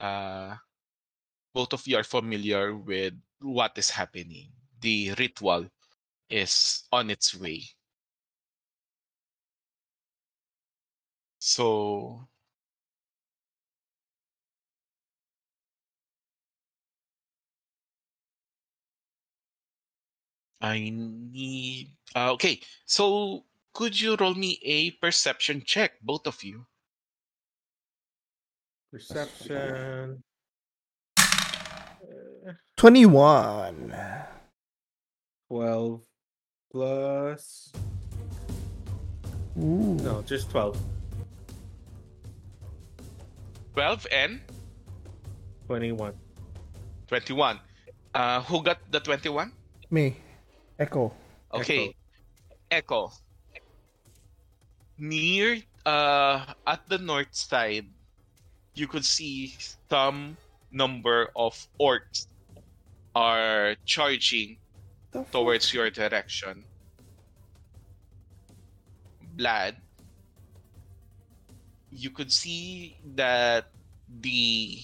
uh, 0.00 0.56
both 1.54 1.72
of 1.74 1.86
you 1.86 1.96
are 1.96 2.04
familiar 2.04 2.76
with 2.76 3.14
what 3.40 3.76
is 3.78 3.90
happening. 3.90 4.50
The 4.80 5.12
ritual 5.18 5.68
is 6.30 6.84
on 6.92 7.10
its 7.10 7.34
way. 7.34 7.64
So 11.40 12.27
I 20.60 20.90
need. 20.90 21.90
Uh, 22.14 22.32
okay, 22.32 22.60
so 22.84 23.44
could 23.72 23.98
you 23.98 24.16
roll 24.16 24.34
me 24.34 24.58
a 24.64 24.90
perception 24.92 25.62
check, 25.64 25.92
both 26.02 26.26
of 26.26 26.42
you? 26.42 26.66
Perception. 28.90 30.22
Uh, 31.16 32.52
21. 32.76 33.94
12 35.48 36.00
plus. 36.72 37.72
Ooh. 39.58 39.98
No, 40.02 40.22
just 40.22 40.50
12. 40.50 40.78
12 43.74 44.06
and 44.12 44.40
21. 45.66 46.12
21. 47.06 47.60
Uh, 48.14 48.42
who 48.42 48.62
got 48.62 48.78
the 48.90 49.00
21? 49.00 49.52
Me. 49.90 50.16
Echo. 50.78 51.12
Okay. 51.52 51.94
Echo. 52.70 53.10
Near 54.98 55.58
uh 55.86 56.54
at 56.66 56.88
the 56.88 56.98
north 56.98 57.34
side, 57.34 57.86
you 58.74 58.86
could 58.86 59.04
see 59.04 59.54
some 59.90 60.36
number 60.70 61.30
of 61.34 61.54
orcs 61.80 62.26
are 63.14 63.74
charging 63.84 64.58
towards 65.32 65.74
your 65.74 65.90
direction. 65.90 66.62
Vlad, 69.36 69.74
you 71.90 72.10
could 72.10 72.30
see 72.30 72.98
that 73.14 73.70
the 74.20 74.82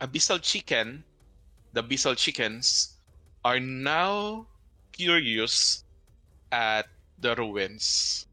abyssal 0.00 0.40
chicken, 0.42 1.04
the 1.72 1.82
abyssal 1.82 2.16
chickens, 2.16 2.96
are 3.44 3.60
now 3.60 4.46
curious 4.94 5.84
at 6.52 6.86
the 7.18 7.34
ruins. 7.36 8.26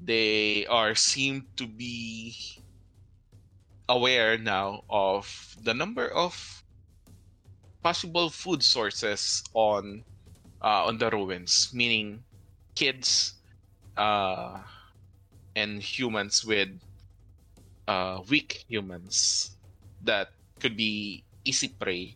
They 0.00 0.64
are 0.66 0.94
seem 0.94 1.48
to 1.56 1.66
be 1.66 2.34
aware 3.88 4.38
now 4.38 4.84
of 4.88 5.56
the 5.60 5.74
number 5.74 6.08
of 6.08 6.64
possible 7.82 8.30
food 8.30 8.62
sources 8.62 9.42
on 9.54 10.04
uh, 10.62 10.86
on 10.86 10.98
the 10.98 11.10
ruins, 11.10 11.70
meaning 11.72 12.24
kids 12.76 13.34
uh, 13.96 14.62
and 15.56 15.82
humans 15.82 16.44
with 16.44 16.70
uh, 17.88 18.20
weak 18.28 18.64
humans 18.68 19.56
that 20.00 20.28
could 20.60 20.76
be 20.76 21.24
easy 21.44 21.68
prey. 21.68 22.15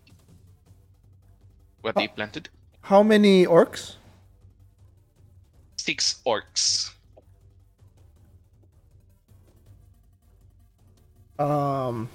What 1.81 1.97
they 1.97 2.09
plan 2.09 2.31
to? 2.33 2.43
How 2.83 3.03
many 3.03 3.47
orcs? 3.47 3.97
Six 5.77 6.21
orcs. 6.27 6.93
Um. 11.39 12.09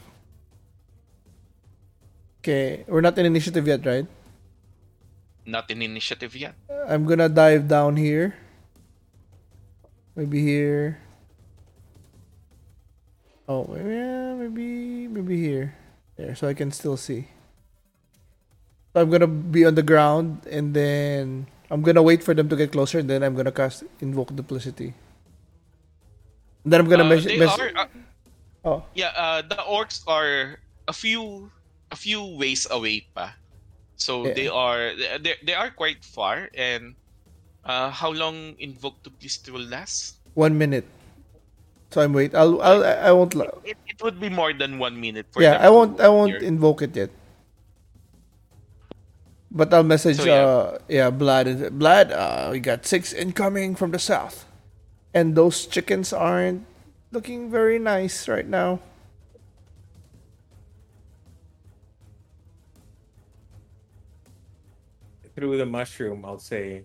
Okay, 2.42 2.86
we're 2.88 3.02
not 3.02 3.18
in 3.18 3.26
initiative 3.26 3.66
yet, 3.66 3.86
right? 3.86 4.06
Not 5.46 5.70
in 5.72 5.82
initiative 5.82 6.36
yet. 6.36 6.54
I'm 6.88 7.06
gonna 7.06 7.30
dive 7.30 7.68
down 7.68 7.98
here. 7.98 8.38
Maybe 10.16 10.42
here. 10.46 11.02
Oh, 13.50 13.66
yeah, 13.74 14.34
maybe 14.34 15.08
maybe 15.10 15.38
here. 15.42 15.76
There, 16.18 16.36
so 16.36 16.48
I 16.48 16.54
can 16.54 16.72
still 16.72 16.98
see. 16.98 17.30
So 18.96 19.04
I'm 19.04 19.12
gonna 19.12 19.28
be 19.28 19.68
on 19.68 19.76
the 19.76 19.84
ground, 19.84 20.48
and 20.48 20.72
then 20.72 21.52
I'm 21.68 21.84
gonna 21.84 22.00
wait 22.00 22.24
for 22.24 22.32
them 22.32 22.48
to 22.48 22.56
get 22.56 22.72
closer, 22.72 23.04
and 23.04 23.12
then 23.12 23.28
I'm 23.28 23.36
gonna 23.36 23.52
cast 23.52 23.84
invoke 24.00 24.32
duplicity. 24.32 24.96
And 26.64 26.72
then 26.72 26.80
I'm 26.80 26.88
gonna 26.88 27.04
Uh, 27.04 27.20
they 27.20 27.36
mes- 27.36 27.60
uh, 27.60 27.92
Oh, 28.64 28.88
yeah, 28.96 29.12
uh, 29.20 29.44
the 29.44 29.60
orcs 29.68 30.00
are 30.08 30.64
a 30.88 30.96
few 30.96 31.52
a 31.92 31.98
few 32.00 32.24
ways 32.40 32.72
away 32.72 33.04
pa. 33.12 33.36
So 34.00 34.32
Yeah. 34.32 34.34
they 34.34 34.48
are 34.48 34.96
they 35.20 35.36
they 35.44 35.52
are 35.60 35.76
quite 35.76 36.00
far 36.08 36.48
and 36.56 36.96
uh, 37.68 37.92
how 37.92 38.16
long 38.16 38.56
invoke 38.64 39.04
please 39.20 39.44
will 39.52 39.68
last? 39.68 40.24
one 40.40 40.56
minute. 40.56 40.88
So 41.92 42.00
I'm 42.00 42.16
wait. 42.16 42.32
I'll 42.32 42.64
I'll 42.64 42.80
I 42.88 43.12
won't. 43.12 43.36
la- 43.36 43.52
It, 43.68 43.76
it 43.92 44.00
would 44.00 44.24
be 44.24 44.32
more 44.32 44.56
than 44.56 44.80
one 44.80 44.96
minute 44.96 45.28
for 45.36 45.44
Yeah, 45.44 45.60
I 45.60 45.68
won't. 45.68 46.00
I 46.00 46.08
won't 46.08 46.40
hear. 46.40 46.48
invoke 46.48 46.80
it 46.80 46.96
yet. 46.96 47.12
But 49.56 49.74
I'll 49.74 49.84
message. 49.88 50.18
So, 50.18 50.26
yeah. 50.26 50.44
uh, 50.44 50.78
yeah, 50.90 51.10
Vlad. 51.10 51.48
and- 51.48 51.80
Vlad. 51.82 52.12
Uh, 52.12 52.50
we 52.52 52.60
got 52.60 52.86
six 52.86 53.14
incoming 53.14 53.76
from 53.76 53.92
the 53.92 54.00
south, 54.00 54.44
and 55.14 55.34
those 55.34 55.66
chickens 55.66 56.12
aren't 56.12 56.68
looking 57.14 57.50
very 57.50 57.80
nice 57.80 58.28
right 58.28 58.46
now. 58.46 58.82
Through 65.36 65.58
the 65.58 65.66
mushroom, 65.66 66.24
I'll 66.26 66.40
say. 66.40 66.84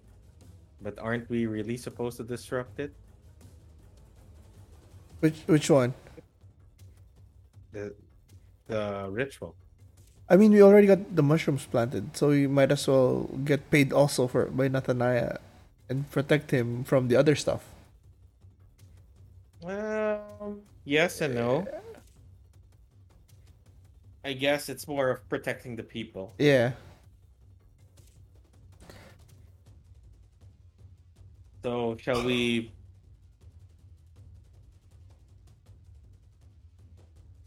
But 0.81 0.99
aren't 0.99 1.29
we 1.29 1.47
really 1.47 1.77
supposed 1.77 2.17
to 2.19 2.25
disrupt 2.25 2.81
it? 2.81 2.93
Which 5.21 5.43
which 5.47 5.69
one? 5.71 5.93
The 7.73 7.95
the 8.67 9.07
ritual. 9.11 9.55
I 10.31 10.37
mean, 10.37 10.53
we 10.53 10.63
already 10.63 10.87
got 10.87 11.17
the 11.17 11.25
mushrooms 11.27 11.67
planted, 11.67 12.17
so 12.17 12.29
we 12.29 12.47
might 12.47 12.71
as 12.71 12.87
well 12.87 13.27
get 13.45 13.69
paid 13.69 13.93
also 13.93 14.29
for 14.29 14.47
by 14.47 14.69
Nethaniah 14.69 15.39
and 15.89 16.09
protect 16.09 16.53
him 16.53 16.85
from 16.85 17.09
the 17.09 17.17
other 17.17 17.35
stuff. 17.35 17.67
Well, 19.61 20.63
yes 20.85 21.21
and 21.21 21.35
no. 21.35 21.67
I 24.25 24.35
guess 24.35 24.69
it's 24.69 24.87
more 24.87 25.11
of 25.11 25.29
protecting 25.29 25.75
the 25.75 25.83
people. 25.83 26.33
Yeah. 26.39 26.79
So 31.65 31.97
shall 32.01 32.23
we 32.23 32.71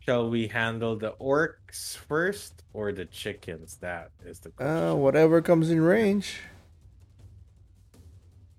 Shall 0.06 0.30
we 0.30 0.48
handle 0.48 0.98
the 0.98 1.14
orcs 1.14 1.96
first 1.96 2.64
or 2.74 2.92
the 2.92 3.06
chickens? 3.06 3.78
That 3.78 4.12
is 4.26 4.40
the 4.40 4.50
question. 4.50 4.76
Uh, 4.76 4.96
whatever 4.96 5.42
comes 5.42 5.70
in 5.70 5.80
range. 5.80 6.40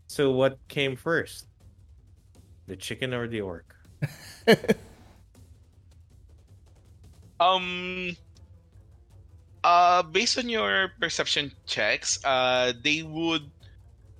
So 0.07 0.31
what 0.31 0.57
came 0.69 0.97
first? 0.97 1.47
The 2.67 2.77
chicken 2.77 3.13
or 3.13 3.29
the 3.29 3.43
orc? 3.43 3.77
Um. 7.41 8.17
Uh, 9.65 10.03
based 10.03 10.39
on 10.39 10.49
your 10.49 10.93
perception 11.01 11.51
checks, 11.67 12.23
uh, 12.25 12.73
they 12.85 13.03
would, 13.03 13.51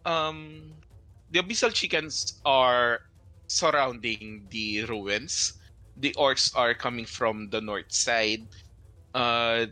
um, 0.07 0.73
the 1.31 1.39
abyssal 1.41 1.73
chickens 1.73 2.41
are 2.47 3.01
surrounding 3.47 4.47
the 4.51 4.85
ruins. 4.87 5.55
The 5.97 6.13
orcs 6.15 6.53
are 6.57 6.75
coming 6.75 7.07
from 7.07 7.51
the 7.51 7.61
north 7.61 7.93
side. 7.93 8.49
Uh, 9.15 9.67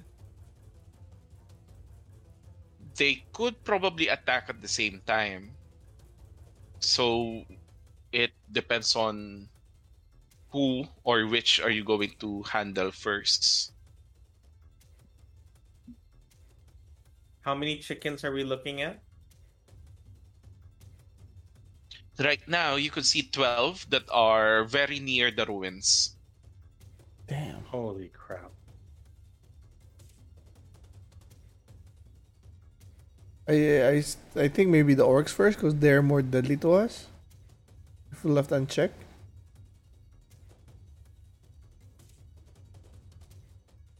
they 2.98 3.26
could 3.32 3.64
probably 3.64 4.08
attack 4.08 4.50
at 4.50 4.60
the 4.60 4.68
same 4.68 5.00
time. 5.06 5.58
So, 6.80 7.46
it 8.12 8.32
depends 8.50 8.96
on 8.96 9.50
who 10.50 10.86
or 11.02 11.26
which 11.26 11.58
are 11.58 11.70
you 11.70 11.82
going 11.82 12.14
to 12.20 12.44
handle 12.44 12.92
first. 12.92 13.72
How 17.42 17.54
many 17.54 17.78
chickens 17.78 18.24
are 18.24 18.32
we 18.32 18.42
looking 18.42 18.80
at? 18.80 19.04
Right 22.22 22.40
now, 22.48 22.76
you 22.76 22.90
could 22.90 23.04
see 23.04 23.20
12 23.28 23.90
that 23.90 24.04
are 24.10 24.64
very 24.64 24.98
near 24.98 25.30
the 25.30 25.44
ruins. 25.44 26.16
Damn. 27.26 27.64
Holy 27.64 28.08
crap. 28.10 28.52
I, 33.48 33.52
I, 33.88 34.02
I 34.36 34.48
think 34.48 34.70
maybe 34.70 34.94
the 34.94 35.04
orcs 35.04 35.30
first 35.30 35.58
because 35.58 35.76
they're 35.76 36.02
more 36.02 36.22
deadly 36.22 36.56
to 36.58 36.72
us. 36.72 37.06
If 38.12 38.24
we 38.24 38.30
left 38.30 38.52
unchecked. 38.52 38.94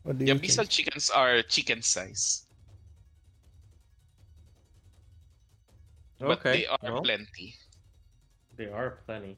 What 0.05 0.19
do 0.19 0.25
The 0.25 0.33
you 0.33 0.39
abyssal 0.39 0.69
think? 0.69 0.69
chickens 0.69 1.11
are 1.11 1.43
chicken 1.43 1.81
size, 1.83 2.49
but 6.25 6.41
Okay. 6.41 6.51
they 6.51 6.67
are 6.67 6.79
well, 6.81 7.03
plenty. 7.03 7.55
There 8.63 8.77
are 8.77 8.99
plenty. 9.07 9.37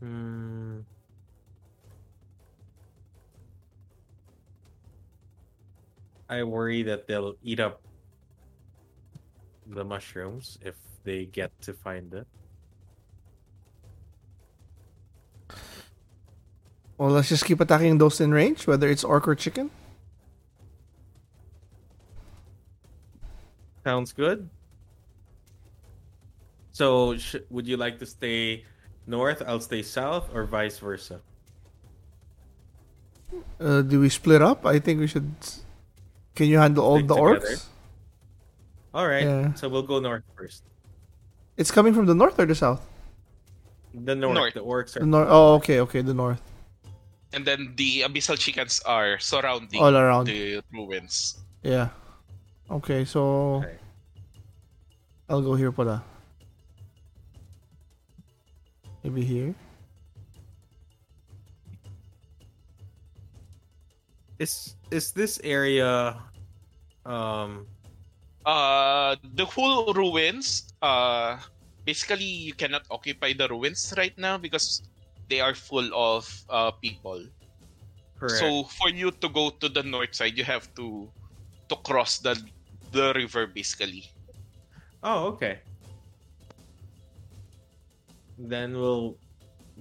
Hmm. 0.00 0.80
I 6.28 6.42
worry 6.42 6.82
that 6.82 7.06
they'll 7.06 7.36
eat 7.44 7.60
up 7.60 7.80
the 9.68 9.84
mushrooms 9.84 10.58
if 10.62 10.74
they 11.04 11.26
get 11.26 11.52
to 11.62 11.72
find 11.72 12.12
it. 12.12 12.26
Well, 16.98 17.10
let's 17.10 17.28
just 17.28 17.44
keep 17.44 17.60
attacking 17.60 17.98
those 17.98 18.20
in 18.20 18.32
range, 18.32 18.66
whether 18.66 18.88
it's 18.88 19.04
orc 19.04 19.28
or 19.28 19.36
chicken. 19.36 19.70
Sounds 23.84 24.10
good. 24.10 24.50
So, 26.78 27.16
sh- 27.18 27.42
would 27.50 27.66
you 27.66 27.74
like 27.76 27.98
to 27.98 28.06
stay 28.06 28.62
north? 29.10 29.42
I'll 29.42 29.58
stay 29.58 29.82
south, 29.82 30.30
or 30.30 30.46
vice 30.46 30.78
versa. 30.78 31.18
Uh, 33.58 33.82
do 33.82 33.98
we 33.98 34.06
split 34.08 34.38
up? 34.40 34.62
I 34.64 34.78
think 34.78 35.00
we 35.02 35.10
should. 35.10 35.26
Can 36.38 36.46
you 36.46 36.58
handle 36.62 36.84
all 36.86 37.02
Stick 37.02 37.08
the 37.10 37.18
together. 37.18 37.46
orcs? 37.50 37.66
All 38.94 39.08
right. 39.10 39.26
Yeah. 39.26 39.54
So 39.58 39.66
we'll 39.68 39.82
go 39.82 39.98
north 39.98 40.22
first. 40.38 40.62
It's 41.58 41.74
coming 41.74 41.92
from 41.98 42.06
the 42.06 42.14
north 42.14 42.38
or 42.38 42.46
the 42.46 42.54
south? 42.54 42.86
The 43.92 44.14
north. 44.14 44.34
North. 44.38 44.54
The 44.54 44.62
orcs 44.62 44.94
are 44.94 45.00
The 45.02 45.10
north. 45.10 45.26
Oh, 45.28 45.54
okay, 45.58 45.80
okay, 45.82 46.00
the 46.06 46.14
north. 46.14 46.40
And 47.34 47.42
then 47.44 47.74
the 47.74 48.06
abyssal 48.06 48.38
chickens 48.38 48.78
are 48.86 49.18
surrounding 49.18 49.82
All 49.82 49.96
around. 49.96 50.30
the 50.30 50.62
ruins. 50.72 51.42
Yeah. 51.66 51.90
Okay, 52.70 53.02
so 53.04 53.66
Okay. 53.66 53.76
I'll 55.28 55.42
go 55.42 55.58
here 55.58 55.74
for 55.74 55.82
pala. 55.84 56.04
Maybe 59.02 59.24
here. 59.24 59.54
Is 64.38 64.76
is 64.90 65.12
this 65.12 65.38
area 65.42 66.16
um 67.04 67.66
Uh, 68.44 69.16
the 69.22 69.44
whole 69.44 69.92
ruins, 69.92 70.72
uh, 70.82 71.38
basically 71.84 72.24
you 72.24 72.54
cannot 72.54 72.82
occupy 72.90 73.32
the 73.32 73.46
ruins 73.48 73.92
right 73.96 74.16
now 74.16 74.38
because 74.38 74.82
they 75.28 75.40
are 75.40 75.54
full 75.54 75.84
of 75.92 76.24
uh, 76.48 76.70
people. 76.72 77.20
correct? 78.18 78.40
So 78.40 78.64
for 78.64 78.88
you 78.90 79.10
to 79.10 79.28
go 79.28 79.50
to 79.50 79.68
the 79.68 79.82
north 79.82 80.14
side, 80.14 80.36
you 80.38 80.44
have 80.44 80.72
to 80.76 81.12
to 81.68 81.76
cross 81.84 82.18
the 82.18 82.36
the 82.92 83.12
river 83.14 83.46
basically. 83.46 84.08
oh, 85.02 85.26
okay. 85.34 85.60
Then 88.38 88.78
we'll 88.78 89.18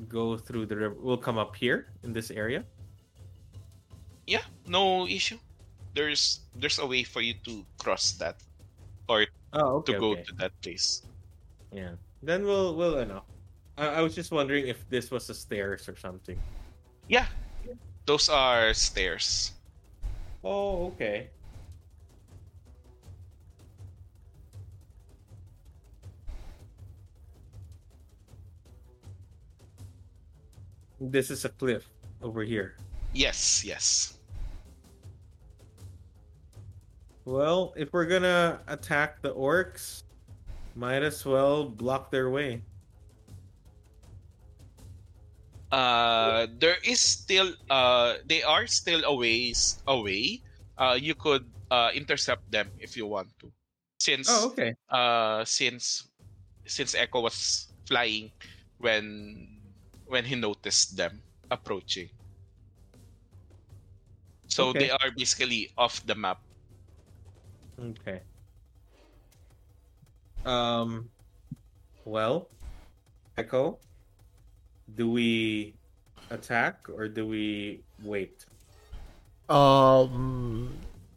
go 0.09 0.37
through 0.37 0.65
the 0.65 0.75
river. 0.75 0.95
We'll 0.97 1.21
come 1.21 1.37
up 1.37 1.55
here 1.55 1.93
in 2.03 2.13
this 2.13 2.31
area. 2.31 2.65
Yeah, 4.25 4.43
no 4.65 5.07
issue. 5.07 5.37
There's 5.93 6.41
there's 6.57 6.79
a 6.79 6.85
way 6.85 7.03
for 7.03 7.21
you 7.21 7.33
to 7.45 7.65
cross 7.77 8.11
that 8.19 8.43
or 9.07 9.25
Oh, 9.53 9.81
to 9.81 9.93
go 9.93 10.11
okay. 10.11 10.23
to 10.23 10.33
that 10.35 10.51
place. 10.61 11.07
Yeah. 11.71 11.95
Then 12.21 12.43
we'll 12.43 12.75
we'll 12.75 13.05
know. 13.05 13.23
I, 13.77 13.87
I 13.87 14.01
was 14.01 14.13
just 14.13 14.31
wondering 14.31 14.67
if 14.67 14.83
this 14.89 15.09
was 15.09 15.29
a 15.29 15.33
stairs 15.33 15.87
or 15.87 15.95
something. 15.95 16.37
Yeah, 17.07 17.25
those 18.05 18.27
are 18.27 18.73
stairs. 18.73 19.53
Oh, 20.43 20.87
okay. 20.93 21.29
This 30.99 31.29
is 31.29 31.45
a 31.45 31.49
cliff 31.49 31.87
over 32.21 32.43
here. 32.43 32.75
Yes, 33.13 33.63
yes. 33.63 34.17
Well, 37.25 37.73
if 37.75 37.91
we're 37.91 38.05
gonna 38.07 38.61
attack 38.67 39.21
the 39.21 39.33
orcs, 39.35 40.03
might 40.75 41.03
as 41.03 41.25
well 41.25 41.65
block 41.67 42.09
their 42.11 42.29
way. 42.29 42.61
Uh, 45.71 46.47
there 46.59 46.77
is 46.87 47.01
still 47.01 47.51
uh, 47.69 48.15
they 48.25 48.41
are 48.43 48.65
still 48.67 49.03
a 49.03 49.13
ways 49.13 49.83
away. 49.87 50.41
Uh, 50.77 50.95
you 50.99 51.13
could 51.15 51.43
uh 51.69 51.91
intercept 51.93 52.47
them 52.49 52.71
if 52.79 52.95
you 52.95 53.05
want 53.05 53.27
to, 53.43 53.51
since 53.99 54.29
Oh, 54.31 54.47
okay. 54.55 54.71
uh 54.87 55.43
since 55.43 56.07
since 56.65 56.95
Echo 56.95 57.19
was 57.19 57.67
flying 57.85 58.31
when 58.79 59.56
when 60.07 60.25
he 60.25 60.35
noticed 60.35 60.97
them 60.97 61.21
approaching. 61.51 62.09
So 64.47 64.73
Okay. 64.73 64.79
they 64.79 64.89
are 64.89 65.11
basically 65.15 65.71
off 65.77 66.05
the 66.05 66.15
map. 66.15 66.39
Okay. 67.79 68.21
Um. 70.45 71.09
Well, 72.05 72.49
Echo, 73.37 73.79
do 74.95 75.09
we 75.11 75.77
attack 76.29 76.87
or 76.89 77.07
do 77.09 77.27
we 77.27 77.83
wait? 78.01 78.45
Um, 79.49 80.71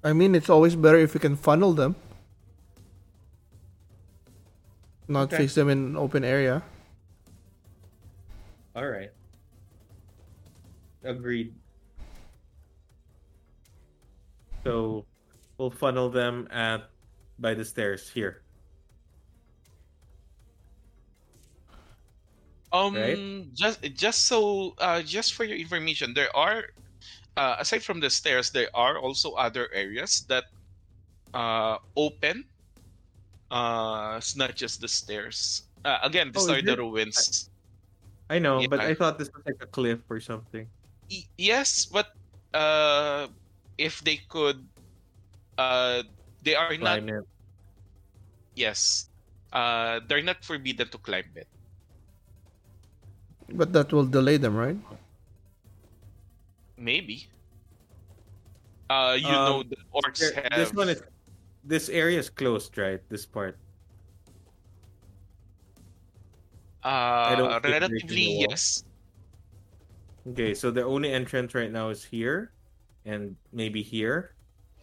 I 0.05 0.12
mean, 0.12 0.35
it's 0.35 0.51
always 0.51 0.77
better 0.77 0.99
if 0.99 1.15
we 1.15 1.21
can 1.21 1.37
funnel 1.37 1.73
them, 1.73 1.97
not 5.09 5.31
Okay. 5.33 5.37
face 5.37 5.55
them 5.55 5.69
in 5.69 5.79
an 5.79 5.97
open 5.97 6.25
area. 6.25 6.62
All 8.81 8.89
right. 8.89 9.11
Agreed. 11.05 11.61
So 14.66 15.07
we'll 15.59 15.70
funnel 15.70 16.11
them 16.11 16.48
at 16.51 16.90
by 17.39 17.55
the 17.55 17.65
stairs 17.65 18.09
here. 18.11 18.44
Um, 22.73 22.94
Right. 22.94 23.19
just 23.55 23.82
just 23.94 24.27
so 24.27 24.74
uh, 24.78 25.02
just 25.02 25.35
for 25.35 25.44
your 25.44 25.57
information, 25.59 26.15
there 26.15 26.35
are 26.36 26.65
uh, 27.36 27.57
aside 27.61 27.85
from 27.85 28.01
the 28.01 28.11
stairs, 28.11 28.51
there 28.52 28.70
are 28.74 28.98
also 28.98 29.32
other 29.35 29.69
areas 29.74 30.24
that 30.28 30.44
uh 31.35 31.78
open. 31.97 32.44
Uh, 33.51 34.16
it's 34.19 34.36
not 34.36 34.57
just 34.57 34.81
the 34.81 34.89
stairs. 34.89 35.69
Uh, 35.85 35.98
again, 36.02 36.32
these 36.32 36.48
Oh, 36.48 36.48
are 36.48 36.61
is 36.61 36.65
the 36.65 36.77
it? 36.77 36.78
ruins. 36.78 37.50
I 38.31 38.39
know, 38.39 38.62
but 38.70 38.78
Yeah. 38.78 38.86
I 38.86 38.94
thought 38.94 39.19
this 39.19 39.28
was 39.35 39.43
like 39.44 39.59
a 39.61 39.66
cliff 39.66 40.07
or 40.09 40.23
something. 40.23 40.70
Y- 41.11 41.27
yes, 41.36 41.85
but 41.90 42.15
uh, 42.55 43.27
if 43.77 44.01
they 44.07 44.23
could, 44.31 44.62
uh, 45.59 46.07
they 46.47 46.55
are 46.55 46.78
not 46.78 47.02
it. 47.02 47.27
Yes. 48.55 49.11
Uh, 49.52 49.98
they're 50.07 50.23
not 50.23 50.47
forbidden 50.47 50.86
to 50.94 50.98
climb 50.98 51.27
it. 51.35 51.51
But 53.51 53.73
that 53.74 53.90
will 53.93 54.07
delay 54.07 54.39
them, 54.39 54.55
right? 54.55 54.78
Maybe. 56.78 57.27
Uh, 58.89 59.19
you 59.19 59.27
know 59.27 59.66
Um, 59.66 59.70
the 59.70 59.78
orcs 59.90 60.23
have. 60.35 60.55
This 60.55 60.73
one 60.73 60.89
is 60.89 61.02
this 61.66 61.89
area 61.90 62.19
is 62.19 62.31
closed, 62.31 62.78
right? 62.78 63.02
This 63.11 63.27
part. 63.27 63.59
Uh, 66.82 67.36
don't 67.36 67.51
think 67.62 67.62
breaking 67.62 67.81
the 67.81 67.89
relatively 67.89 68.40
yes. 68.48 68.85
Okay, 70.28 70.55
so 70.55 70.70
the 70.70 70.85
only 70.85 71.12
entrance 71.12 71.55
right 71.55 71.73
now 71.73 71.89
is 71.89 72.05
here, 72.05 72.52
and 73.05 73.36
maybe 73.52 73.82
here, 73.82 74.36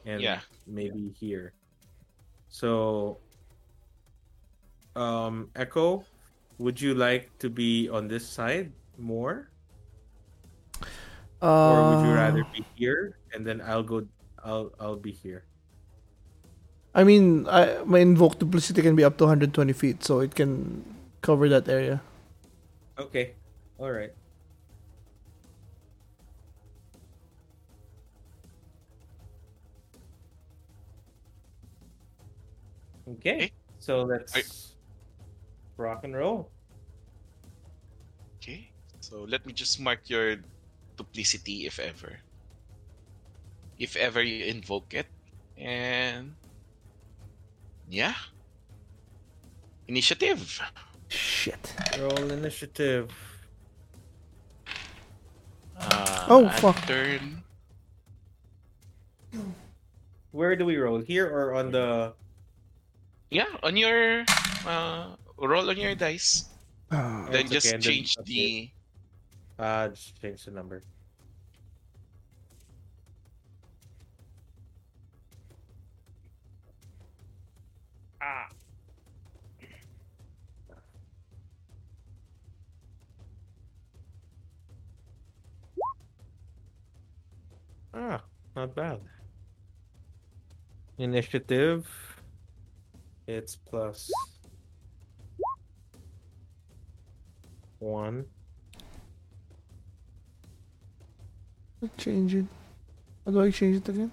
and 0.06 0.22
Yeah. 0.22 0.42
maybe 0.66 1.14
here. 1.20 1.54
So, 2.50 3.20
um, 4.96 5.52
Echo, 5.56 6.06
would 6.58 6.82
you 6.82 6.96
like 6.96 7.30
to 7.40 7.50
be 7.50 7.88
on 7.90 8.08
this 8.08 8.26
side 8.28 8.74
more, 8.98 9.52
Uh, 11.38 11.70
or 11.70 11.84
would 11.86 12.02
you 12.02 12.14
rather 12.18 12.42
be 12.50 12.66
here 12.74 13.20
and 13.34 13.46
then 13.46 13.62
I'll 13.62 13.84
go? 13.86 14.02
I'll 14.42 14.74
I'll 14.82 14.98
be 14.98 15.12
here. 15.14 15.46
I 16.96 17.04
mean, 17.04 17.46
I, 17.48 17.84
my 17.86 18.00
invoke 18.00 18.40
duplicity 18.42 18.82
can 18.82 18.96
be 18.96 19.04
up 19.06 19.18
to 19.22 19.26
120 19.30 19.54
feet, 19.74 20.02
so 20.04 20.20
it 20.20 20.34
can 20.34 20.82
cover 21.22 21.50
that 21.50 21.68
area. 21.70 22.02
Okay, 22.98 23.36
all 23.78 23.92
right. 23.92 24.12
Okay, 33.08 33.46
Okay. 33.46 33.52
so 33.80 34.04
let's 34.04 34.76
rock 35.78 36.04
and 36.04 36.16
roll. 36.16 36.52
Okay. 38.42 38.72
So 39.00 39.24
let 39.24 39.46
me 39.46 39.54
just 39.54 39.80
mark 39.80 40.10
your 40.10 40.38
duplicity 40.98 41.66
if 41.66 41.80
ever. 41.80 42.22
If 43.78 43.96
ever 43.96 44.22
you 44.22 44.46
invoke 44.46 44.94
it. 44.94 45.08
And 45.56 46.38
yeah. 47.88 48.16
Initiative. 49.88 50.62
Shit. 51.10 51.74
Roll 52.00 52.32
initiative. 52.32 53.12
Uh, 55.80 56.26
Oh, 56.30 56.50
fuck. 56.60 56.76
Turn. 56.86 57.44
Where 60.32 60.56
do 60.56 60.66
we 60.66 60.78
roll? 60.78 61.00
Here 61.00 61.28
or 61.28 61.54
on 61.56 61.72
the? 61.72 62.14
Yeah, 63.30 63.48
on 63.64 63.76
your 63.78 64.26
uh, 64.66 65.16
roll 65.38 65.70
on 65.70 65.78
your 65.78 65.96
dice. 65.96 66.46
Ah, 66.92 67.28
then 67.32 67.48
just 67.48 67.68
okay, 67.68 67.76
and 67.76 67.84
then 67.84 67.92
change 67.92 68.16
update. 68.16 68.26
the 68.26 69.64
Uh, 69.64 69.88
just 69.90 70.22
change 70.22 70.46
the 70.46 70.52
number. 70.52 70.84
Ah, 87.98 88.22
not 88.56 88.76
bad. 88.76 89.02
Initiative. 91.00 91.90
It's 93.26 93.56
plus 93.56 94.12
one. 97.80 98.26
change 101.98 102.36
it. 102.36 102.46
How 103.26 103.32
do 103.32 103.42
I 103.42 103.50
change 103.50 103.78
it 103.78 103.90
again? 103.90 104.12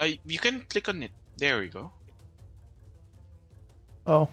uh, 0.00 0.08
you 0.24 0.38
can 0.38 0.60
click 0.68 0.88
on 0.88 1.02
it. 1.02 1.10
There 1.36 1.58
we 1.60 1.68
go. 1.68 1.92
Oh, 4.06 4.28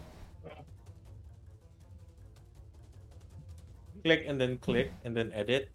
click 4.04 4.24
and 4.28 4.40
then 4.40 4.58
click 4.58 4.92
and 5.04 5.16
then 5.16 5.32
edit. 5.34 5.70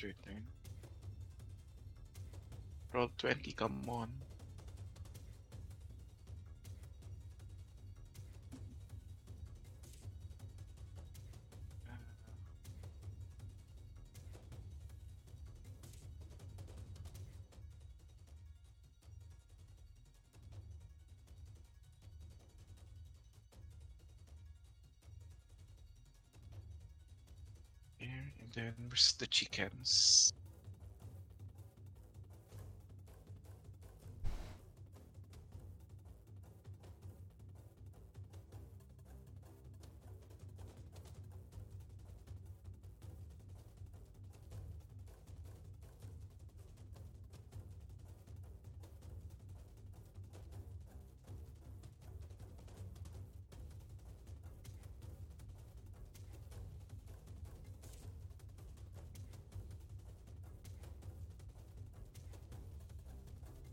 Do 0.00 0.06
I 0.06 0.10
your 0.10 0.14
turn? 0.24 0.50
Roll 2.92 3.10
20, 3.18 3.52
come 3.52 3.88
on. 3.88 4.29
Where's 28.90 29.12
the 29.18 29.26
chickens? 29.28 30.32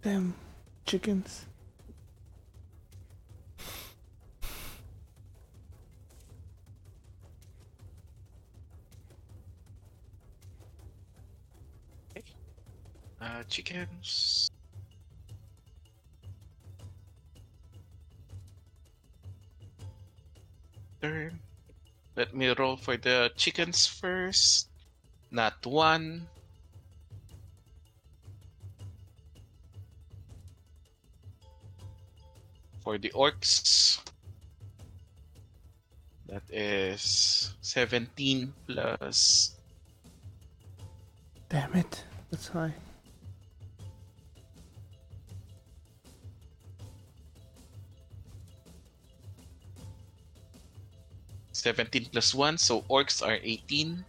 Damn 0.07 0.33
chickens. 0.85 1.45
Uh, 13.19 13.43
chickens. 13.49 14.49
Turn. 21.01 21.39
Let 22.15 22.33
me 22.33 22.47
roll 22.57 22.77
for 22.77 22.95
the 22.95 23.29
chickens 23.35 23.85
first. 23.85 24.69
Not 25.31 25.65
one. 25.65 26.29
For 32.97 33.01
the 33.01 33.13
orcs. 33.13 34.01
That 36.25 36.41
is 36.49 37.53
17 37.61 38.51
plus 38.65 39.53
Damn 41.47 41.75
it. 41.75 42.03
That's 42.31 42.47
high. 42.47 42.73
Seventeen 51.51 52.05
plus 52.11 52.33
one, 52.33 52.57
so 52.57 52.81
orcs 52.89 53.21
are 53.21 53.37
eighteen. 53.43 54.03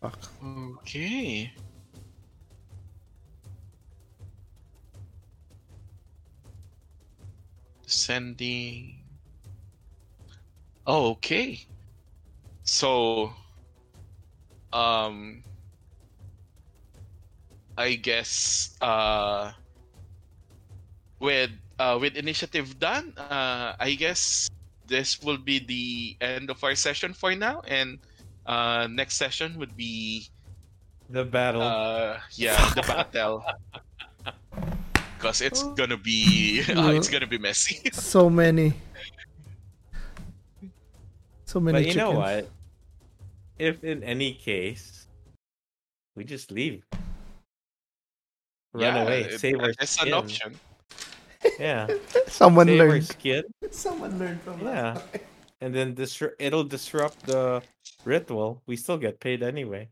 Fuck. 0.00 0.18
Okay. 0.80 1.52
Sending. 8.12 9.06
Oh, 10.86 11.10
okay. 11.12 11.66
So, 12.64 13.32
um, 14.72 15.44
I 17.76 17.94
guess 17.96 18.76
uh, 18.80 19.52
with 21.20 21.50
uh, 21.78 21.98
with 22.00 22.16
initiative 22.16 22.78
done, 22.78 23.14
uh, 23.18 23.74
I 23.78 23.94
guess 23.94 24.48
this 24.86 25.20
will 25.22 25.38
be 25.38 25.58
the 25.60 26.16
end 26.24 26.44
of 26.50 26.62
our 26.62 26.74
session 26.74 27.12
for 27.14 27.34
now, 27.34 27.60
and 27.66 27.98
uh, 28.46 28.86
next 28.90 29.16
session 29.16 29.58
would 29.58 29.76
be 29.76 30.28
The 31.08 31.24
battle. 31.24 31.62
uh, 31.62 32.18
yeah 32.36 32.70
the 32.70 32.82
battle. 32.82 33.44
Because 35.22 35.40
it's 35.40 35.62
gonna 35.78 35.96
be 35.96 36.64
uh, 36.68 36.90
it's 36.90 37.06
gonna 37.08 37.28
be 37.30 37.38
messy. 37.38 37.78
So 37.94 38.28
many. 38.28 38.74
So 41.46 41.60
many 41.60 41.78
but 41.78 41.86
you 41.86 41.94
know 41.94 42.10
what? 42.10 42.50
If 43.56 43.84
in 43.84 44.02
any 44.02 44.34
case, 44.34 45.06
we 46.16 46.24
just 46.24 46.50
leave. 46.50 46.82
Run 48.74 48.82
Yeah, 48.82 49.02
away. 49.06 49.20
it- 49.30 49.38
Save 49.38 49.60
our 49.60 49.70
It's 49.78 49.90
skin. 49.94 50.08
an 50.08 50.14
option. 50.14 50.58
Yeah. 51.60 51.86
Someone 52.26 52.66
Save 52.66 52.80
our 52.80 52.88
learned. 52.88 53.06
skin. 53.06 53.42
Someone 53.70 54.18
learned 54.18 54.40
from 54.42 54.58
that. 54.64 55.06
Yeah. 55.14 55.20
And 55.60 55.70
then 55.72 55.94
disru- 55.94 56.34
it'll 56.40 56.64
disrupt 56.66 57.26
the 57.26 57.62
ritual. 58.04 58.60
We 58.66 58.74
still 58.74 58.98
get 58.98 59.20
paid 59.20 59.44
anyway. 59.44 59.86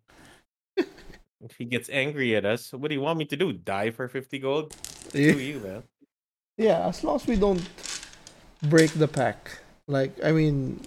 if 0.77 1.55
he 1.57 1.67
gets 1.67 1.89
angry 1.89 2.35
at 2.35 2.45
us, 2.45 2.73
what 2.73 2.89
do 2.89 2.95
you 2.97 3.01
want 3.01 3.19
me 3.19 3.27
to 3.27 3.37
do? 3.37 3.53
Die 3.53 3.91
for 3.95 4.09
50 4.09 4.39
gold? 4.41 4.75
Yeah. 5.13 5.33
Do 5.33 5.39
you, 5.41 5.59
man? 5.61 5.83
Yeah, 6.57 6.87
as 6.89 7.03
long 7.05 7.17
as 7.17 7.27
we 7.27 7.37
don't 7.37 7.63
break 8.63 8.93
the 8.93 9.09
pack. 9.09 9.59
Like, 9.89 10.13
I 10.23 10.33
mean, 10.33 10.81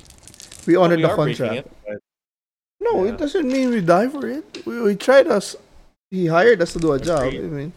we 0.68 0.76
honor 0.76 0.96
we 0.96 1.02
the 1.02 1.10
contract. 1.16 1.68
it, 1.88 2.02
No, 2.80 3.04
Yeah. 3.04 3.12
it 3.14 3.18
doesn't 3.18 3.48
mean 3.48 3.70
we 3.70 3.82
die 3.82 4.08
for 4.08 4.28
it. 4.28 4.66
We, 4.66 4.82
we 4.82 4.96
tried 4.96 5.28
us. 5.28 5.56
He 6.12 6.28
hired 6.28 6.62
us 6.62 6.74
to 6.74 6.80
do 6.80 6.94
a 6.94 7.00
job. 7.00 7.34
I 7.34 7.40
mean, 7.42 7.74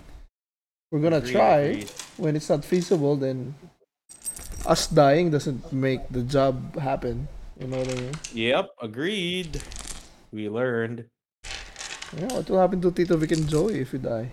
we're 0.90 1.00
gonna 1.00 1.18
agreed, 1.24 1.32
try. 1.32 1.56
agreed. 1.82 1.90
When 2.16 2.36
it's 2.36 2.48
not 2.48 2.64
feasible, 2.64 3.16
then 3.16 3.54
us 4.66 4.86
dying 4.86 5.30
doesn't 5.30 5.72
make 5.72 6.06
the 6.10 6.22
job 6.22 6.76
happen. 6.78 7.28
You 7.58 7.66
know 7.68 7.78
what 7.78 7.88
I 7.90 7.94
mean? 7.96 8.12
Yep, 8.34 8.66
agreed. 8.82 9.62
We 10.30 10.48
learned. 10.50 11.06
Yeah, 12.12 12.28
what 12.34 12.50
will 12.50 12.60
happen 12.60 12.80
to 12.82 12.92
Tito 12.92 13.16
Vic 13.16 13.32
and 13.32 13.48
Joey 13.48 13.80
if 13.80 13.92
we 13.92 13.98
die? 13.98 14.30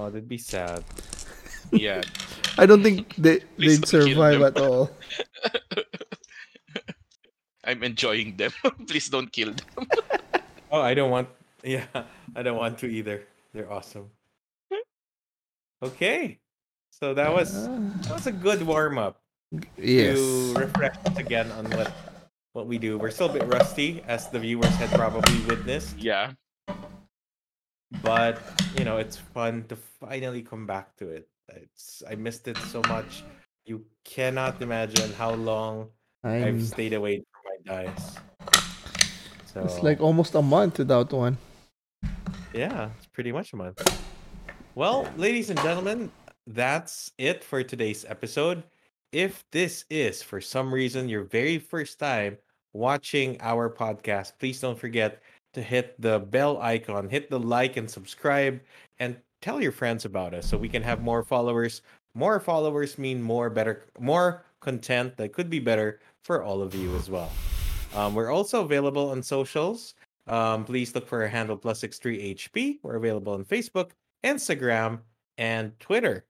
Oh, 0.00 0.08
that'd 0.08 0.26
be 0.26 0.38
sad. 0.38 0.82
Yeah. 1.72 2.00
I 2.56 2.64
don't 2.64 2.82
think 2.82 3.14
they 3.16 3.40
Please 3.60 3.80
they'd 3.80 3.90
don't 3.92 4.06
kill 4.08 4.16
survive 4.16 4.40
them. 4.40 4.48
at 4.48 4.56
all. 4.56 4.90
I'm 7.64 7.82
enjoying 7.84 8.36
them. 8.36 8.50
Please 8.88 9.10
don't 9.12 9.30
kill 9.30 9.52
them. 9.52 9.86
Oh, 10.72 10.80
I 10.80 10.94
don't 10.94 11.10
want. 11.10 11.28
Yeah, 11.62 11.84
I 12.34 12.42
don't 12.42 12.56
want 12.56 12.78
to 12.78 12.88
either. 12.88 13.28
They're 13.52 13.70
awesome. 13.70 14.08
Okay, 15.82 16.40
so 16.88 17.12
that 17.12 17.32
was 17.32 17.68
ah. 17.68 17.76
that 18.08 18.12
was 18.12 18.26
a 18.26 18.32
good 18.32 18.64
warm 18.64 18.96
up 18.96 19.20
yes. 19.76 20.16
to 20.16 20.54
refresh 20.56 20.96
us 21.04 21.16
again 21.18 21.52
on 21.52 21.68
what 21.76 21.92
what 22.52 22.66
we 22.66 22.78
do. 22.78 22.96
We're 22.96 23.12
still 23.12 23.28
a 23.28 23.32
bit 23.32 23.44
rusty, 23.48 24.00
as 24.08 24.28
the 24.32 24.40
viewers 24.40 24.72
had 24.80 24.88
probably 24.96 25.40
witnessed, 25.44 26.00
Yeah. 26.00 26.32
But 28.02 28.40
you 28.78 28.84
know 28.84 28.98
it's 28.98 29.16
fun 29.16 29.64
to 29.68 29.76
finally 29.76 30.42
come 30.42 30.66
back 30.66 30.96
to 30.96 31.08
it. 31.08 31.28
It's 31.48 32.02
I 32.08 32.14
missed 32.14 32.48
it 32.48 32.56
so 32.56 32.82
much. 32.88 33.24
You 33.64 33.84
cannot 34.04 34.62
imagine 34.62 35.12
how 35.12 35.34
long 35.34 35.88
I'm, 36.24 36.44
I've 36.44 36.62
stayed 36.62 36.92
away 36.92 37.22
from 37.32 37.42
my 37.44 37.84
dice. 37.84 38.16
So 39.52 39.64
it's 39.64 39.82
like 39.82 40.00
almost 40.00 40.34
a 40.34 40.42
month 40.42 40.78
without 40.78 41.12
one. 41.12 41.36
Yeah, 42.54 42.90
it's 42.96 43.06
pretty 43.06 43.32
much 43.32 43.52
a 43.52 43.56
month. 43.56 43.82
Well, 44.74 45.08
ladies 45.16 45.50
and 45.50 45.60
gentlemen, 45.60 46.10
that's 46.46 47.12
it 47.18 47.42
for 47.42 47.62
today's 47.62 48.04
episode. 48.08 48.62
If 49.12 49.44
this 49.50 49.84
is, 49.90 50.22
for 50.22 50.40
some 50.40 50.72
reason, 50.72 51.08
your 51.08 51.24
very 51.24 51.58
first 51.58 51.98
time 51.98 52.38
watching 52.72 53.36
our 53.40 53.68
podcast, 53.68 54.32
please 54.38 54.60
don't 54.60 54.78
forget 54.78 55.20
to 55.52 55.62
hit 55.62 56.00
the 56.00 56.18
bell 56.18 56.60
icon, 56.60 57.08
hit 57.08 57.30
the 57.30 57.38
like 57.38 57.76
and 57.76 57.90
subscribe, 57.90 58.60
and 58.98 59.16
tell 59.40 59.62
your 59.62 59.72
friends 59.72 60.04
about 60.04 60.34
us 60.34 60.46
so 60.46 60.56
we 60.56 60.68
can 60.68 60.82
have 60.82 61.00
more 61.00 61.22
followers. 61.22 61.82
More 62.14 62.40
followers 62.40 62.98
mean 62.98 63.22
more 63.22 63.50
better, 63.50 63.84
more 63.98 64.44
content 64.60 65.16
that 65.16 65.32
could 65.32 65.48
be 65.48 65.58
better 65.58 66.00
for 66.22 66.42
all 66.42 66.62
of 66.62 66.74
you 66.74 66.94
as 66.96 67.08
well. 67.08 67.30
Um, 67.94 68.14
we're 68.14 68.30
also 68.30 68.62
available 68.62 69.10
on 69.10 69.22
socials. 69.22 69.94
Um, 70.26 70.64
please 70.64 70.94
look 70.94 71.08
for 71.08 71.22
our 71.22 71.28
handle 71.28 71.56
plus 71.56 71.80
six 71.80 71.98
three 71.98 72.34
HP. 72.34 72.78
We're 72.82 72.96
available 72.96 73.32
on 73.32 73.44
Facebook, 73.44 73.90
Instagram, 74.22 75.00
and 75.38 75.78
Twitter. 75.80 76.26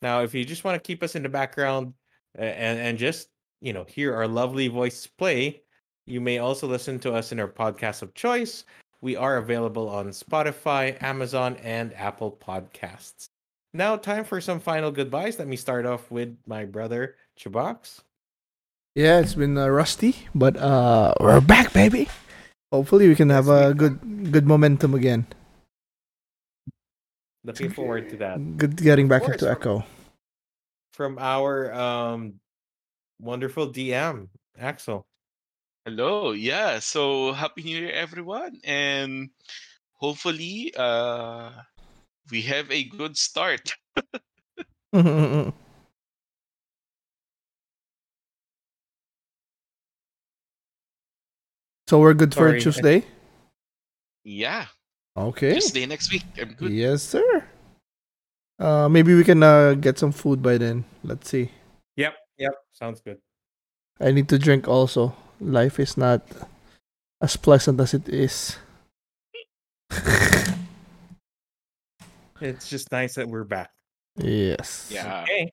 Now, 0.00 0.22
if 0.22 0.34
you 0.34 0.44
just 0.44 0.64
want 0.64 0.82
to 0.82 0.86
keep 0.86 1.02
us 1.02 1.16
in 1.16 1.22
the 1.22 1.28
background 1.28 1.94
and 2.34 2.78
and 2.78 2.98
just 2.98 3.28
you 3.60 3.72
know 3.72 3.84
hear 3.84 4.14
our 4.14 4.28
lovely 4.28 4.68
voice 4.68 5.06
play, 5.06 5.62
you 6.06 6.20
may 6.20 6.38
also 6.38 6.66
listen 6.66 6.98
to 7.00 7.12
us 7.12 7.32
in 7.32 7.40
our 7.40 7.48
podcast 7.48 8.02
of 8.02 8.14
choice. 8.14 8.64
We 9.00 9.16
are 9.16 9.38
available 9.38 9.88
on 9.88 10.08
Spotify, 10.08 11.00
Amazon, 11.02 11.56
and 11.62 11.94
Apple 11.94 12.38
Podcasts. 12.40 13.26
Now, 13.74 13.96
time 13.96 14.24
for 14.24 14.40
some 14.40 14.60
final 14.60 14.90
goodbyes. 14.90 15.38
Let 15.38 15.48
me 15.48 15.56
start 15.56 15.86
off 15.86 16.10
with 16.10 16.36
my 16.46 16.64
brother 16.64 17.16
Chubox. 17.38 18.00
Yeah, 18.94 19.20
it's 19.20 19.34
been 19.34 19.56
uh, 19.56 19.68
rusty, 19.68 20.16
but 20.34 20.56
uh, 20.56 21.14
we're 21.18 21.40
back, 21.40 21.72
baby. 21.72 22.08
Hopefully, 22.70 23.08
we 23.08 23.14
can 23.14 23.30
have 23.30 23.48
a 23.48 23.72
good 23.72 24.30
good 24.30 24.46
momentum 24.46 24.94
again. 24.94 25.26
Looking 27.44 27.70
forward 27.70 28.10
to 28.10 28.16
that. 28.18 28.56
Good 28.56 28.76
getting 28.76 29.08
back 29.08 29.22
course, 29.22 29.40
into 29.40 29.50
Echo. 29.50 29.84
From 30.92 31.18
our 31.18 31.72
um, 31.72 32.34
wonderful 33.20 33.72
DM, 33.72 34.28
Axel. 34.58 35.06
Hello. 35.84 36.32
Yeah. 36.32 36.78
So 36.78 37.32
happy 37.32 37.62
New 37.62 37.78
Year, 37.78 37.90
everyone, 37.90 38.60
and 38.64 39.30
hopefully, 39.94 40.72
uh, 40.76 41.50
we 42.30 42.42
have 42.42 42.70
a 42.70 42.84
good 42.84 43.16
start. 43.16 43.72
so 44.94 45.52
we're 51.90 52.14
good 52.14 52.32
for 52.34 52.48
Sorry, 52.48 52.56
I- 52.56 52.60
Tuesday. 52.60 53.04
Yeah. 54.24 54.66
Okay. 55.16 55.54
Tuesday 55.54 55.86
next 55.86 56.12
week. 56.12 56.22
I'm 56.40 56.54
good. 56.54 56.72
Yes, 56.72 57.02
sir. 57.02 57.44
Uh, 58.58 58.88
maybe 58.88 59.14
we 59.14 59.24
can 59.24 59.42
uh, 59.42 59.74
get 59.74 59.98
some 59.98 60.12
food 60.12 60.40
by 60.42 60.56
then. 60.58 60.84
Let's 61.02 61.28
see. 61.28 61.50
Yep, 61.96 62.14
yep, 62.38 62.54
sounds 62.72 63.00
good. 63.00 63.18
I 64.00 64.12
need 64.12 64.28
to 64.28 64.38
drink 64.38 64.68
also. 64.68 65.14
Life 65.42 65.80
is 65.80 65.96
not 65.96 66.22
as 67.20 67.36
pleasant 67.36 67.80
as 67.80 67.94
it 67.94 68.08
is. 68.08 68.56
It's 72.42 72.68
just 72.68 72.90
nice 72.90 73.14
that 73.14 73.28
we're 73.28 73.44
back. 73.44 73.70
yes. 74.18 74.90
Yeah. 74.90 75.22
Okay, 75.22 75.52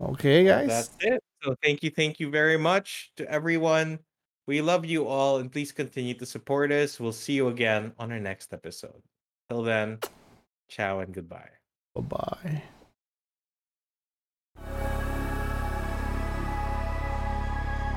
Okay, 0.00 0.44
guys. 0.44 0.68
that's 0.68 0.94
it. 1.00 1.20
So 1.42 1.56
thank 1.62 1.82
you, 1.82 1.90
thank 1.90 2.20
you 2.20 2.30
very 2.30 2.56
much 2.56 3.10
to 3.16 3.28
everyone. 3.28 3.98
We 4.46 4.60
love 4.60 4.84
you 4.84 5.06
all, 5.08 5.38
and 5.38 5.50
please 5.50 5.72
continue 5.72 6.14
to 6.14 6.26
support 6.26 6.70
us. 6.70 7.00
We'll 7.00 7.12
see 7.12 7.32
you 7.32 7.48
again 7.48 7.92
on 7.98 8.12
our 8.12 8.20
next 8.20 8.52
episode. 8.52 9.02
Till 9.50 9.62
then, 9.62 9.98
ciao 10.68 11.00
and 11.00 11.12
goodbye. 11.12 11.50
Bye 11.94 12.02
bye. 12.02 12.62